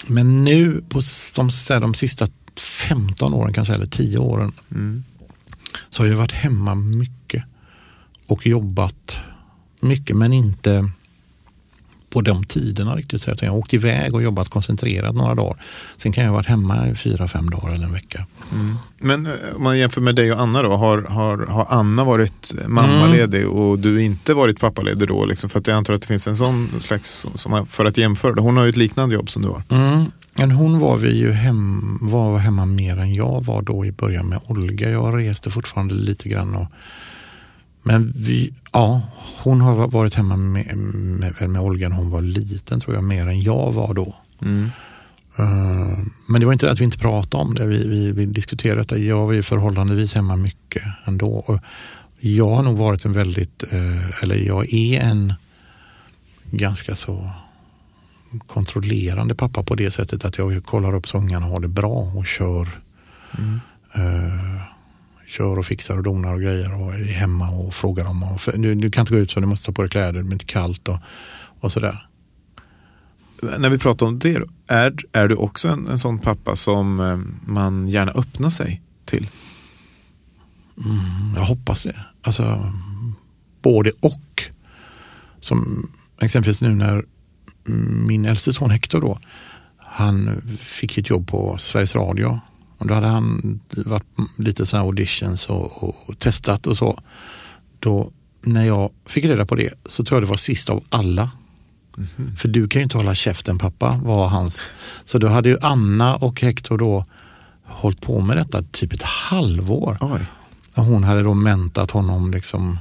men 0.08 0.44
nu 0.44 0.84
på 0.90 1.02
de, 1.36 1.50
här, 1.70 1.80
de 1.80 1.94
sista 1.94 2.28
15 2.58 3.34
åren 3.34 3.54
kanske, 3.54 3.74
eller 3.74 3.86
10 3.86 4.18
åren, 4.18 4.54
så 5.90 6.04
har 6.04 6.08
jag 6.08 6.18
varit 6.18 6.32
hemma 6.32 6.76
mycket 6.76 7.44
och 8.28 8.48
jobbat 8.48 9.20
mycket 9.80 10.18
men 10.18 10.34
inte 10.34 10.90
på 12.18 12.22
de 12.22 12.44
tiderna 12.44 12.96
riktigt. 12.96 13.22
Så 13.22 13.34
jag 13.42 13.56
åkt 13.56 13.74
iväg 13.74 14.16
och 14.16 14.24
jobbat 14.24 14.50
koncentrerat 14.50 15.16
några 15.16 15.36
dagar. 15.36 15.58
Sen 15.98 16.12
kan 16.12 16.24
jag 16.24 16.32
ha 16.32 16.36
varit 16.36 16.48
hemma 16.48 16.88
i 16.88 16.96
fyra, 16.96 17.28
fem 17.28 17.50
dagar 17.50 17.74
eller 17.74 17.86
en 17.86 17.94
vecka. 17.94 18.26
Men 18.98 19.26
eh, 19.26 19.32
om 19.56 19.64
man 19.64 19.78
jämför 19.78 20.02
med 20.02 20.16
dig 20.16 20.34
och 20.34 20.42
Anna 20.42 20.62
då. 20.62 20.76
Har, 20.76 21.02
har, 21.02 21.38
har 21.38 21.66
Anna 21.70 22.04
varit 22.04 22.54
mammaledig 22.68 23.48
och 23.48 23.80
du 23.80 24.02
inte 24.02 24.34
varit 24.34 24.60
pappaledig 24.60 25.08
då? 25.08 25.26
Liksom, 25.26 25.50
för 25.50 25.60
att 25.60 25.68
jag 25.68 25.78
antar 25.78 25.94
att 25.94 26.02
det 26.02 26.08
finns 26.08 26.28
en 26.28 26.36
sån 26.36 26.70
slags, 26.80 27.26
som, 27.36 27.68
för 27.68 27.86
att 27.86 27.98
jämföra. 27.98 28.42
Hon 28.42 28.58
har 28.58 28.64
ju 28.64 28.70
ett 28.70 28.78
liknande 28.78 29.16
jobb 29.16 29.30
som 29.30 29.42
du 29.42 29.48
har. 29.48 29.64
Mm. 29.70 30.06
Men 30.34 30.52
hon 30.52 30.80
var 30.80 30.98
vi 30.98 31.18
ju 31.18 31.32
hem, 31.32 32.00
var 32.02 32.38
hemma 32.38 32.66
mer 32.66 32.98
än 32.98 33.14
jag 33.14 33.46
var 33.46 33.62
då 33.62 33.86
i 33.86 33.92
början 33.92 34.30
med 34.30 34.40
Olga. 34.46 34.90
Jag 34.90 35.18
reste 35.18 35.50
fortfarande 35.50 35.96
lite 35.96 36.30
grann. 36.30 36.56
Och, 36.56 36.68
men 37.88 38.14
vi, 38.16 38.54
ja, 38.74 39.02
hon 39.44 39.62
har 39.62 39.88
varit 39.88 40.14
hemma 40.16 40.36
med, 40.38 40.78
med, 40.78 41.50
med 41.50 41.62
Olga 41.62 41.90
när 41.90 41.96
hon 41.96 42.10
var 42.10 42.22
liten 42.22 42.80
tror 42.80 42.96
jag, 42.96 43.04
mer 43.04 43.28
än 43.28 43.42
jag 43.42 43.72
var 43.72 43.94
då. 43.94 44.16
Eh, 45.38 45.98
Men 46.28 46.40
det 46.40 46.46
var 46.46 46.54
inte 46.54 46.66
det 46.66 46.72
att 46.72 46.80
vi 46.80 46.84
inte 46.86 46.98
pratade 46.98 47.44
om 47.44 47.56
det. 47.56 47.66
Vi, 47.66 47.88
vi, 47.88 48.12
vi 48.12 48.26
diskuterade 48.26 48.82
detta. 48.82 48.98
Jag 48.98 49.26
var 49.26 49.34
ju 49.34 49.44
förhållandevis 49.44 50.14
hemma 50.14 50.36
mycket 50.36 50.84
ändå. 51.06 51.32
Och 51.48 51.60
jag 52.20 52.50
har 52.56 52.64
nog 52.64 52.78
varit 52.78 53.06
en 53.06 53.14
väldigt, 53.14 53.64
eh, 53.72 54.24
eller 54.24 54.36
jag 54.36 54.74
är 54.74 55.02
en 55.02 55.34
ganska 56.52 56.96
så 56.96 57.32
kontrollerande 58.48 59.36
pappa 59.36 59.64
på 59.64 59.76
det 59.76 59.92
sättet 59.92 60.26
att 60.26 60.38
jag 60.38 60.64
kollar 60.66 60.96
upp 60.96 61.08
så 61.08 61.18
ungarna 61.18 61.46
har 61.46 61.60
det 61.60 61.68
bra 61.68 62.12
och 62.16 62.26
kör. 62.28 62.68
eh, 63.94 64.62
kör 65.28 65.60
och 65.60 65.66
fixar 65.66 65.98
och 65.98 66.04
donar 66.04 66.34
och 66.34 66.42
grejer 66.42 66.82
och 66.82 66.94
är 66.94 67.04
hemma 67.04 67.50
och 67.50 67.74
frågar 67.74 68.06
dem. 68.06 68.24
Och 68.24 68.42
för, 68.42 68.58
du, 68.58 68.76
du 68.76 68.92
kan 68.92 69.02
inte 69.02 69.14
gå 69.14 69.20
ut 69.20 69.32
så 69.32 69.40
du 69.40 69.46
måste 69.46 69.66
ta 69.66 69.72
på 69.72 69.82
dig 69.82 69.92
kläder, 69.92 70.14
det 70.14 70.24
blir 70.24 70.34
inte 70.34 70.46
kallt 70.46 70.88
och, 70.88 70.98
och 71.60 71.72
sådär. 71.72 72.08
När 73.58 73.70
vi 73.70 73.78
pratar 73.78 74.06
om 74.06 74.20
det, 74.20 74.40
då, 74.40 74.46
är, 74.68 74.96
är 75.12 75.28
du 75.28 75.36
också 75.36 75.70
en, 75.70 75.88
en 75.88 75.98
sån 75.98 76.20
pappa 76.20 76.56
som 76.56 77.00
eh, 77.00 77.18
man 77.52 77.88
gärna 77.88 78.12
öppnar 78.12 78.50
sig 78.50 78.82
till? 79.06 79.30
Mm, 80.86 81.36
Jag 81.36 81.44
hoppas 81.46 81.84
det. 81.84 82.06
Alltså, 82.22 82.74
både 83.62 83.92
och. 84.00 84.44
Som 85.40 85.90
exempelvis 86.22 86.62
nu 86.62 86.76
när 86.76 87.06
min 88.08 88.26
äldste 88.26 88.54
son 88.54 88.70
Hector 88.70 89.02
då, 89.02 89.20
han 89.78 90.42
fick 90.60 90.98
ett 90.98 91.10
jobb 91.10 91.28
på 91.28 91.58
Sveriges 91.58 91.96
Radio. 91.96 92.40
Och 92.78 92.88
då 92.88 92.94
hade 92.94 93.08
han 93.08 93.60
varit 93.70 94.06
lite 94.36 94.66
så 94.66 94.78
här 94.78 94.84
auditions 94.84 95.46
och, 95.46 95.84
och 96.10 96.20
testat 96.20 96.68
och 96.68 96.78
så. 96.78 97.00
Då, 97.80 98.12
när 98.42 98.66
jag 98.66 98.92
fick 99.06 99.26
reda 99.26 99.46
på 99.46 99.56
det 99.56 99.74
så 99.86 100.04
tror 100.04 100.16
jag 100.16 100.24
det 100.24 100.30
var 100.30 100.38
sist 100.38 100.70
av 100.70 100.84
alla. 100.90 101.32
För 102.38 102.48
du 102.48 102.68
kan 102.68 102.80
ju 102.80 102.84
inte 102.84 102.98
hålla 102.98 103.16
käften 103.16 103.58
pappa, 103.58 104.00
var 104.04 104.28
hans. 104.28 104.72
Så 105.04 105.18
då 105.18 105.28
hade 105.28 105.50
ju 105.50 105.58
Anna 105.62 106.16
och 106.16 106.42
Hector 106.42 106.78
då 106.78 107.06
hållit 107.64 108.02
på 108.02 108.22
med 108.22 108.38
detta 108.38 108.64
typ 108.72 108.94
ett 108.94 109.04
halvår. 109.04 109.98
Oj. 110.02 110.26
Och 110.76 110.84
Hon 110.84 111.04
hade 111.04 111.24
då 111.24 111.34
mentat 111.34 111.92
honom 111.92 112.32
liksom, 112.32 112.78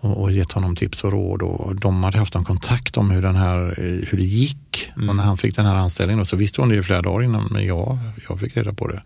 och, 0.00 0.22
och 0.22 0.32
gett 0.32 0.52
honom 0.52 0.76
tips 0.76 1.04
och 1.04 1.12
råd. 1.12 1.42
Och 1.42 1.76
de 1.76 2.04
hade 2.04 2.18
haft 2.18 2.34
en 2.34 2.44
kontakt 2.44 2.96
om 2.96 3.10
hur, 3.10 3.22
den 3.22 3.36
här, 3.36 3.58
eh, 3.78 4.08
hur 4.08 4.18
det 4.18 4.24
gick. 4.24 4.92
Och 5.08 5.16
när 5.16 5.22
han 5.22 5.38
fick 5.38 5.56
den 5.56 5.66
här 5.66 5.74
anställningen 5.74 6.24
så 6.24 6.36
visste 6.36 6.60
hon 6.60 6.68
det 6.68 6.76
i 6.76 6.82
flera 6.82 7.02
dagar 7.02 7.24
innan 7.24 7.48
men 7.50 7.64
jag, 7.64 7.98
jag 8.28 8.40
fick 8.40 8.56
reda 8.56 8.72
på 8.72 8.86
det. 8.88 9.02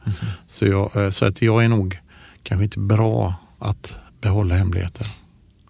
Så, 0.46 0.66
jag, 0.66 0.96
eh, 0.96 1.10
så 1.10 1.24
att 1.24 1.42
jag 1.42 1.64
är 1.64 1.68
nog 1.68 1.98
kanske 2.42 2.64
inte 2.64 2.78
bra 2.78 3.34
att 3.58 3.94
behålla 4.20 4.54
hemligheter. 4.54 5.06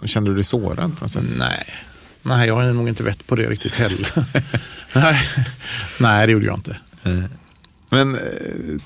Kände 0.04 0.30
du 0.30 0.34
dig 0.34 0.44
sårad 0.44 0.96
på 0.96 1.04
något 1.04 1.10
sätt? 1.10 1.24
Nej. 1.38 1.64
Nej, 2.22 2.48
jag 2.48 2.64
är 2.64 2.72
nog 2.72 2.88
inte 2.88 3.02
vett 3.02 3.26
på 3.26 3.36
det 3.36 3.50
riktigt 3.50 3.74
heller. 3.74 4.08
Nej. 4.94 5.16
Nej, 6.00 6.26
det 6.26 6.32
gjorde 6.32 6.46
jag 6.46 6.56
inte. 6.56 6.76
Men 7.90 8.14
eh, 8.14 8.20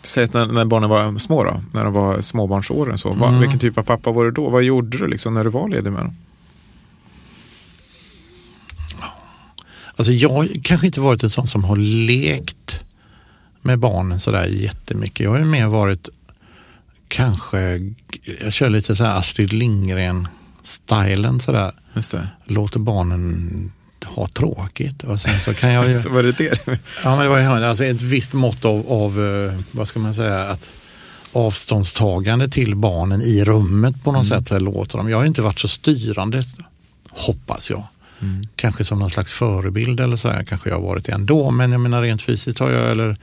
säg 0.02 0.24
att 0.24 0.32
när, 0.32 0.46
när 0.46 0.64
barnen 0.64 0.90
var 0.90 1.18
små 1.18 1.44
då, 1.44 1.62
när 1.72 1.84
de 1.84 1.92
var 1.92 2.20
småbarnsåren, 2.20 2.98
så, 2.98 3.12
vad, 3.12 3.28
Mm. 3.28 3.40
vilken 3.40 3.58
typ 3.58 3.78
av 3.78 3.82
pappa 3.82 4.10
var 4.12 4.24
du 4.24 4.30
då? 4.30 4.48
Vad 4.50 4.62
gjorde 4.62 4.98
du 4.98 5.06
liksom 5.06 5.34
när 5.34 5.44
du 5.44 5.50
var 5.50 5.68
ledig 5.68 5.92
med 5.92 6.02
dem? 6.02 6.16
Alltså 9.96 10.12
jag 10.12 10.60
kanske 10.64 10.86
inte 10.86 11.00
varit 11.00 11.22
en 11.22 11.30
sån 11.30 11.46
som 11.46 11.64
har 11.64 11.76
lekt 11.76 12.80
med 13.62 13.78
barnen 13.78 14.20
sådär 14.20 14.46
jättemycket. 14.46 15.20
Jag 15.20 15.30
har 15.30 15.38
ju 15.38 15.44
mer 15.44 15.66
varit 15.66 16.08
kanske, 17.08 17.80
jag 18.40 18.52
kör 18.52 18.70
lite 18.70 18.96
så 18.96 19.04
här 19.04 19.18
Astrid 19.18 19.52
Lindgren-stylen 19.52 21.40
sådär. 21.40 21.72
Just 21.94 22.10
det. 22.10 22.28
Låter 22.44 22.78
barnen 22.78 23.72
ha 24.04 24.28
tråkigt. 24.28 25.02
Och 25.02 25.20
sen 25.20 25.40
så 25.40 25.54
kan 25.54 25.72
jag 25.72 25.86
ju, 25.86 25.92
Så 26.02 26.08
var 26.08 26.22
det 26.22 26.32
det? 26.32 26.66
ja, 27.04 27.16
men 27.16 27.18
det 27.18 27.28
var 27.28 27.38
ju 27.38 27.46
alltså 27.46 27.84
ett 27.84 28.02
visst 28.02 28.32
mått 28.32 28.64
av, 28.64 28.92
av, 28.92 29.24
eh, 29.24 29.60
vad 29.70 29.88
ska 29.88 30.00
man 30.00 30.14
säga, 30.14 30.38
att 30.38 30.72
avståndstagande 31.32 32.48
till 32.48 32.76
barnen 32.76 33.22
i 33.22 33.44
rummet 33.44 34.04
på 34.04 34.12
något 34.12 34.26
sätt. 34.26 34.48
Så 34.48 34.54
här 34.54 34.60
låter 34.60 34.98
de. 34.98 35.08
Jag 35.08 35.18
har 35.18 35.24
inte 35.24 35.42
varit 35.42 35.60
så 35.60 35.68
styrande, 35.68 36.44
hoppas 37.10 37.70
jag. 37.70 37.86
Kanske 38.56 38.84
som 38.84 38.98
någon 38.98 39.10
slags 39.10 39.32
förebild 39.32 40.00
eller 40.00 40.16
så 40.16 40.28
här, 40.28 40.44
kanske 40.44 40.70
jag 40.70 40.76
har 40.76 40.82
varit 40.82 41.04
det 41.04 41.12
ändå. 41.12 41.50
Men 41.50 41.72
jag 41.72 41.80
menar 41.80 42.02
rent 42.02 42.22
fysiskt 42.22 42.58
har 42.58 42.70
jag, 42.70 42.90
eller 42.90 43.16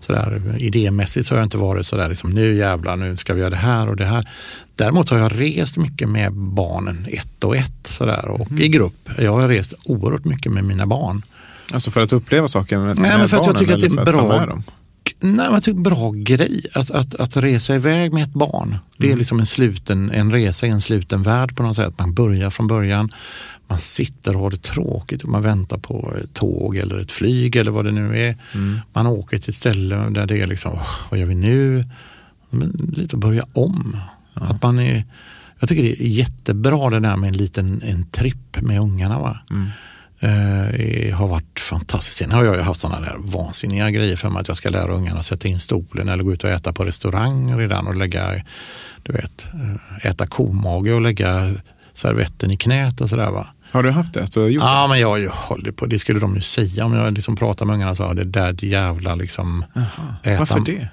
sådär 0.00 0.56
idémässigt 0.58 1.26
så 1.26 1.34
har 1.34 1.38
jag 1.38 1.46
inte 1.46 1.58
varit 1.58 1.86
sådär 1.86 2.08
liksom 2.08 2.30
nu 2.30 2.56
jävlar, 2.56 2.96
nu 2.96 3.16
ska 3.16 3.34
vi 3.34 3.40
göra 3.40 3.50
det 3.50 3.56
här 3.56 3.88
och 3.88 3.96
det 3.96 4.04
här. 4.04 4.28
Däremot 4.74 5.10
har 5.10 5.18
jag 5.18 5.40
rest 5.40 5.76
mycket 5.76 6.08
med 6.08 6.32
barnen 6.32 7.06
ett 7.08 7.44
och 7.44 7.56
ett 7.56 7.86
sådär 7.86 8.28
och 8.28 8.52
i 8.52 8.68
grupp. 8.68 9.10
Jag 9.18 9.32
har 9.32 9.48
rest 9.48 9.74
oerhört 9.84 10.24
mycket 10.24 10.52
med 10.52 10.64
mina 10.64 10.86
barn. 10.86 11.22
Alltså 11.72 11.90
för 11.90 12.00
att 12.00 12.12
uppleva 12.12 12.48
saker 12.48 12.78
med, 12.78 12.98
Nej, 12.98 13.18
men 13.18 13.28
för 13.28 13.36
att 13.36 13.46
jag 13.46 13.54
barnen 13.54 13.58
tycker 13.58 13.74
att 13.74 13.94
det 13.94 14.02
är 14.02 14.04
ta 14.04 14.12
bra. 14.12 14.38
med 14.38 14.48
dem? 14.48 14.62
Nej, 15.20 15.46
men 15.46 15.52
jag 15.52 15.62
tycker 15.62 15.80
bra 15.80 16.10
grej 16.10 16.66
att, 16.74 16.90
att, 16.90 17.14
att 17.14 17.36
resa 17.36 17.74
iväg 17.74 18.12
med 18.12 18.22
ett 18.22 18.32
barn. 18.32 18.78
Det 18.96 19.12
är 19.12 19.16
liksom 19.16 19.40
en, 19.40 19.46
sluten, 19.46 20.10
en 20.10 20.32
resa 20.32 20.66
i 20.66 20.70
en 20.70 20.80
sluten 20.80 21.22
värld 21.22 21.56
på 21.56 21.62
något 21.62 21.76
sätt. 21.76 21.98
Man 21.98 22.14
börjar 22.14 22.50
från 22.50 22.66
början, 22.66 23.12
man 23.68 23.78
sitter 23.80 24.36
och 24.36 24.42
har 24.42 24.50
det 24.50 24.62
tråkigt 24.62 25.22
och 25.22 25.28
man 25.28 25.42
väntar 25.42 25.78
på 25.78 26.14
ett 26.24 26.34
tåg 26.34 26.76
eller 26.76 26.98
ett 26.98 27.12
flyg 27.12 27.56
eller 27.56 27.70
vad 27.70 27.84
det 27.84 27.92
nu 27.92 28.18
är. 28.18 28.36
Man 28.92 29.06
åker 29.06 29.38
till 29.38 29.50
ett 29.50 29.54
ställe 29.54 29.96
där 29.96 30.26
det 30.26 30.40
är 30.40 30.46
liksom, 30.46 30.72
"Åh, 30.74 30.88
vad 31.10 31.20
gör 31.20 31.26
vi 31.26 31.34
nu? 31.34 31.84
Men 32.50 32.92
lite 32.96 33.16
att 33.16 33.20
börja 33.20 33.42
om. 33.52 33.96
Att 34.34 34.62
man 34.62 34.78
är, 34.78 35.04
jag 35.60 35.68
tycker 35.68 35.82
det 35.82 36.02
är 36.02 36.08
jättebra 36.08 36.90
det 36.90 37.00
där 37.00 37.16
med 37.16 37.28
en 37.28 37.36
liten 37.36 37.82
en 37.82 38.04
tripp 38.10 38.60
med 38.62 38.80
ungarna. 38.80 39.18
Va? 39.18 39.38
Eh, 40.20 41.14
har 41.16 41.28
varit 41.28 41.60
fantastiskt. 41.60 42.16
Sen 42.18 42.30
har 42.30 42.44
jag 42.44 42.56
ju 42.56 42.62
haft 42.62 42.80
sådana 42.80 43.00
där 43.00 43.16
vansinniga 43.18 43.90
grejer 43.90 44.16
för 44.16 44.28
mig 44.30 44.40
att 44.40 44.48
jag 44.48 44.56
ska 44.56 44.70
lära 44.70 44.94
ungarna 44.94 45.18
att 45.18 45.26
sätta 45.26 45.48
in 45.48 45.60
stolen 45.60 46.08
eller 46.08 46.24
gå 46.24 46.32
ut 46.32 46.44
och 46.44 46.50
äta 46.50 46.72
på 46.72 46.84
restaurang 46.84 47.58
redan 47.58 47.86
och 47.86 47.96
lägga, 47.96 48.42
du 49.02 49.12
vet, 49.12 49.48
eh, 49.54 50.06
äta 50.06 50.26
komage 50.26 50.88
och 50.94 51.00
lägga 51.00 51.54
servetten 51.94 52.50
i 52.50 52.56
knät 52.56 53.00
och 53.00 53.10
sådär 53.10 53.30
va. 53.30 53.46
Har 53.76 53.82
du 53.82 53.90
haft 53.90 54.12
det? 54.12 54.34
Har 54.36 54.48
gjort 54.48 54.62
Ja, 54.64 54.86
men 54.86 55.00
jag 55.00 55.08
har 55.08 55.16
ju 55.16 55.28
hållit 55.28 55.76
på, 55.76 55.86
det 55.86 55.98
skulle 55.98 56.20
de 56.20 56.34
ju 56.34 56.40
säga 56.40 56.84
om 56.84 56.92
jag 56.94 57.12
liksom 57.12 57.36
pratar 57.36 57.66
med 57.66 57.74
ungarna 57.74 57.94
sa 57.94 58.14
det 58.14 58.24
där 58.24 58.64
jävla 58.64 59.14
liksom. 59.14 59.64
det? 59.74 60.30
äta- 60.30 60.38
Varför 60.38 60.60
det? 60.60 60.88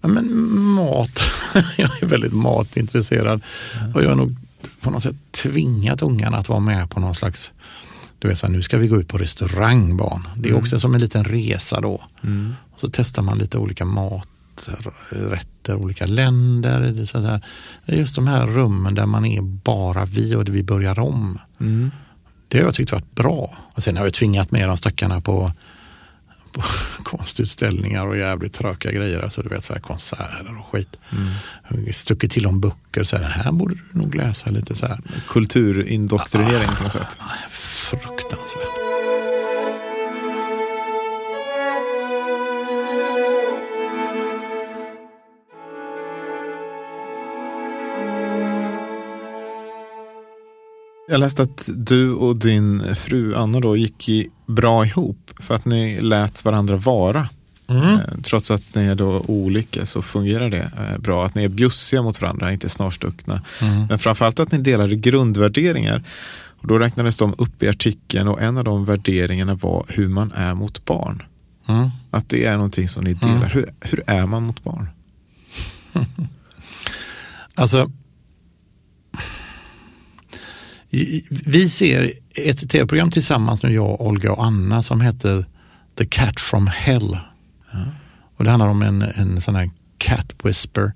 Ja, 0.00 0.08
men 0.08 0.48
mat, 0.74 1.22
jag 1.76 1.90
är 2.02 2.06
väldigt 2.06 2.32
matintresserad. 2.32 3.42
Och 3.94 4.02
jag 4.04 4.08
har 4.08 4.16
nog 4.16 4.36
på 4.80 4.90
något 4.90 5.02
sätt 5.02 5.16
tvingat 5.42 6.02
ungarna 6.02 6.36
att 6.36 6.48
vara 6.48 6.60
med 6.60 6.90
på 6.90 7.00
någon 7.00 7.14
slags, 7.14 7.52
du 8.18 8.28
vet 8.28 8.38
så 8.38 8.46
här, 8.46 8.52
nu 8.52 8.62
ska 8.62 8.78
vi 8.78 8.88
gå 8.88 9.00
ut 9.00 9.08
på 9.08 9.18
restaurang 9.18 9.96
barn. 9.96 10.28
Det 10.36 10.48
är 10.48 10.54
också 10.54 10.80
som 10.80 10.94
en 10.94 11.00
liten 11.00 11.24
resa 11.24 11.80
då. 11.80 12.02
Och 12.72 12.80
så 12.80 12.88
testar 12.92 13.22
man 13.22 13.38
lite 13.38 13.58
olika 13.58 13.84
maträtter, 14.54 15.76
olika 15.76 16.06
länder. 16.06 17.04
Så 17.04 17.20
här, 17.20 17.40
det 17.86 17.92
är 17.92 17.96
just 17.96 18.14
de 18.14 18.26
här 18.26 18.46
rummen 18.46 18.94
där 18.94 19.06
man 19.06 19.24
är 19.24 19.40
bara 19.42 20.04
vi 20.04 20.34
och 20.34 20.48
vi 20.48 20.62
börjar 20.62 20.98
om. 20.98 21.38
Det 22.48 22.58
har 22.58 22.64
jag 22.64 22.74
tyckt 22.74 22.92
varit 22.92 23.14
bra. 23.14 23.56
Och 23.72 23.82
sen 23.82 23.96
har 23.96 24.04
jag 24.04 24.14
tvingat 24.14 24.50
med 24.50 24.68
de 24.68 24.76
stackarna 24.76 25.20
på 25.20 25.52
på 26.52 26.62
konstutställningar 27.02 28.06
och 28.06 28.16
jävligt 28.16 28.52
tråkiga 28.52 28.92
grejer. 28.92 29.20
Alltså, 29.20 29.42
du 29.42 29.48
vet, 29.48 29.64
så 29.64 29.72
här, 29.72 29.80
konserter 29.80 30.58
och 30.58 30.66
skit. 30.66 30.96
Mm. 31.10 31.92
Stuckit 31.92 32.32
till 32.32 32.46
om 32.46 32.60
böcker. 32.60 33.04
Så 33.04 33.16
här, 33.16 33.24
här 33.24 33.52
borde 33.52 33.74
du 33.74 33.98
nog 33.98 34.14
läsa 34.14 34.50
lite 34.50 34.74
så 34.74 34.86
här. 34.86 35.00
Kulturindoktrinering 35.28 36.68
på 36.76 36.82
något 36.82 36.92
sätt. 36.92 37.18
Fruktansvärt. 37.50 38.73
Jag 51.14 51.18
läste 51.18 51.42
att 51.42 51.68
du 51.74 52.12
och 52.12 52.36
din 52.36 52.94
fru 52.94 53.34
Anna 53.34 53.60
då 53.60 53.76
gick 53.76 54.08
i 54.08 54.28
bra 54.46 54.86
ihop 54.86 55.30
för 55.38 55.54
att 55.54 55.64
ni 55.64 56.00
lät 56.00 56.44
varandra 56.44 56.76
vara. 56.76 57.28
Eh, 57.68 57.98
Trots 58.22 58.50
att 58.50 58.74
ni 58.74 58.84
är 58.84 58.94
då 58.94 59.24
olika 59.26 59.86
så 59.86 60.02
fungerar 60.02 60.50
det 60.50 60.70
eh, 60.78 60.98
bra. 60.98 61.26
Att 61.26 61.34
ni 61.34 61.44
är 61.44 61.48
bjussiga 61.48 62.02
mot 62.02 62.22
varandra, 62.22 62.52
inte 62.52 62.68
snarstuckna. 62.68 63.42
Men 63.88 63.98
framförallt 63.98 64.40
att 64.40 64.52
ni 64.52 64.58
delade 64.58 64.96
grundvärderingar. 64.96 66.04
Och 66.60 66.68
då 66.68 66.78
räknades 66.78 67.16
de 67.16 67.34
upp 67.38 67.62
i 67.62 67.68
artikeln 67.68 68.28
och 68.28 68.42
en 68.42 68.58
av 68.58 68.64
de 68.64 68.84
värderingarna 68.84 69.54
var 69.54 69.86
hur 69.88 70.08
man 70.08 70.32
är 70.32 70.54
mot 70.54 70.84
barn. 70.84 71.22
Mm. 71.68 71.90
Att 72.10 72.28
det 72.28 72.44
är 72.44 72.56
någonting 72.56 72.88
som 72.88 73.04
ni 73.04 73.14
delar. 73.14 73.48
Hur, 73.48 73.74
hur 73.80 74.02
är 74.06 74.26
man 74.26 74.42
mot 74.42 74.64
barn? 74.64 74.88
Alltså, 77.56 77.90
vi 81.30 81.68
ser 81.68 82.12
ett 82.36 82.70
tv-program 82.70 83.10
tillsammans 83.10 83.62
nu, 83.62 83.74
jag, 83.74 84.00
Olga 84.00 84.32
och 84.32 84.44
Anna 84.44 84.82
som 84.82 85.00
heter 85.00 85.44
The 85.98 86.06
Cat 86.06 86.40
from 86.40 86.66
Hell. 86.66 87.18
Och 88.36 88.44
det 88.44 88.50
handlar 88.50 88.68
om 88.68 88.82
en, 88.82 89.02
en 89.02 89.40
sån 89.40 89.54
här 89.54 89.70
cat 89.98 90.32
whisper. 90.44 90.92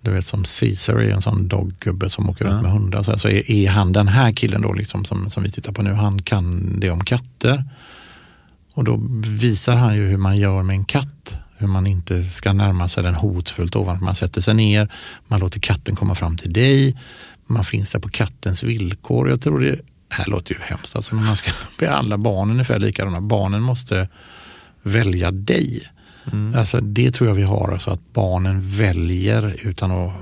Du 0.00 0.10
vet 0.10 0.26
som 0.26 0.44
Caesar 0.60 0.94
är 0.94 1.10
en 1.10 1.22
sån 1.22 1.48
doggubbe 1.48 2.10
som 2.10 2.30
åker 2.30 2.44
runt 2.44 2.62
med 2.62 2.70
hundar. 2.70 3.02
Så, 3.02 3.10
här, 3.10 3.18
så 3.18 3.28
är, 3.28 3.50
är 3.50 3.68
han 3.68 3.92
den 3.92 4.08
här 4.08 4.32
killen 4.32 4.62
då 4.62 4.72
liksom 4.72 5.04
som, 5.04 5.30
som 5.30 5.42
vi 5.42 5.50
tittar 5.50 5.72
på 5.72 5.82
nu, 5.82 5.92
han 5.92 6.22
kan 6.22 6.80
det 6.80 6.90
om 6.90 7.04
katter. 7.04 7.64
Och 8.74 8.84
då 8.84 9.00
visar 9.26 9.76
han 9.76 9.96
ju 9.96 10.06
hur 10.06 10.16
man 10.16 10.36
gör 10.36 10.62
med 10.62 10.74
en 10.74 10.84
katt. 10.84 11.34
Hur 11.56 11.66
man 11.66 11.86
inte 11.86 12.24
ska 12.24 12.52
närma 12.52 12.88
sig 12.88 13.02
den 13.02 13.14
hotfullt 13.14 13.76
ovanför. 13.76 14.04
Man 14.04 14.14
sätter 14.14 14.40
sig 14.40 14.54
ner, 14.54 14.92
man 15.26 15.40
låter 15.40 15.60
katten 15.60 15.96
komma 15.96 16.14
fram 16.14 16.36
till 16.36 16.52
dig. 16.52 16.96
Man 17.48 17.64
finns 17.64 17.90
där 17.90 17.98
på 17.98 18.08
kattens 18.08 18.62
villkor. 18.62 19.30
Jag 19.30 19.40
tror 19.40 19.60
det 19.60 19.80
här 20.08 20.26
låter 20.26 20.54
ju 20.54 20.60
hemskt, 20.60 20.96
alltså, 20.96 21.14
men 21.14 21.24
man 21.24 21.36
ska 21.36 21.50
behandla 21.78 22.18
barnen 22.18 22.50
ungefär 22.50 22.78
likadana. 22.78 23.20
Barnen 23.20 23.62
måste 23.62 24.08
välja 24.82 25.30
dig. 25.30 25.88
Alltså, 26.56 26.80
det 26.80 27.10
tror 27.10 27.28
jag 27.28 27.34
vi 27.34 27.42
har, 27.42 27.72
alltså 27.72 27.90
att 27.90 28.12
barnen 28.12 28.76
väljer 28.76 29.56
utan 29.62 29.90
att, 29.90 30.12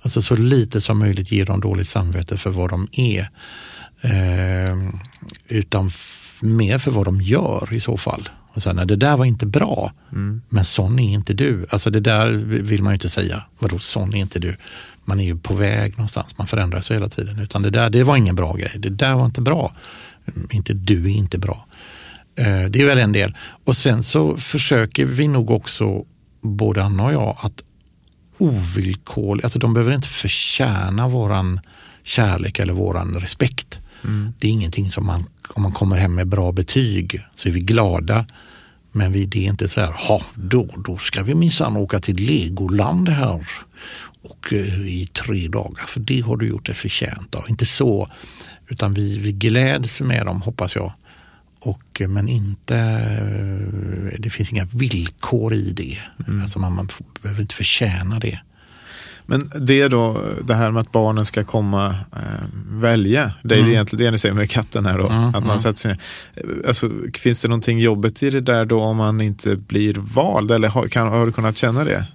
alltså 0.00 0.22
så 0.22 0.36
lite 0.36 0.80
som 0.80 0.98
möjligt 0.98 1.32
ge 1.32 1.44
dem 1.44 1.60
dåligt 1.60 1.88
samvete 1.88 2.36
för 2.36 2.50
vad 2.50 2.70
de 2.70 2.88
är. 2.92 3.30
Eh, 4.00 4.76
utan 5.48 5.90
mer 6.42 6.78
för 6.78 6.90
vad 6.90 7.04
de 7.04 7.20
gör 7.20 7.74
i 7.74 7.80
så 7.80 7.96
fall. 7.96 8.28
Och 8.56 8.62
sen, 8.62 8.76
nej, 8.76 8.86
det 8.86 8.96
där 8.96 9.16
var 9.16 9.24
inte 9.24 9.46
bra, 9.46 9.92
men 10.48 10.64
sån 10.64 10.98
är 10.98 11.12
inte 11.12 11.34
du. 11.34 11.66
Alltså 11.70 11.90
det 11.90 12.00
där 12.00 12.28
vill 12.62 12.82
man 12.82 12.92
ju 12.92 12.94
inte 12.94 13.08
säga. 13.08 13.42
Vadå, 13.58 13.78
sån 13.78 14.14
är 14.14 14.18
inte 14.18 14.38
du? 14.38 14.56
Man 15.08 15.20
är 15.20 15.24
ju 15.24 15.36
på 15.38 15.54
väg 15.54 15.92
någonstans, 15.92 16.38
man 16.38 16.46
förändrar 16.46 16.80
sig 16.80 16.96
hela 16.96 17.08
tiden. 17.08 17.38
Utan 17.38 17.62
det 17.62 17.70
där, 17.70 17.90
det 17.90 18.02
var 18.04 18.16
ingen 18.16 18.34
bra 18.36 18.52
grej. 18.56 18.72
Det 18.78 18.88
där 18.90 19.14
var 19.14 19.24
inte 19.24 19.40
bra. 19.40 19.72
Mm, 20.34 20.48
Inte 20.50 20.74
du 20.74 21.04
är 21.04 21.14
inte 21.14 21.38
bra. 21.38 21.66
Eh, 22.38 22.64
Det 22.70 22.82
är 22.82 22.86
väl 22.86 22.98
en 22.98 23.12
del. 23.12 23.36
Och 23.64 23.76
sen 23.76 24.02
så 24.02 24.36
försöker 24.36 25.04
vi 25.06 25.28
nog 25.28 25.50
också, 25.50 26.04
både 26.42 26.82
Anna 26.84 27.04
och 27.04 27.12
jag, 27.12 27.36
att 27.40 27.62
ovillkorligt, 28.38 29.44
alltså 29.44 29.58
de 29.58 29.74
behöver 29.74 29.94
inte 29.94 30.08
förtjäna 30.08 31.08
våran 31.08 31.60
kärlek 32.04 32.58
eller 32.58 32.72
våran 32.72 33.14
respekt. 33.14 33.80
Det 34.38 34.46
är 34.46 34.50
ingenting 34.52 34.90
som 34.90 35.06
man, 35.06 35.24
om 35.54 35.62
man 35.62 35.72
kommer 35.72 35.96
hem 35.96 36.14
med 36.14 36.26
bra 36.28 36.52
betyg 36.52 37.20
så 37.34 37.48
är 37.48 37.52
vi 37.52 37.60
glada. 37.60 38.26
Men 38.92 39.12
vi, 39.12 39.26
det 39.26 39.46
är 39.46 39.50
inte 39.50 39.68
så 39.68 39.80
här, 39.80 39.92
ha, 39.92 40.22
då, 40.34 40.68
då 40.84 40.96
ska 40.96 41.22
vi 41.22 41.34
minsann 41.34 41.76
åka 41.76 42.00
till 42.00 42.16
Legoland 42.16 43.08
här 43.08 43.46
och 44.30 44.52
eh, 44.52 44.86
i 44.86 45.06
tre 45.12 45.48
dagar, 45.48 45.86
för 45.86 46.00
det 46.00 46.20
har 46.20 46.36
du 46.36 46.46
gjort 46.48 46.66
dig 46.66 46.74
förtjänt 46.74 47.34
av. 47.34 47.44
Inte 47.50 47.66
så, 47.66 48.08
utan 48.68 48.94
vi, 48.94 49.18
vi 49.18 49.32
gläds 49.32 50.00
med 50.00 50.26
dem, 50.26 50.42
hoppas 50.42 50.76
jag. 50.76 50.92
Och, 51.60 52.00
eh, 52.00 52.08
men 52.08 52.28
inte, 52.28 52.76
eh, 52.76 54.18
det 54.20 54.30
finns 54.30 54.52
inga 54.52 54.64
villkor 54.64 55.54
i 55.54 55.72
det. 55.72 55.98
Alltså 56.42 56.58
man, 56.58 56.74
man 56.74 56.88
behöver 57.22 57.42
inte 57.42 57.54
förtjäna 57.54 58.18
det. 58.18 58.40
Men 59.28 59.50
det 59.60 59.88
då 59.88 60.20
det 60.44 60.54
här 60.54 60.70
med 60.70 60.80
att 60.80 60.92
barnen 60.92 61.24
ska 61.24 61.44
komma 61.44 61.86
eh, 62.12 62.46
välja. 62.70 63.32
Det 63.42 63.54
är 63.54 63.58
Mm. 63.58 63.70
egentligen 63.70 64.04
det 64.04 64.10
ni 64.10 64.18
säger 64.18 64.34
med 64.34 64.50
katten 64.50 64.86
här 64.86 64.98
då. 64.98 65.06
att 65.34 65.46
man 65.46 65.60
sätter 65.60 65.78
sig 65.78 65.98
Alltså, 66.68 66.90
finns 67.14 67.42
det 67.42 67.48
någonting 67.48 67.78
jobbigt 67.78 68.22
i 68.22 68.30
det 68.30 68.40
där 68.40 68.64
då 68.64 68.80
om 68.82 68.96
man 68.96 69.20
inte 69.20 69.56
blir 69.56 69.94
vald? 69.94 70.50
Eller 70.50 70.68
har, 70.68 70.88
kan, 70.88 71.08
har 71.08 71.26
du 71.26 71.32
kunnat 71.32 71.56
känna 71.56 71.84
det? 71.84 72.06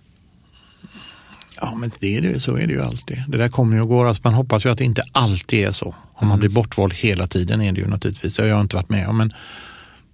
Ja, 1.61 1.75
men 1.75 1.91
det 1.99 2.17
är 2.17 2.21
det, 2.21 2.39
så 2.39 2.55
är 2.55 2.67
det 2.67 2.73
ju 2.73 2.81
alltid. 2.81 3.23
Det 3.27 3.37
där 3.37 3.49
kommer 3.49 3.75
ju 3.75 3.81
och 3.81 3.87
går. 3.87 4.07
Alltså 4.07 4.21
man 4.23 4.33
hoppas 4.33 4.65
ju 4.65 4.69
att 4.69 4.77
det 4.77 4.83
inte 4.83 5.03
alltid 5.11 5.67
är 5.67 5.71
så. 5.71 5.95
Om 6.13 6.27
man 6.27 6.39
blir 6.39 6.49
bortvald 6.49 6.93
hela 6.93 7.27
tiden 7.27 7.61
är 7.61 7.71
det 7.71 7.81
ju 7.81 7.87
naturligtvis. 7.87 8.35
Det 8.35 8.41
har 8.41 8.49
jag 8.49 8.61
inte 8.61 8.75
varit 8.75 8.89
med 8.89 9.07
om, 9.07 9.17
men 9.17 9.33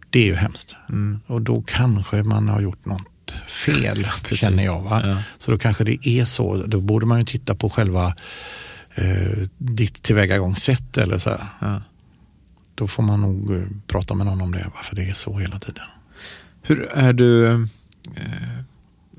det 0.09 0.19
är 0.19 0.25
ju 0.25 0.35
hemskt. 0.35 0.75
Och 1.27 1.41
då 1.41 1.61
kanske 1.61 2.23
man 2.23 2.49
har 2.49 2.61
gjort 2.61 2.85
något 2.85 3.31
fel, 3.47 4.07
känner 4.31 4.65
jag. 4.65 4.81
Va? 4.81 5.23
Så 5.37 5.51
då 5.51 5.57
kanske 5.57 5.83
det 5.83 6.07
är 6.07 6.25
så. 6.25 6.63
Då 6.67 6.81
borde 6.81 7.05
man 7.05 7.19
ju 7.19 7.25
titta 7.25 7.55
på 7.55 7.69
själva 7.69 8.15
eh, 8.95 9.47
ditt 9.57 10.01
tillvägagångssätt 10.01 10.97
eller 10.97 11.17
så. 11.17 11.41
Ja. 11.59 11.81
då 12.75 12.87
får 12.87 13.03
man 13.03 13.21
nog 13.21 13.55
eh, 13.55 13.63
prata 13.87 14.13
med 14.13 14.25
någon 14.25 14.41
om 14.41 14.51
det, 14.51 14.65
varför 14.75 14.95
det 14.95 15.09
är 15.09 15.13
så 15.13 15.39
hela 15.39 15.59
tiden. 15.59 15.85
Hur 16.61 16.93
är 16.93 17.13
du 17.13 17.47
eh, 17.51 17.59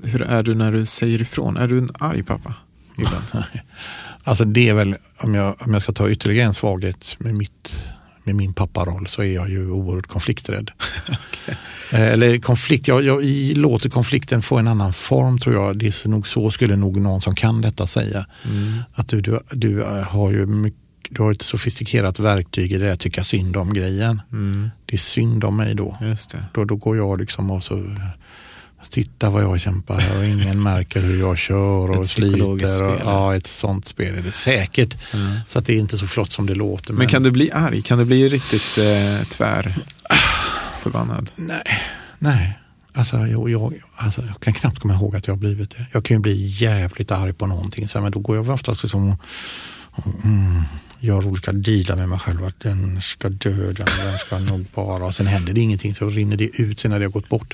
Hur 0.03 0.21
är 0.21 0.43
du 0.43 0.55
när 0.55 0.71
du 0.71 0.85
säger 0.85 1.21
ifrån? 1.21 1.57
Är 1.57 1.67
du 1.67 1.77
en 1.77 1.91
arg 1.99 2.23
pappa? 2.23 2.53
Alltså 4.23 4.45
det 4.45 4.69
är 4.69 4.73
väl, 4.73 4.95
om 5.17 5.35
jag, 5.35 5.55
om 5.59 5.73
jag 5.73 5.81
ska 5.81 5.91
ta 5.91 6.09
ytterligare 6.09 6.47
en 6.47 6.53
svaghet 6.53 7.15
med, 7.19 7.35
mitt, 7.35 7.75
med 8.23 8.35
min 8.35 8.53
papparoll 8.53 9.07
så 9.07 9.21
är 9.23 9.33
jag 9.33 9.49
ju 9.49 9.71
oerhört 9.71 10.07
konflikträdd. 10.07 10.71
Eh, 11.93 12.01
Eller 12.13 12.37
konflikt, 12.37 12.87
jag, 12.87 13.03
jag 13.03 13.23
låter 13.57 13.89
konflikten 13.89 14.41
få 14.41 14.57
en 14.57 14.67
annan 14.67 14.93
form 14.93 15.37
tror 15.37 15.55
jag. 15.55 15.77
Det 15.77 15.85
är 16.05 16.09
nog 16.09 16.27
så 16.27 16.51
skulle 16.51 16.75
nog 16.75 17.01
någon 17.01 17.21
som 17.21 17.35
kan 17.35 17.61
detta 17.61 17.87
säga. 17.87 18.25
Att 18.93 19.07
du, 19.07 19.21
du, 19.21 19.39
du 19.51 19.81
eh, 19.83 20.03
har 20.03 20.31
ju 20.31 20.45
mycket, 20.45 20.79
du 21.09 21.21
har 21.21 21.31
ett 21.31 21.41
sofistikerat 21.41 22.19
verktyg 22.19 22.71
i 22.71 22.77
det 22.77 22.85
där 22.87 22.95
tycka 22.95 23.23
synd 23.23 23.57
om 23.57 23.73
grejen. 23.73 24.21
Mm, 24.31 24.69
Det 24.85 24.95
är 24.95 24.97
synd 24.97 25.43
om 25.43 25.57
mig 25.57 25.75
då. 25.75 25.97
just 26.01 26.29
det. 26.31 26.43
Då, 26.53 26.65
då 26.65 26.75
går 26.75 26.97
jag 26.97 27.19
liksom 27.19 27.51
och 27.51 27.63
så 27.63 27.95
Titta 28.89 29.29
vad 29.29 29.43
jag 29.43 29.59
kämpar 29.59 29.99
här 29.99 30.17
och 30.17 30.25
ingen 30.25 30.63
märker 30.63 31.01
hur 31.01 31.19
jag 31.19 31.37
kör 31.37 31.91
och 31.91 32.09
sliter. 32.09 32.83
Och, 32.83 32.99
ja, 33.03 33.35
ett 33.35 33.47
sånt 33.47 33.87
spel 33.87 34.15
är 34.15 34.21
det 34.21 34.31
säkert. 34.31 34.97
Så 35.45 35.59
att 35.59 35.65
det 35.65 35.73
är 35.73 35.77
inte 35.77 35.97
så 35.97 36.07
flott 36.07 36.31
som 36.31 36.45
det 36.45 36.55
låter. 36.55 36.93
Men 36.93 37.07
kan 37.07 37.23
du 37.23 37.31
bli 37.31 37.51
arg? 37.51 37.81
Kan 37.81 37.97
du 37.97 38.05
bli 38.05 38.29
riktigt 38.29 38.77
eh, 38.77 39.27
tvär 39.27 39.75
förbannad? 40.79 41.29
Nej, 41.35 41.81
nej. 42.19 42.59
Alltså 42.93 43.17
jag, 43.17 43.49
jag, 43.49 43.73
alltså 43.95 44.21
jag 44.21 44.39
kan 44.39 44.53
knappt 44.53 44.79
komma 44.79 44.93
ihåg 44.93 45.15
att 45.15 45.27
jag 45.27 45.33
har 45.33 45.39
blivit 45.39 45.69
det. 45.69 45.85
Jag 45.91 46.05
kan 46.05 46.17
ju 46.17 46.21
bli 46.21 46.47
jävligt 46.47 47.11
arg 47.11 47.33
på 47.33 47.47
någonting. 47.47 47.87
Så 47.87 47.97
här, 47.97 48.03
men 48.03 48.11
då 48.11 48.19
går 48.19 48.35
jag 48.35 48.49
oftast 48.49 48.83
liksom 48.83 49.17
och 49.91 50.25
mm, 50.25 50.63
gör 50.99 51.27
olika 51.27 51.51
dealar 51.51 51.95
med 51.95 52.09
mig 52.09 52.19
själv. 52.19 52.45
Att 52.45 52.59
den 52.59 53.01
ska 53.01 53.29
dö, 53.29 53.71
den, 53.71 53.87
den 53.97 54.17
ska 54.17 54.39
nog 54.39 54.65
bara. 54.73 55.05
Och 55.05 55.15
sen 55.15 55.27
händer 55.27 55.53
det 55.53 55.61
ingenting 55.61 55.95
så 55.95 56.09
rinner 56.09 56.37
det 56.37 56.61
ut 56.61 56.79
sen 56.79 56.91
när 56.91 56.99
det 56.99 57.05
har 57.05 57.11
gått 57.11 57.29
bort. 57.29 57.53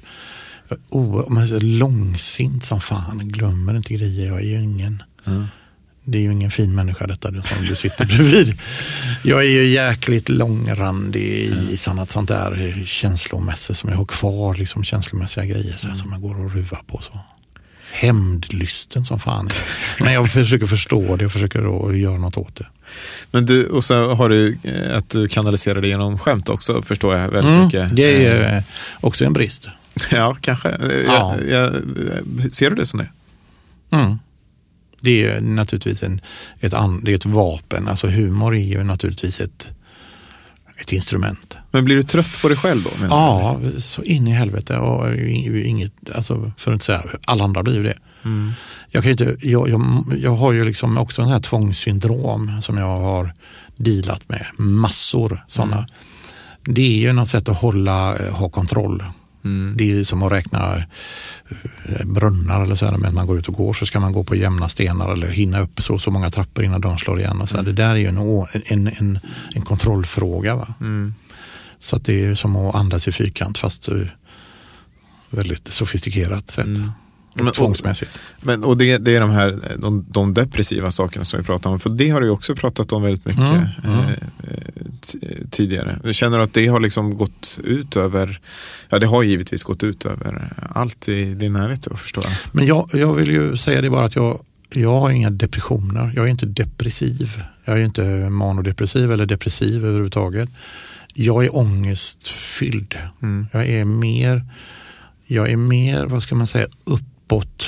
Jag 0.68 0.78
är 0.78 0.82
o- 0.90 1.26
men 1.30 1.48
så 1.48 1.60
långsint 1.60 2.66
som 2.66 2.82
fan. 2.82 3.22
Glömmer 3.24 3.76
inte 3.78 3.94
grejer. 3.94 4.28
Jag 4.28 4.38
är 4.40 4.46
ju 4.46 4.64
ingen. 4.64 5.04
Det 6.08 6.18
är 6.18 6.22
ju 6.22 6.32
ingen 6.32 6.52
fin 6.52 6.76
människa 6.76 7.08
detta 7.08 7.28
som 7.32 7.66
du 7.66 7.76
sitter 7.76 8.06
bredvid. 8.06 8.60
Jag 9.24 9.40
är 9.46 9.50
ju 9.50 9.66
jäkligt 9.66 10.30
långrandig 10.30 11.22
i 11.72 11.78
sånt, 11.78 12.12
sånt 12.12 12.28
där 12.28 12.84
känslomässigt 12.86 13.78
som 13.78 13.90
jag 13.90 13.98
har 13.98 14.06
kvar, 14.06 14.56
liksom 14.56 14.84
känslomässiga 14.84 15.46
grejer 15.46 15.74
så 15.78 15.88
här, 15.88 15.96
som 15.96 16.12
jag 16.12 16.22
går 16.22 16.46
och 16.46 16.54
ruvar 16.54 16.82
på. 16.88 17.02
så. 17.02 17.20
Hämndlysten 17.92 19.06
som 19.06 19.20
fan. 19.20 19.50
Men 20.00 20.14
jag 20.14 20.32
försöker 20.32 20.66
förstå 20.66 21.16
det 21.16 21.26
och 21.26 21.32
försöker 21.32 21.62
då 21.62 21.96
göra 21.96 22.18
något 22.18 22.38
åt 22.38 22.56
det. 22.56 22.66
Men 23.32 23.46
du, 23.46 23.68
och 23.68 23.84
så 23.84 24.14
har 24.14 24.30
du 24.30 24.58
eh, 24.64 24.98
att 24.98 25.10
du 25.10 25.28
kanaliserar 25.28 25.82
det 25.82 25.88
genom 25.88 26.20
skämt 26.20 26.50
också, 26.50 26.82
förstår 26.82 27.16
jag 27.16 27.28
väldigt 27.30 27.52
Mm, 27.54 27.66
mycket. 27.66 27.96
det 27.96 28.26
är 28.26 28.42
Eh, 28.52 28.58
eh, 28.58 28.64
också 29.02 29.26
en 29.26 29.34
brist. 29.34 29.68
Ja, 30.12 30.38
kanske. 30.42 30.70
Eh, 30.70 31.04
Ja. 31.06 31.36
Jag, 31.48 31.74
jag, 31.74 32.54
ser 32.54 32.70
du 32.70 32.76
det 32.76 32.86
som 32.86 33.00
det? 33.00 33.10
Mm. 33.98 34.20
Det 35.00 35.26
är 35.26 35.42
naturligtvis 35.42 36.04
en, 36.04 36.22
ett, 36.60 36.74
an, 36.74 37.04
det 37.04 37.12
är 37.12 37.16
ett 37.16 37.26
vapen. 37.26 37.88
Alltså 37.88 38.08
humor 38.08 38.56
är 38.56 38.60
ju 38.64 38.84
naturligtvis 38.84 39.42
ett, 39.42 39.72
ett 40.78 40.94
instrument. 40.94 41.58
Men 41.72 41.86
blir 41.86 41.96
du 41.96 42.04
trött 42.04 42.42
på 42.42 42.48
dig 42.48 42.58
själv 42.58 42.84
då? 42.84 43.02
menar 43.02 43.60
du? 43.62 43.66
Ja, 43.66 43.80
så 43.80 44.04
in 44.04 44.28
i 44.28 44.32
helvete. 44.32 44.78
Och 44.78 45.16
inget, 45.16 45.94
alltså, 46.16 46.52
för 46.58 46.72
att 46.72 46.76
inte 46.76 46.86
säga, 46.86 47.04
alla 47.26 47.44
andra 47.44 47.64
blir 47.64 47.76
ju 47.76 47.84
det. 47.84 47.98
Mm. 48.26 48.54
Jag, 48.90 49.04
kan 49.04 49.12
inte, 49.12 49.38
jag, 49.42 49.70
jag, 49.70 50.04
jag 50.18 50.36
har 50.36 50.52
ju 50.52 50.66
liksom 50.66 50.98
också 50.98 51.22
en 51.22 51.30
här 51.30 51.40
tvångssyndrom 51.40 52.62
som 52.62 52.78
jag 52.78 52.98
har 52.98 53.34
dealat 53.76 54.30
med. 54.30 54.46
Massor 54.58 55.46
sådana. 55.48 55.88
Det 56.64 56.82
är 56.82 57.02
ju 57.02 57.14
något 57.14 57.28
sätt 57.28 57.50
att 57.50 57.62
hålla, 57.62 58.18
eh, 58.18 58.34
ha 58.34 58.50
kontroll. 58.50 59.04
Det 59.76 59.92
är 59.92 60.04
som 60.04 60.24
att 60.24 60.32
räkna 60.32 60.76
eh, 61.86 62.06
brunnar 62.06 62.62
eller 62.62 62.76
så 62.76 62.86
här, 62.86 62.98
men 62.98 63.16
man 63.16 63.28
går 63.28 63.38
ut 63.38 63.48
och 63.48 63.54
går 63.54 63.74
så 63.74 63.86
ska 63.86 64.00
man 64.00 64.14
gå 64.14 64.24
på 64.24 64.36
jämna 64.36 64.70
stenar 64.70 65.14
eller 65.14 65.28
hinna 65.28 65.60
upp 65.60 65.82
så 65.82 66.00
så 66.00 66.12
många 66.12 66.30
trappor 66.30 66.64
innan 66.64 66.82
dörren 66.82 66.98
slår 66.98 67.20
igen. 67.20 67.42
Och 67.42 67.50
så 67.50 67.58
här. 67.58 67.64
Det 67.64 67.74
där 67.74 67.90
är 67.90 67.96
ju 67.96 68.08
en, 68.08 68.46
en, 68.66 68.88
en, 68.88 69.20
en 69.56 69.62
kontrollfråga. 69.62 70.56
Va? 70.56 70.74
Så 71.80 71.96
att 71.96 72.06
det 72.06 72.26
är 72.26 72.36
som 72.36 72.56
att 72.56 72.76
andas 72.76 73.08
i 73.08 73.12
fyrkant 73.12 73.58
fast 73.58 73.88
eh, 73.88 73.98
väldigt 75.30 75.68
sofistikerat 75.68 76.50
sätt. 76.50 76.66
Men- 77.36 77.48
och- 77.48 77.54
Tvångsmässigt. 77.54 78.12
Men, 78.42 78.64
och 78.64 78.78
det, 78.78 78.98
det 78.98 79.16
är 79.16 79.22
de 79.22 79.30
här 79.30 79.60
de, 79.78 80.06
de 80.10 80.34
depressiva 80.34 80.92
sakerna 80.92 81.26
som 81.26 81.40
vi 81.40 81.46
pratar 81.46 81.70
om. 81.70 81.80
För 81.80 81.90
det 81.90 82.10
har 82.10 82.22
du 82.22 82.30
också 82.30 82.56
pratat 82.56 82.92
om 82.92 83.02
väldigt 83.04 83.26
mycket 83.26 83.42
Mm, 83.44 83.66
mm. 83.84 84.00
Eh, 84.00 84.10
eh, 84.10 84.86
t- 85.02 85.18
tidigare. 85.52 86.14
Känner 86.14 86.40
att 86.40 86.54
det 86.54 86.68
har 86.68 86.80
liksom 86.80 87.16
gått 87.16 87.60
ut 87.64 87.96
över, 87.96 88.40
ja 88.90 89.00
det 89.00 89.08
har 89.08 89.24
givetvis 89.24 89.64
gått 89.64 89.84
ut 89.84 90.06
över 90.06 90.50
allt 90.74 91.10
i 91.10 91.34
din 91.34 91.54
närhet 91.54 91.82
då, 91.90 91.96
förstår 91.96 92.24
jag. 92.24 92.34
Men 92.52 92.66
jag, 92.66 92.90
jag 92.94 93.14
vill 93.14 93.30
ju 93.32 93.58
säga 93.58 93.82
det 93.82 93.90
bara 93.90 94.06
att 94.06 94.16
jag, 94.16 94.40
jag 94.74 95.00
har 95.00 95.10
inga 95.10 95.30
depressioner. 95.30 96.14
Jag 96.16 96.26
är 96.26 96.30
inte 96.30 96.46
depressiv. 96.46 97.42
Jag 97.66 97.80
är 97.80 97.84
inte 97.86 98.04
manodepressiv 98.30 99.12
eller 99.12 99.26
depressiv 99.26 99.86
överhuvudtaget. 99.86 100.50
Jag 101.14 101.46
är 101.46 101.56
ångestfylld. 101.56 102.96
Mm. 103.22 103.48
Jag 103.52 103.68
är 103.68 103.86
mer, 103.86 104.46
jag 105.26 105.50
är 105.52 105.58
mer, 105.58 106.06
vad 106.06 106.24
ska 106.24 106.36
man 106.36 106.48
säga, 106.48 106.68
uppåt 107.26 107.66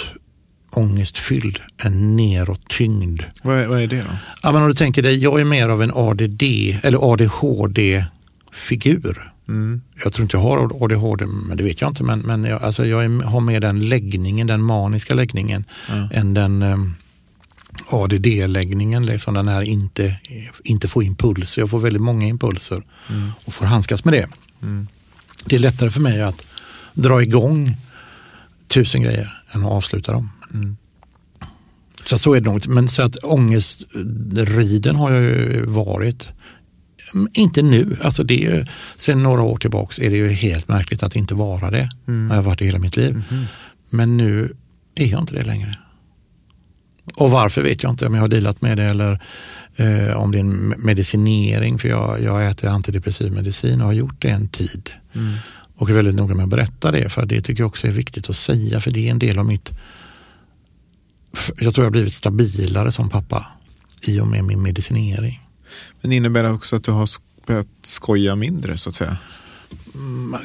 ångestfylld 0.72 1.60
än 1.78 2.16
neråt 2.16 2.68
tyngd. 2.70 3.22
Vad 3.42 3.58
är, 3.58 3.68
vad 3.68 3.82
är 3.82 3.88
det 3.88 4.02
då? 4.02 4.08
Ja, 4.44 4.52
men 4.52 4.62
om 4.62 4.68
du 4.68 4.74
tänker 4.74 5.04
dig, 5.04 5.18
jag 5.18 5.40
är 5.40 5.44
mer 5.44 5.70
av 5.70 5.84
en 5.84 5.92
ADD 5.96 6.44
eller 6.84 7.14
ADHD-figur. 7.14 8.14
Mm. 9.48 9.82
Jag 10.04 10.14
tror 10.14 10.24
inte 10.24 10.38
jag 10.38 10.42
har 10.42 10.84
ADHD, 10.84 11.26
men 11.26 11.58
det 11.58 11.64
vet 11.64 11.82
jag 11.82 11.90
inte. 11.90 12.04
Men, 12.04 12.20
men 12.20 12.44
jag, 12.44 12.64
alltså 12.64 12.86
jag 12.86 13.04
är, 13.04 13.24
har 13.24 13.42
mer 13.42 13.60
den 13.60 13.90
läggningen, 13.90 14.48
den 14.48 14.64
maniska 14.64 15.14
läggningen, 15.14 15.66
än 16.14 16.34
den 16.34 16.64
um, 16.64 16.96
ADD-läggningen. 17.90 19.06
Liksom 19.06 19.34
den 19.34 19.48
här 19.48 19.62
inte, 19.62 20.16
inte 20.64 20.88
få 20.88 21.04
impulser. 21.04 21.62
Jag 21.62 21.70
får 21.70 21.80
väldigt 21.80 22.02
många 22.02 22.28
impulser 22.28 22.84
och 23.46 23.54
får 23.54 23.66
handskas 23.66 24.06
med 24.06 24.14
det. 24.14 24.28
Det 25.46 25.56
är 25.56 25.60
lättare 25.60 25.90
för 25.90 26.02
mig 26.02 26.22
att 26.22 26.46
dra 26.94 27.22
igång 27.22 27.78
tusen 28.68 29.02
grejer 29.02 29.38
än 29.52 29.64
att 29.66 29.72
avsluta 29.72 30.12
dem. 30.12 30.30
Så, 32.06 32.18
så 32.18 32.34
är 32.34 32.42
det 32.42 32.50
nog. 32.50 32.68
Men 32.68 32.88
så 32.88 33.02
att 33.02 33.16
ångestriden 33.24 34.96
har 34.96 35.12
jag 35.12 35.24
ju 35.24 35.66
varit. 35.66 36.28
Mm, 37.14 37.28
Inte 37.34 37.62
nu, 37.62 37.98
alltså 38.02 38.24
det 38.24 38.36
ju, 38.36 38.66
sen 38.96 39.24
några 39.24 39.42
år 39.42 39.58
tillbaks 39.58 40.00
är 40.00 40.10
det 40.10 40.16
ju 40.18 40.30
helt 40.30 40.68
märkligt 40.68 41.04
att 41.04 41.16
inte 41.16 41.36
vara 41.36 41.72
det. 41.72 41.90
Jag 42.06 42.36
har 42.36 42.42
varit 42.44 42.60
det 42.60 42.66
hela 42.66 42.80
mitt 42.80 42.98
liv. 42.98 43.24
Men 43.90 44.18
nu 44.18 44.56
är 44.96 45.06
jag 45.06 45.20
inte 45.20 45.34
det 45.36 45.44
längre. 45.44 45.78
Och 47.16 47.32
varför 47.32 47.62
vet 47.62 47.84
jag 47.84 47.92
inte, 47.92 48.08
om 48.08 48.14
jag 48.14 48.22
har 48.22 48.28
dealat 48.28 48.62
med 48.62 48.78
det 48.78 48.84
eller 48.84 49.22
eh, 49.76 50.18
om 50.18 50.32
det 50.32 50.38
är 50.38 50.40
en 50.40 50.68
medicinering. 50.78 51.78
För 51.80 51.90
jag, 51.90 52.22
jag 52.24 52.48
äter 52.50 52.70
antidepressiv 52.70 53.32
medicin 53.32 53.82
och 53.82 53.88
har 53.88 53.94
gjort 53.94 54.22
det 54.22 54.30
en 54.30 54.48
tid. 54.48 54.90
Och 55.78 55.90
är 55.90 55.94
väldigt 55.94 56.16
noga 56.16 56.36
med 56.36 56.44
att 56.44 56.50
berätta 56.50 56.92
det, 56.92 57.10
för 57.10 57.26
det 57.26 57.42
tycker 57.42 57.64
jag 57.64 57.68
också 57.68 57.88
är 57.88 57.92
viktigt 57.92 58.30
att 58.30 58.36
säga. 58.36 58.82
För 58.82 58.92
det 58.92 59.08
är 59.08 59.12
en 59.12 59.20
del 59.20 59.40
av 59.40 59.46
mitt... 59.46 59.72
Jag 61.58 61.74
tror 61.74 61.84
jag 61.84 61.86
har 61.86 61.92
blivit 61.92 62.14
stabilare 62.14 62.92
som 62.92 63.10
pappa 63.10 63.46
i 64.02 64.20
och 64.20 64.28
med 64.28 64.44
min 64.44 64.62
medicinering. 64.62 65.44
Men 66.02 66.12
innebär 66.12 66.44
det 66.44 66.50
också 66.50 66.76
att 66.76 66.84
du 66.84 66.92
har 66.92 67.10
börjat 67.48 67.68
skoja 67.82 68.36
mindre 68.36 68.78
så 68.78 68.90
att 68.90 68.96
säga? 68.96 69.18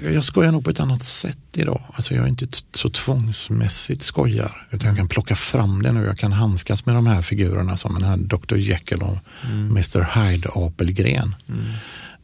Jag 0.03 0.24
skojar 0.24 0.53
nog 0.53 0.64
på 0.64 0.70
ett 0.70 0.80
annat 0.80 1.03
sätt 1.03 1.39
idag. 1.53 1.80
Alltså 1.95 2.14
jag 2.14 2.24
är 2.24 2.28
inte 2.28 2.47
så 2.72 2.89
tvångsmässigt 2.89 4.03
skojar. 4.03 4.68
Utan 4.70 4.89
jag 4.89 4.97
kan 4.97 5.09
plocka 5.09 5.35
fram 5.35 5.83
det 5.83 5.93
nu. 5.93 6.05
Jag 6.05 6.18
kan 6.18 6.33
handskas 6.33 6.87
med 6.87 6.95
de 6.95 7.07
här 7.07 7.22
figurerna 7.22 7.76
som 7.76 7.95
den 7.95 8.03
här 8.03 8.16
Dr. 8.16 8.57
Jekyll 8.57 9.03
och 9.03 9.18
Mr. 9.51 10.30
Hyde 10.30 10.49
Apelgren. 10.55 11.35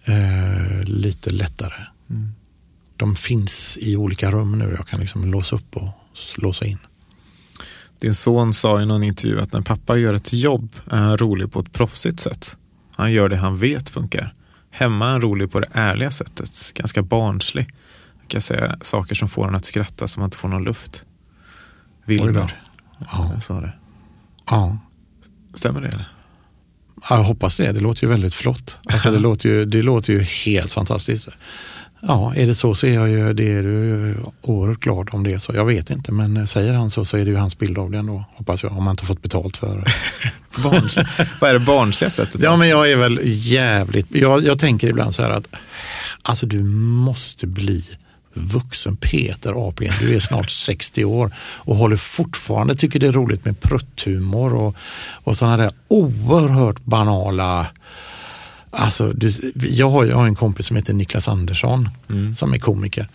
Eh, 0.05 0.85
lite 0.85 1.31
lättare. 1.31 1.75
De 2.99 3.17
finns 3.17 3.79
i 3.81 3.97
olika 3.97 4.31
rum 4.31 4.59
nu. 4.59 4.75
Jag 4.77 4.87
kan 4.87 5.01
liksom 5.01 5.31
låsa 5.31 5.57
upp 5.57 5.77
och 5.77 5.89
låsa 6.37 6.67
in. 6.67 6.79
Din 8.01 8.15
son 8.15 8.55
sa 8.55 8.83
i 8.83 8.87
någon 8.87 9.03
intervju 9.03 9.41
att 9.41 9.53
när 9.53 9.63
pappa 9.63 9.97
gör 9.97 10.15
ett 10.15 10.33
jobb 10.33 10.73
är 10.91 10.97
han 10.97 11.19
rolig 11.19 11.53
på 11.53 11.61
ett 11.61 11.73
proffsigt 11.73 12.21
sätt. 12.21 12.57
Han 12.95 13.13
gör 13.13 13.29
det 13.29 13.37
han 13.37 13.57
vet 13.57 13.89
funkar. 13.89 14.35
Hemma 14.71 15.07
är 15.07 15.11
han 15.11 15.21
rolig 15.21 15.53
på 15.53 15.61
det 15.61 15.69
ärliga 15.73 16.11
sättet. 16.11 16.73
Ganska 16.75 17.03
barnslig. 17.03 17.69
Jag 18.21 18.29
kan 18.29 18.41
säga 18.41 18.79
saker 18.81 19.15
som 19.15 19.29
får 19.29 19.43
honom 19.43 19.59
att 19.59 19.65
skratta 19.65 20.09
som 20.09 20.23
att 20.23 20.27
inte 20.27 20.37
får 20.37 20.49
någon 20.49 20.65
luft. 20.65 21.05
Wilmer. 22.05 22.63
Ja. 22.99 23.41
Sa 23.41 23.61
det. 23.61 23.73
Ja. 24.47 24.79
Stämmer 25.55 25.81
det? 25.81 25.89
Eller? 25.89 26.09
Ja, 27.11 27.17
jag 27.17 27.25
hoppas 27.25 27.57
det. 27.57 27.73
Det 27.73 27.81
låter 27.81 28.05
ju 28.05 28.09
väldigt 28.09 28.35
flott. 28.35 28.79
Alltså 28.85 29.11
det, 29.11 29.19
låter 29.29 29.49
ju, 29.49 29.65
det 29.65 29.83
låter 29.83 30.13
ju 30.13 30.21
helt 30.21 30.73
fantastiskt. 30.73 31.29
Ja, 32.01 32.35
är 32.35 32.47
det 32.47 32.55
så 32.55 32.75
så 32.75 32.87
är 32.87 32.95
jag 32.95 33.09
ju, 33.09 33.33
det 33.33 33.43
är 33.43 33.63
ju 33.63 34.15
oerhört 34.43 34.81
glad 34.81 35.09
om 35.13 35.25
det 35.25 35.33
är 35.33 35.39
så. 35.39 35.53
Jag 35.55 35.65
vet 35.65 35.91
inte, 35.91 36.13
men 36.13 36.47
säger 36.47 36.73
han 36.73 36.91
så 36.91 37.05
så 37.05 37.17
är 37.17 37.25
det 37.25 37.31
ju 37.31 37.37
hans 37.37 37.59
bild 37.59 37.79
av 37.79 37.91
det 37.91 37.99
ändå, 37.99 38.25
hoppas 38.35 38.63
jag. 38.63 38.73
Om 38.73 38.87
han 38.87 38.91
inte 38.91 39.05
fått 39.05 39.23
betalt 39.23 39.57
för 39.57 39.85
Barns, 40.63 40.99
vad 41.41 41.51
är 41.51 41.55
det 41.55 41.61
barnsliga 41.61 42.11
sättet? 42.11 42.43
Ja, 42.43 42.57
men 42.57 42.69
jag 42.69 42.91
är 42.91 42.97
väl 42.97 43.21
jävligt... 43.25 44.07
Jag, 44.11 44.45
jag 44.45 44.59
tänker 44.59 44.89
ibland 44.89 45.15
så 45.15 45.23
här 45.23 45.31
att 45.31 45.49
alltså 46.23 46.47
du 46.47 46.65
måste 46.65 47.47
bli 47.47 47.85
vuxen 48.35 48.97
Peter 48.97 49.69
Apelgren. 49.69 49.97
Du 50.01 50.17
är 50.17 50.21
snart 50.21 50.51
60 50.67 51.05
år 51.05 51.33
och 51.39 51.77
håller 51.77 51.97
fortfarande, 51.97 52.77
tycker 52.77 53.01
det 53.01 53.07
är 53.07 53.13
roligt 53.13 53.45
med 53.45 53.61
prutthumor 53.61 54.55
och, 54.55 54.77
och 55.25 55.37
sådana 55.37 55.57
där 55.57 55.71
oerhört 55.89 56.85
banala 56.85 57.67
Alltså, 58.79 59.13
du, 59.13 59.31
jag, 59.55 59.91
har, 59.91 60.05
jag 60.05 60.17
har 60.17 60.27
en 60.27 60.35
kompis 60.35 60.67
som 60.67 60.77
heter 60.77 60.95
Niklas 60.95 61.29
Andersson 61.29 61.89
som 62.35 62.55
är 62.55 62.59
komiker 62.59 63.09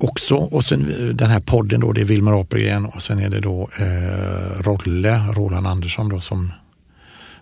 också. 0.00 0.34
Och 0.34 0.64
sen 0.64 1.10
den 1.16 1.30
här 1.30 1.40
podden 1.40 1.80
då, 1.80 1.92
det 1.92 2.00
är 2.00 2.04
Wilmer 2.04 2.40
Apelgren 2.40 2.86
och 2.86 3.02
sen 3.02 3.18
är 3.18 3.30
det 3.30 3.40
då 3.40 3.70
eh, 3.78 4.62
Rolle, 4.62 5.18
Roland 5.18 5.66
Andersson 5.66 6.08
då 6.08 6.20
som, 6.20 6.52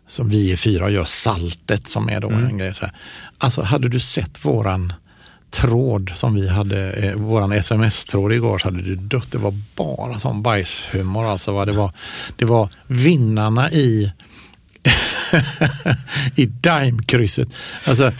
som 0.07 0.29
vi 0.29 0.53
är 0.53 0.57
fyra 0.57 0.91
gör 0.91 1.05
Saltet 1.05 1.89
som 1.89 2.09
är 2.09 2.21
då 2.21 2.31
en 2.31 2.59
grej. 2.59 2.75
Så 2.75 2.85
här. 2.85 2.95
Alltså 3.39 3.63
hade 3.63 3.89
du 3.89 4.01
sett 4.01 4.45
våran 4.45 4.93
tråd 5.51 6.11
som 6.15 6.35
vi 6.35 6.49
hade, 6.49 6.93
eh, 6.93 7.15
våran 7.15 7.53
sms-tråd 7.53 8.33
igår 8.33 8.59
så 8.59 8.69
hade 8.69 8.83
du 8.83 8.95
dött. 8.95 9.33
Det 9.33 9.39
var 9.39 9.55
bara 9.77 10.19
sån 10.19 10.43
bajshumor 10.43 11.25
alltså. 11.25 11.53
Va? 11.53 11.65
Det, 11.65 11.73
var, 11.73 11.93
det 12.37 12.45
var 12.45 12.69
vinnarna 12.87 13.73
i 13.73 14.13
i 16.35 16.47
Daimkrysset. 16.47 17.49
Alltså, 17.85 18.13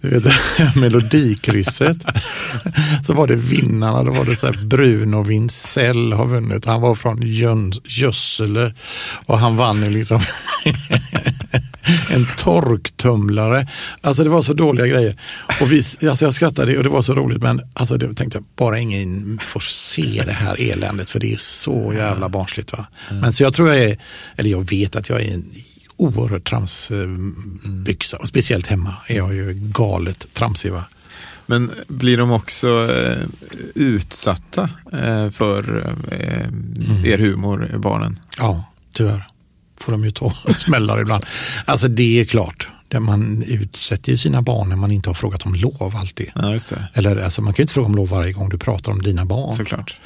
du 0.00 0.08
vet, 0.08 0.34
Melodikrysset. 0.76 1.96
Så 3.02 3.14
var 3.14 3.26
det 3.26 3.36
vinnarna, 3.36 4.04
då 4.04 4.12
var 4.12 4.24
det 4.24 4.36
så 4.36 4.46
här 4.46 4.66
Bruno 4.66 5.22
Wintzell 5.22 6.12
har 6.12 6.26
vunnit. 6.26 6.64
Han 6.64 6.80
var 6.80 6.94
från 6.94 7.22
Jön, 7.22 7.72
Jössele 7.84 8.74
och 9.26 9.38
han 9.38 9.56
vann 9.56 9.82
ju 9.82 9.90
liksom 9.90 10.20
en 12.10 12.26
torktumlare. 12.36 13.68
Alltså 14.00 14.24
det 14.24 14.30
var 14.30 14.42
så 14.42 14.54
dåliga 14.54 14.86
grejer. 14.86 15.20
Och 15.60 15.72
vi, 15.72 15.82
alltså 16.08 16.24
jag 16.24 16.34
skrattade 16.34 16.76
och 16.76 16.84
det 16.84 16.90
var 16.90 17.02
så 17.02 17.14
roligt 17.14 17.42
men 17.42 17.60
alltså 17.72 17.96
det 17.96 18.14
tänkte 18.14 18.38
jag, 18.38 18.44
bara 18.56 18.78
ingen 18.78 19.38
får 19.42 19.60
se 19.60 20.22
det 20.26 20.32
här 20.32 20.70
eländet 20.72 21.10
för 21.10 21.20
det 21.20 21.32
är 21.32 21.36
så 21.36 21.94
jävla 21.96 22.28
barnsligt. 22.28 22.72
Va? 22.72 22.86
Men 23.10 23.32
så 23.32 23.42
jag 23.42 23.54
tror 23.54 23.68
jag 23.68 23.78
är, 23.78 23.98
eller 24.36 24.50
jag 24.50 24.70
vet 24.70 24.96
att 24.96 25.08
jag 25.08 25.22
är 25.22 25.34
en 25.34 25.52
oerhört 25.98 26.48
tramsbyxa 26.48 28.16
och 28.16 28.28
speciellt 28.28 28.66
hemma 28.66 28.94
är 29.06 29.16
jag 29.16 29.34
ju 29.34 29.54
galet 29.54 30.26
tramsig. 30.32 30.72
Va? 30.72 30.84
Men 31.46 31.70
blir 31.88 32.16
de 32.16 32.30
också 32.30 32.68
eh, 32.68 33.22
utsatta 33.74 34.70
eh, 34.92 35.30
för 35.30 35.86
eh, 36.12 37.10
er 37.10 37.18
humor, 37.18 37.74
barnen? 37.78 38.18
Ja, 38.38 38.64
tyvärr 38.92 39.26
får 39.80 39.92
de 39.92 40.04
ju 40.04 40.10
ta 40.10 40.30
smällar 40.54 41.00
ibland. 41.00 41.24
Alltså 41.64 41.88
det 41.88 42.20
är 42.20 42.24
klart, 42.24 42.68
man 43.00 43.42
utsätter 43.42 44.12
ju 44.12 44.18
sina 44.18 44.42
barn 44.42 44.68
när 44.68 44.76
man 44.76 44.90
inte 44.90 45.08
har 45.08 45.14
frågat 45.14 45.46
om 45.46 45.54
lov 45.54 45.96
alltid. 45.96 46.30
Ja. 46.34 46.58
Eller 46.94 47.16
alltså, 47.16 47.42
man 47.42 47.52
kan 47.54 47.62
ju 47.62 47.64
inte 47.64 47.74
fråga 47.74 47.86
om 47.86 47.94
lov 47.94 48.08
varje 48.08 48.32
gång 48.32 48.48
du 48.48 48.58
pratar 48.58 48.92
om 48.92 49.02
dina 49.02 49.24
barn. 49.24 49.52
Såklart. 49.52 50.00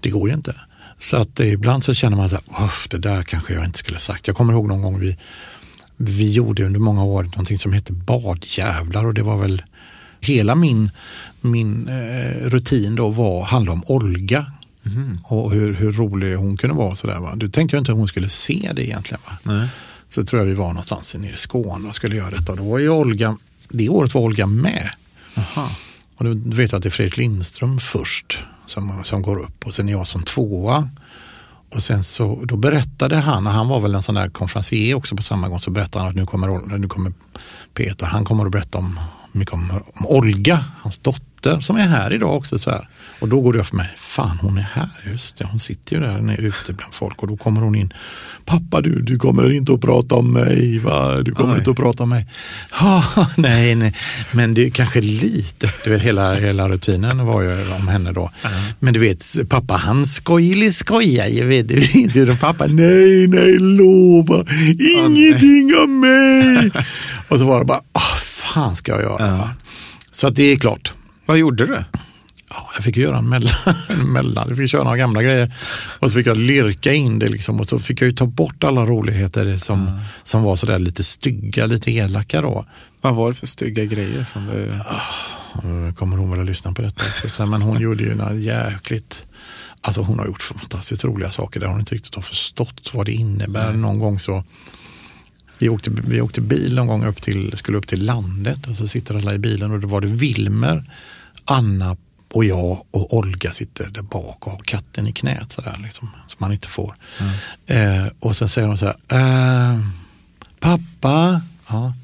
Det 0.00 0.10
går 0.10 0.28
ju 0.28 0.34
inte. 0.34 0.54
Så 0.98 1.16
att 1.16 1.40
ibland 1.40 1.84
så 1.84 1.94
känner 1.94 2.16
man 2.16 2.28
så 2.28 2.38
här, 2.50 2.70
det 2.90 2.98
där 2.98 3.22
kanske 3.22 3.54
jag 3.54 3.64
inte 3.64 3.78
skulle 3.78 3.98
sagt. 3.98 4.26
Jag 4.26 4.36
kommer 4.36 4.52
ihåg 4.52 4.68
någon 4.68 4.82
gång 4.82 5.00
vi, 5.00 5.18
vi 5.96 6.32
gjorde 6.32 6.66
under 6.66 6.80
många 6.80 7.04
år 7.04 7.22
någonting 7.22 7.58
som 7.58 7.72
hette 7.72 7.92
badjävlar 7.92 9.06
och 9.06 9.14
det 9.14 9.22
var 9.22 9.36
väl 9.36 9.62
hela 10.20 10.54
min, 10.54 10.90
min 11.40 11.88
eh, 11.88 12.48
rutin 12.48 12.94
då 12.94 13.08
var, 13.08 13.44
handlade 13.44 13.72
om 13.72 13.84
Olga 13.86 14.46
och 15.24 15.52
hur, 15.52 15.74
hur 15.74 15.92
rolig 15.92 16.34
hon 16.34 16.56
kunde 16.56 16.76
vara. 16.76 16.96
Så 16.96 17.06
där, 17.06 17.20
va? 17.20 17.34
Du 17.36 17.48
tänkte 17.48 17.76
jag 17.76 17.80
inte 17.80 17.92
att 17.92 17.98
hon 17.98 18.08
skulle 18.08 18.28
se 18.28 18.70
det 18.74 18.86
egentligen. 18.86 19.20
Va? 19.26 19.38
Nej. 19.42 19.68
Så 20.08 20.24
tror 20.24 20.42
jag 20.42 20.46
vi 20.46 20.54
var 20.54 20.68
någonstans 20.68 21.14
nere 21.14 21.32
i 21.32 21.36
Skåne 21.36 21.88
och 21.88 21.94
skulle 21.94 22.16
göra 22.16 22.30
detta. 22.30 22.52
Och 22.52 22.58
då 22.58 22.64
var 22.64 22.78
ju 22.78 22.88
Olga, 22.88 23.38
det 23.68 23.88
året 23.88 24.14
var 24.14 24.20
Olga 24.20 24.46
med. 24.46 24.90
Och 26.18 26.24
du 26.24 26.56
vet 26.56 26.72
att 26.72 26.82
det 26.82 26.88
är 26.88 26.90
Fredrik 26.90 27.16
Lindström 27.16 27.78
först 27.78 28.44
som, 28.66 29.04
som 29.04 29.22
går 29.22 29.38
upp 29.38 29.66
och 29.66 29.74
sen 29.74 29.88
är 29.88 29.92
jag 29.92 30.06
som 30.06 30.22
tvåa. 30.22 30.88
Och 31.70 31.82
sen 31.82 32.04
så 32.04 32.40
då 32.44 32.56
berättade 32.56 33.16
han, 33.16 33.46
och 33.46 33.52
han 33.52 33.68
var 33.68 33.80
väl 33.80 33.94
en 33.94 34.02
sån 34.02 34.14
där 34.14 34.28
konferencier 34.28 34.94
också 34.94 35.16
på 35.16 35.22
samma 35.22 35.48
gång, 35.48 35.60
så 35.60 35.70
berättade 35.70 36.04
han 36.04 36.10
att 36.10 36.16
nu 36.16 36.26
kommer, 36.26 36.78
nu 36.78 36.88
kommer 36.88 37.12
Peter, 37.74 38.06
han 38.06 38.24
kommer 38.24 38.46
att 38.46 38.52
berätta 38.52 38.78
om, 38.78 39.00
mycket 39.32 39.54
om, 39.54 39.82
om 39.94 40.06
Olga, 40.06 40.64
hans 40.82 40.98
dotter, 40.98 41.27
som 41.60 41.76
är 41.76 41.88
här 41.88 42.12
idag 42.12 42.36
också. 42.36 42.58
Så 42.58 42.70
här. 42.70 42.88
Och 43.20 43.28
då 43.28 43.40
går 43.40 43.52
det 43.52 43.58
upp 43.58 43.66
för 43.66 43.76
mig, 43.76 43.94
fan 43.96 44.38
hon 44.42 44.58
är 44.58 44.68
här, 44.72 44.88
just 45.10 45.38
det, 45.38 45.44
hon 45.50 45.60
sitter 45.60 45.96
ju 45.96 46.02
där 46.02 46.20
nere 46.20 46.36
ute 46.36 46.72
bland 46.72 46.94
folk 46.94 47.22
och 47.22 47.28
då 47.28 47.36
kommer 47.36 47.60
hon 47.60 47.74
in, 47.74 47.92
pappa 48.44 48.80
du, 48.80 49.02
du 49.02 49.18
kommer 49.18 49.52
inte 49.52 49.72
att 49.72 49.80
prata 49.80 50.14
om 50.14 50.32
mig, 50.32 50.78
va? 50.78 51.22
du 51.22 51.34
kommer 51.34 51.52
Oj. 51.52 51.58
inte 51.58 51.70
att 51.70 51.76
prata 51.76 52.02
om 52.02 52.08
mig. 52.08 52.26
Ja, 52.80 53.04
nej, 53.36 53.74
nej, 53.74 53.94
men 54.32 54.54
det 54.54 54.66
är 54.66 54.70
kanske 54.70 55.00
lite, 55.00 55.72
du 55.84 55.90
vet 55.90 56.02
hela, 56.02 56.34
hela 56.34 56.68
rutinen 56.68 57.26
var 57.26 57.42
ju 57.42 57.72
om 57.72 57.88
henne 57.88 58.12
då. 58.12 58.30
Men 58.78 58.94
du 58.94 59.00
vet, 59.00 59.24
pappa 59.48 59.76
han 59.76 60.06
skojlig 60.06 60.74
skojar 60.74 61.26
ju, 61.26 61.46
vet 61.46 61.68
du, 62.14 62.30
och 62.32 62.40
pappa, 62.40 62.66
nej, 62.66 63.26
nej, 63.26 63.58
lova, 63.58 64.44
ingenting 64.98 65.74
om 65.84 66.00
mig. 66.00 66.70
och 67.28 67.38
så 67.38 67.46
var 67.46 67.58
det 67.58 67.64
bara, 67.64 67.80
ah, 67.92 68.16
fan 68.16 68.76
ska 68.76 68.92
jag 68.92 69.00
göra? 69.00 69.36
va? 69.36 69.50
Så 70.10 70.26
att 70.26 70.34
det 70.34 70.42
är 70.42 70.56
klart, 70.56 70.92
Vad 71.28 71.38
gjorde 71.38 71.66
du? 71.66 71.84
Ja, 72.50 72.70
jag 72.74 72.84
fick 72.84 72.96
göra 72.96 73.18
en 73.18 73.28
mellan, 73.28 73.54
en 73.88 74.12
mellan. 74.12 74.48
Jag 74.48 74.56
fick 74.56 74.70
köra 74.70 74.84
några 74.84 74.96
gamla 74.96 75.22
grejer 75.22 75.54
och 75.98 76.10
så 76.10 76.18
fick 76.18 76.26
jag 76.26 76.36
lirka 76.36 76.92
in 76.92 77.18
det 77.18 77.28
liksom, 77.28 77.60
och 77.60 77.68
så 77.68 77.78
fick 77.78 78.00
jag 78.00 78.06
ju 78.06 78.14
ta 78.14 78.26
bort 78.26 78.64
alla 78.64 78.86
roligheter 78.86 79.58
som, 79.58 80.00
som 80.22 80.42
var 80.42 80.56
sådär 80.56 80.78
lite 80.78 81.04
stygga, 81.04 81.66
lite 81.66 81.90
elaka 81.90 82.40
då. 82.40 82.64
Vad 83.00 83.14
var 83.14 83.28
det 83.28 83.34
för 83.34 83.46
stygga 83.46 83.84
grejer 83.84 84.24
som 84.24 84.46
du... 84.46 84.72
Nu 85.68 85.92
kommer 85.92 86.16
hon 86.16 86.30
väl 86.30 86.40
att 86.40 86.46
lyssna 86.46 86.72
på 86.72 86.82
detta 86.82 87.04
också. 87.24 87.46
Men 87.46 87.62
hon 87.62 87.80
gjorde 87.80 88.02
ju 88.02 88.14
några 88.14 88.34
jäkligt, 88.34 89.26
alltså 89.80 90.02
hon 90.02 90.18
har 90.18 90.26
gjort 90.26 90.42
fantastiskt 90.42 91.04
roliga 91.04 91.30
saker 91.30 91.60
där 91.60 91.66
hon 91.66 91.80
inte 91.80 91.94
riktigt 91.94 92.14
har 92.14 92.22
förstått 92.22 92.90
vad 92.94 93.06
det 93.06 93.12
innebär. 93.12 93.72
Någon 93.72 93.98
gång 93.98 94.20
så 94.20 94.44
vi 95.58 95.68
åkte, 95.68 95.90
vi 95.90 96.20
åkte 96.20 96.40
bil 96.40 96.74
någon 96.74 96.86
gång 96.86 97.04
upp 97.04 97.22
till, 97.22 97.56
skulle 97.56 97.78
upp 97.78 97.86
till 97.86 98.04
landet 98.04 98.66
och 98.66 98.76
så 98.76 98.88
sitter 98.88 99.14
alla 99.14 99.34
i 99.34 99.38
bilen 99.38 99.72
och 99.72 99.80
då 99.80 99.88
var 99.88 100.00
det 100.00 100.06
Wilmer, 100.06 100.84
Anna 101.50 101.96
och 102.32 102.44
jag 102.44 102.84
och 102.90 103.16
Olga 103.16 103.52
sitter 103.52 103.90
där 103.90 104.02
bak 104.02 104.46
och 104.46 104.52
har 104.52 104.58
katten 104.58 105.06
i 105.06 105.12
knät 105.12 105.52
sådär 105.52 105.80
liksom, 105.82 106.10
som 106.26 106.36
man 106.38 106.52
inte 106.52 106.68
får. 106.68 106.96
Eh, 107.66 108.06
och 108.20 108.36
sen 108.36 108.48
säger 108.48 108.68
hon 108.68 108.78
så 108.78 108.86
här, 108.86 108.96
eh, 109.08 109.80
pappa, 110.60 111.42
ja, 111.68 111.94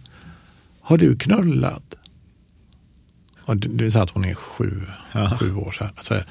har 0.81 0.99
du 0.99 1.17
knullat? 1.17 1.95
Och 3.45 3.57
det, 3.57 3.69
det 3.69 3.87
är 3.87 3.91
så 3.91 3.99
att 3.99 4.11
hon 4.11 4.25
är 4.25 4.35
sju, 4.35 4.87
sju 5.39 5.55
år. 5.55 5.73
Så 5.73 5.85
här. 5.85 5.93
Så 6.01 6.15
här, 6.15 6.27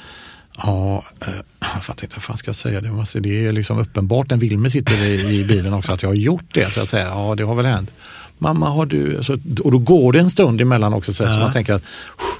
ja, 0.57 1.03
eh, 1.21 1.33
jag 1.87 1.97
tänkte, 1.97 2.07
vad 2.15 2.23
fan 2.23 2.37
ska 2.37 2.49
jag 2.49 2.55
säga? 2.55 2.81
Det, 2.81 2.91
måste, 2.91 3.19
det 3.19 3.45
är 3.45 3.51
liksom 3.51 3.79
uppenbart 3.79 4.29
när 4.29 4.37
Wilmer 4.37 4.69
sitter 4.69 5.05
i, 5.05 5.39
i 5.39 5.45
bilen 5.45 5.73
också 5.73 5.91
att 5.91 6.01
jag 6.01 6.09
har 6.09 6.15
gjort 6.15 6.53
det. 6.53 6.71
Så 6.71 6.79
jag 6.79 6.87
säger, 6.87 7.05
ja 7.05 7.35
det 7.35 7.43
har 7.43 7.55
väl 7.55 7.65
hänt. 7.65 7.91
Mamma, 8.43 8.69
har 8.69 8.85
du... 8.85 9.19
Så, 9.23 9.33
och 9.63 9.71
då 9.71 9.77
går 9.79 10.13
det 10.13 10.19
en 10.19 10.29
stund 10.29 10.61
emellan 10.61 10.93
också 10.93 11.13
så, 11.13 11.23
här, 11.23 11.33
så 11.33 11.39
man 11.39 11.51
tänker 11.51 11.73
att 11.73 11.83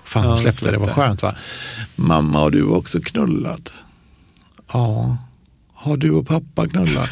fan, 0.05 0.23
Ja, 0.29 0.37
släppte 0.37 0.71
det, 0.71 0.77
var 0.77 0.85
släppte. 0.85 1.01
skönt 1.01 1.23
va. 1.23 1.35
Mamma, 1.95 2.39
har 2.39 2.51
du 2.51 2.63
också 2.63 2.99
knullat? 3.01 3.73
Ja. 4.73 5.17
Har 5.73 5.97
du 5.97 6.11
och 6.11 6.27
pappa 6.27 6.67
knullat? 6.67 7.09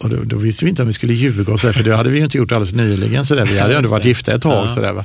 Och 0.00 0.10
då, 0.10 0.16
då 0.24 0.36
visste 0.36 0.64
vi 0.64 0.68
inte 0.68 0.82
om 0.82 0.88
vi 0.88 0.94
skulle 0.94 1.14
ljuga 1.14 1.52
och 1.52 1.60
så, 1.60 1.66
där, 1.66 1.74
för 1.74 1.82
det 1.82 1.96
hade 1.96 2.10
vi 2.10 2.18
ju 2.18 2.24
inte 2.24 2.38
gjort 2.38 2.52
alldeles 2.52 2.74
nyligen. 2.74 3.26
Så 3.26 3.34
där. 3.34 3.46
Vi 3.46 3.58
hade 3.58 3.72
ju 3.72 3.76
ändå 3.76 3.88
varit 3.88 4.04
gifta 4.04 4.34
ett 4.34 4.42
tag. 4.42 4.70
Så, 4.70 4.80
där, 4.80 4.92
va? 4.92 5.04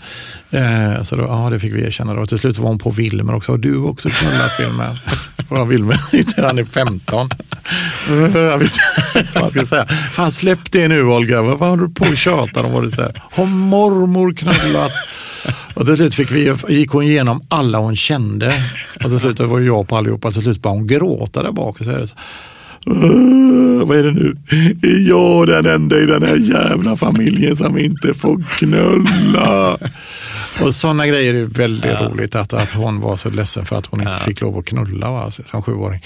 Eh, 0.52 1.04
så 1.04 1.16
då, 1.16 1.24
ja, 1.24 1.50
det 1.52 1.60
fick 1.60 1.74
vi 1.74 1.86
erkänna. 1.86 2.14
Då. 2.14 2.22
Och 2.22 2.30
till 2.30 2.38
slut 2.38 2.58
var 2.58 2.68
hon 2.68 2.80
på 2.80 2.90
Wilmer 2.90 3.36
också. 3.36 3.52
Har 3.52 3.58
du 3.58 3.78
också 3.78 4.10
knullat 4.10 4.60
Wilmer? 4.60 5.02
Och 5.50 5.72
Wilmer, 5.72 6.42
han 6.42 6.58
är 6.60 6.64
15. 6.64 7.30
Eh, 8.10 8.42
jag 8.42 8.58
visste 8.58 8.82
vad 9.36 9.52
ska 9.52 9.66
säga. 9.66 9.86
Fan 9.88 10.32
släpp 10.32 10.72
det 10.72 10.88
nu 10.88 11.04
Olga, 11.04 11.42
vad 11.42 11.70
håller 11.70 11.84
du 11.84 11.94
på 11.94 12.06
och 12.06 12.18
tjatar 12.18 12.64
om? 12.64 12.72
Vad 12.72 12.84
det 12.84 12.92
så 12.92 13.02
här? 13.02 13.22
Har 13.32 13.46
mormor 13.46 14.34
knullat? 14.34 14.92
Och 15.74 15.86
till 15.86 15.96
slut 15.96 16.14
fick 16.14 16.32
vi, 16.32 16.56
gick 16.70 16.92
hon 16.92 17.04
igenom 17.04 17.46
alla 17.50 17.78
hon 17.78 17.96
kände. 17.96 18.54
Och 19.04 19.10
till 19.10 19.20
slut 19.20 19.40
var 19.40 19.60
jag 19.60 19.88
på 19.88 19.98
allihopa. 19.98 20.32
Till 20.32 20.42
slut 20.42 20.62
började 20.62 20.80
hon 20.80 20.88
gråta 20.88 21.44
där 21.44 21.52
bak. 21.52 21.80
Och 21.80 21.86
så 21.86 21.92
är 21.92 22.10
det 22.86 22.96
så, 22.96 23.06
"Åh, 23.08 23.88
vad 23.88 23.98
är 23.98 24.04
det 24.04 24.12
nu? 24.12 24.36
Är 24.84 25.10
jag 25.10 25.48
den 25.48 25.66
enda 25.66 25.98
i 26.00 26.06
den 26.06 26.24
här 26.24 26.36
jävla 26.36 26.96
familjen 26.98 27.56
som 27.56 27.78
inte 27.78 28.14
får 28.14 28.44
knulla? 28.60 29.78
Och 30.62 30.74
sådana 30.74 31.08
grejer 31.08 31.34
är 31.34 31.46
väldigt 31.46 32.02
roligt. 32.02 32.36
Att, 32.36 32.54
att 32.54 32.72
hon 32.72 33.00
var 33.00 33.16
så 33.16 33.30
ledsen 33.30 33.66
för 33.66 33.76
att 33.76 33.86
hon 33.86 34.00
inte 34.02 34.20
fick 34.20 34.42
lov 34.42 34.58
att 34.58 34.66
knulla 34.66 35.12
va, 35.12 35.32
som 35.32 35.62
sjuåring. 35.62 36.02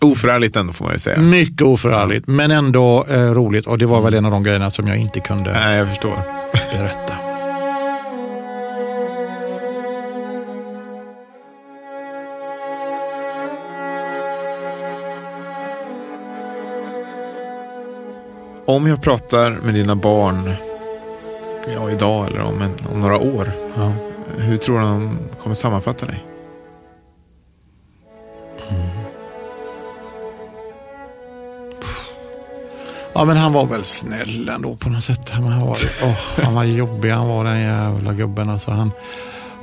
Oförargligt 0.00 0.56
ändå 0.56 0.72
får 0.72 0.84
man 0.84 0.94
ju 0.94 0.98
säga. 0.98 1.18
Mycket 1.18 1.62
oförargligt, 1.62 2.26
men 2.26 2.50
ändå 2.50 3.04
eh, 3.10 3.16
roligt. 3.20 3.66
Och 3.66 3.78
det 3.78 3.86
var 3.86 4.00
väl 4.00 4.14
en 4.14 4.24
av 4.24 4.30
de 4.30 4.42
grejerna 4.42 4.70
som 4.70 4.86
jag 4.88 4.96
inte 4.96 5.20
kunde 5.20 5.52
Nej, 5.52 5.78
jag 5.78 5.88
förstår. 5.88 6.22
berätta. 6.78 7.29
Om 18.70 18.86
jag 18.86 19.02
pratar 19.02 19.50
med 19.50 19.74
dina 19.74 19.96
barn, 19.96 20.52
ja 21.74 21.90
idag 21.90 22.26
eller 22.30 22.40
om, 22.40 22.62
en, 22.62 22.74
om 22.92 23.00
några 23.00 23.18
år, 23.18 23.52
Ja. 23.76 23.92
hur 24.38 24.56
tror 24.56 24.78
du 24.78 24.84
de 24.84 25.18
kommer 25.38 25.54
sammanfatta 25.54 26.06
dig? 26.06 26.24
Ja, 33.12 33.24
men 33.24 33.36
han 33.36 33.52
var 33.52 33.66
väl 33.66 33.84
snäll 33.84 34.48
ändå 34.48 34.76
på 34.76 34.88
något 34.88 35.04
sätt. 35.04 35.30
Han 35.30 35.66
var, 35.66 35.76
åh, 36.02 36.44
han 36.44 36.54
var 36.54 36.64
jobbig, 36.64 37.10
han 37.10 37.28
var 37.28 37.44
den 37.44 37.60
jävla 37.60 38.12
gubben. 38.12 38.50
Alltså, 38.50 38.70
han, 38.70 38.90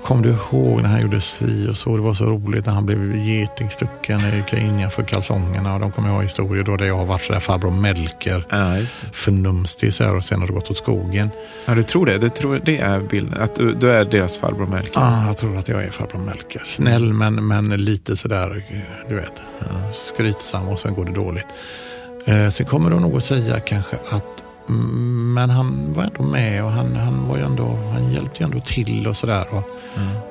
kom 0.07 0.21
du 0.21 0.29
ihåg 0.29 0.81
när 0.81 0.89
han 0.89 1.01
gjorde 1.01 1.21
si 1.21 1.67
och 1.71 1.77
så? 1.77 1.97
Det 1.97 2.03
var 2.03 2.13
så 2.13 2.25
roligt 2.25 2.65
när 2.65 2.73
han 2.73 2.85
blev 2.85 3.15
getingstucken 3.15 4.21
innanför 4.53 5.03
kalsongerna. 5.03 5.73
Och 5.73 5.79
de 5.79 5.91
kommer 5.91 6.09
ihåg 6.09 6.23
historier 6.23 6.63
då 6.63 6.77
där 6.77 6.85
jag 6.85 6.95
har 6.95 7.05
varit 7.05 7.21
sådär 7.21 7.39
farbror 7.39 7.71
Melker. 7.71 8.45
Ja, 8.49 8.77
just 8.77 8.95
det. 9.01 9.07
Förnumstig 9.13 9.93
så 9.93 10.15
och 10.15 10.23
sen 10.23 10.39
har 10.39 10.47
det 10.47 10.53
gått 10.53 10.71
åt 10.71 10.77
skogen. 10.77 11.29
Ja, 11.65 11.75
du 11.75 11.83
tror 11.83 12.05
det? 12.05 12.17
det, 12.17 12.29
tror, 12.29 12.61
det 12.65 12.77
är 12.77 13.01
bilden? 13.01 13.41
Att 13.41 13.55
du, 13.55 13.73
du 13.73 13.91
är 13.91 14.05
deras 14.05 14.37
farbror 14.37 14.67
Melker? 14.67 14.99
Ah, 14.99 15.27
jag 15.27 15.37
tror 15.37 15.57
att 15.57 15.67
jag 15.67 15.83
är 15.83 15.91
farbror 15.91 16.19
Melker. 16.19 16.61
Snäll 16.65 17.13
men, 17.13 17.47
men 17.47 17.69
lite 17.69 18.17
sådär, 18.17 18.65
du 19.09 19.15
vet, 19.15 19.41
skrytsam 19.93 20.67
och 20.67 20.79
sen 20.79 20.93
går 20.93 21.05
det 21.05 21.13
dåligt. 21.13 21.47
Eh, 22.25 22.49
sen 22.49 22.65
kommer 22.65 22.89
de 22.89 23.01
nog 23.01 23.17
att 23.17 23.23
säga 23.23 23.59
kanske 23.59 23.95
att 23.95 24.43
mm, 24.69 25.33
men 25.33 25.49
han 25.49 25.93
var 25.93 26.03
ändå 26.03 26.23
med 26.23 26.63
och 26.63 26.71
han, 26.71 26.95
han, 26.95 27.27
var 27.27 27.37
ändå, 27.37 27.79
han 27.93 28.13
hjälpte 28.13 28.43
ändå 28.43 28.59
till 28.59 29.07
och 29.07 29.17
sådär. 29.17 29.45
Och, 29.51 29.63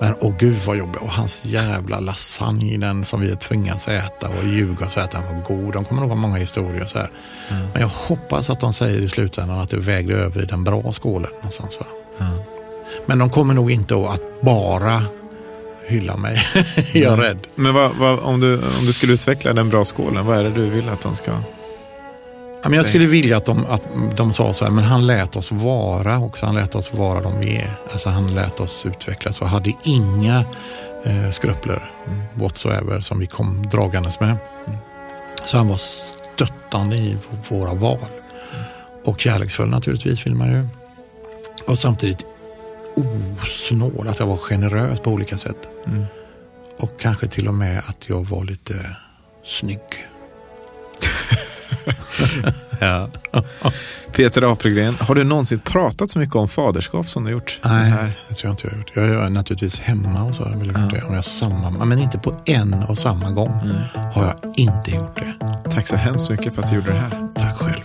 Men 0.00 0.14
åh 0.20 0.34
gud 0.38 0.56
vad 0.66 0.76
jobbigt. 0.76 1.02
Och 1.02 1.12
hans 1.12 1.44
jävla 1.44 2.00
lasagne, 2.00 2.76
den 2.76 3.04
som 3.04 3.20
vi 3.20 3.36
tvingats 3.36 3.88
äta 3.88 4.28
och 4.28 4.46
ljuga 4.46 4.84
och 4.84 4.90
säga 4.90 5.04
att 5.04 5.10
den 5.10 5.22
var 5.22 5.42
god. 5.42 5.72
De 5.72 5.84
kommer 5.84 6.00
nog 6.00 6.10
ha 6.10 6.16
många 6.16 6.36
historier 6.36 6.84
så 6.84 6.98
här. 6.98 7.10
Men 7.48 7.82
jag 7.82 7.88
hoppas 7.88 8.50
att 8.50 8.60
de 8.60 8.72
säger 8.72 9.00
i 9.00 9.08
slutändan 9.08 9.60
att 9.60 9.70
det 9.70 9.76
vägde 9.76 10.14
över 10.14 10.42
i 10.42 10.46
den 10.46 10.64
bra 10.64 10.92
skålen 10.92 11.30
någonstans. 11.36 11.78
Va? 11.80 11.86
Men 13.06 13.18
de 13.18 13.30
kommer 13.30 13.54
nog 13.54 13.70
inte 13.70 13.94
att 14.08 14.40
bara 14.40 15.02
hylla 15.86 16.16
mig. 16.16 16.42
jag 16.92 17.12
är 17.12 17.16
rädd. 17.16 17.38
Men 17.54 17.74
vad, 17.74 17.90
vad, 17.94 18.18
om, 18.18 18.40
du, 18.40 18.54
om 18.54 18.86
du 18.86 18.92
skulle 18.92 19.12
utveckla 19.12 19.52
den 19.52 19.68
bra 19.68 19.84
skålen, 19.84 20.26
vad 20.26 20.38
är 20.38 20.42
det 20.42 20.50
du 20.50 20.70
vill 20.70 20.88
att 20.88 21.00
de 21.00 21.16
ska... 21.16 21.32
Men 22.68 22.76
jag 22.76 22.86
skulle 22.86 23.06
vilja 23.06 23.36
att 23.36 23.44
de, 23.44 23.66
att 23.66 23.82
de 24.16 24.32
sa 24.32 24.52
så 24.52 24.64
här, 24.64 24.72
men 24.72 24.84
han 24.84 25.06
lät 25.06 25.36
oss 25.36 25.52
vara 25.52 26.18
också. 26.18 26.46
Han 26.46 26.54
lät 26.54 26.74
oss 26.74 26.94
vara 26.94 27.22
de 27.22 27.40
vi 27.40 27.56
är. 27.56 27.78
Alltså 27.92 28.08
han 28.08 28.26
lät 28.34 28.60
oss 28.60 28.86
utvecklas 28.86 29.40
och 29.40 29.48
hade 29.48 29.72
inga 29.82 30.44
eh, 31.04 31.30
skrupler 31.30 31.90
whatsoever 32.34 33.00
som 33.00 33.18
vi 33.18 33.26
kom 33.26 33.66
dragandes 33.70 34.20
med. 34.20 34.36
Så 35.46 35.56
han 35.56 35.68
var 35.68 35.76
stöttande 35.76 36.96
i 36.96 37.16
våra 37.48 37.74
val. 37.74 37.98
Och 39.04 39.20
kärleksfull 39.20 39.68
naturligtvis 39.68 40.26
vill 40.26 40.34
man 40.34 40.52
ju. 40.52 40.66
Och 41.66 41.78
samtidigt 41.78 42.26
osnål, 42.96 44.08
att 44.08 44.18
jag 44.18 44.26
var 44.26 44.36
generös 44.36 45.00
på 45.00 45.10
olika 45.10 45.36
sätt. 45.36 45.68
Och 46.78 47.00
kanske 47.00 47.26
till 47.28 47.48
och 47.48 47.54
med 47.54 47.82
att 47.86 48.08
jag 48.08 48.26
var 48.26 48.44
lite 48.44 48.96
snygg. 49.44 50.06
Ja. 52.80 53.08
Peter 54.12 54.52
Apelgren, 54.52 54.96
har 55.00 55.14
du 55.14 55.24
någonsin 55.24 55.58
pratat 55.58 56.10
så 56.10 56.18
mycket 56.18 56.34
om 56.36 56.48
faderskap 56.48 57.08
som 57.08 57.24
du 57.24 57.30
gjort? 57.30 57.60
Nej, 57.64 57.90
Här? 57.90 58.20
det 58.28 58.34
tror 58.34 58.48
jag 58.48 58.52
inte 58.52 58.66
jag 58.66 58.72
har 58.72 58.78
gjort. 58.78 58.90
Jag 58.94 59.06
gör 59.08 59.30
naturligtvis 59.30 59.80
hemma 59.80 60.22
och 60.22 60.34
så 60.34 60.42
har 60.42 60.50
jag 60.50 60.58
väl 60.58 60.66
gjort 60.68 60.90
det. 60.90 61.02
Om 61.02 61.14
jag 61.14 61.24
samma, 61.24 61.84
men 61.84 61.98
inte 61.98 62.18
på 62.18 62.34
en 62.44 62.74
och 62.88 62.98
samma 62.98 63.30
gång 63.30 63.50
har 64.14 64.24
jag 64.24 64.34
inte 64.56 64.90
gjort 64.90 65.18
det. 65.18 65.34
Tack 65.70 65.86
så 65.86 65.96
hemskt 65.96 66.30
mycket 66.30 66.54
för 66.54 66.62
att 66.62 66.70
du 66.70 66.76
gjorde 66.76 66.90
det 66.92 66.98
här. 66.98 67.28
Tack 67.34 67.56
själv. 67.56 67.82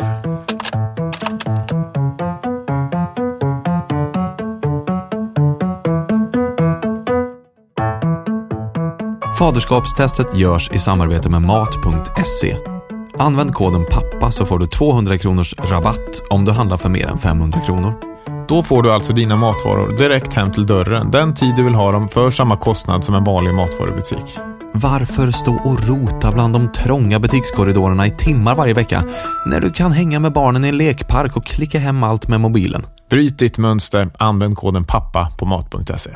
Faderskapstestet 9.38 10.36
görs 10.36 10.72
i 10.72 10.80
samarbete 10.80 11.30
med 11.30 11.42
Mat.se. 11.42 12.71
Använd 13.18 13.54
koden 13.54 13.86
PAPPA 13.86 14.32
så 14.32 14.46
får 14.46 14.60
du 14.60 14.68
200 14.68 15.18
kronors 15.18 15.56
rabatt 15.58 16.22
om 16.30 16.46
du 16.46 16.52
handlar 16.52 16.78
för 16.78 16.90
mer 16.90 17.08
än 17.08 17.18
500 17.18 17.62
kronor. 17.66 17.94
Då 18.48 18.64
får 18.64 18.84
du 18.84 18.92
alltså 18.92 19.14
dina 19.14 19.36
matvaror 19.36 19.98
direkt 19.98 20.34
hem 20.34 20.52
till 20.52 20.66
dörren 20.66 21.12
den 21.12 21.34
tid 21.34 21.56
du 21.56 21.64
vill 21.64 21.74
ha 21.74 21.92
dem 21.92 22.08
för 22.08 22.32
samma 22.32 22.58
kostnad 22.58 23.04
som 23.04 23.16
en 23.16 23.24
vanlig 23.24 23.54
matvarubutik. 23.54 24.38
Varför 24.74 25.32
stå 25.32 25.56
och 25.56 25.88
rota 25.88 26.32
bland 26.32 26.54
de 26.54 26.72
trånga 26.72 27.20
butikskorridorerna 27.20 28.08
i 28.08 28.12
timmar 28.12 28.56
varje 28.56 28.74
vecka 28.74 29.04
när 29.46 29.60
du 29.60 29.72
kan 29.72 29.92
hänga 29.92 30.20
med 30.20 30.34
barnen 30.34 30.66
i 30.66 30.68
en 30.68 30.78
lekpark 30.78 31.38
och 31.38 31.46
klicka 31.46 31.80
hem 31.80 32.04
allt 32.04 32.28
med 32.28 32.40
mobilen? 32.40 32.86
Bryt 33.10 33.40
ditt 33.40 33.58
mönster, 33.58 34.12
använd 34.18 34.58
koden 34.58 34.84
PAPPA 34.84 35.28
på 35.40 35.46
mat.se. 35.46 36.10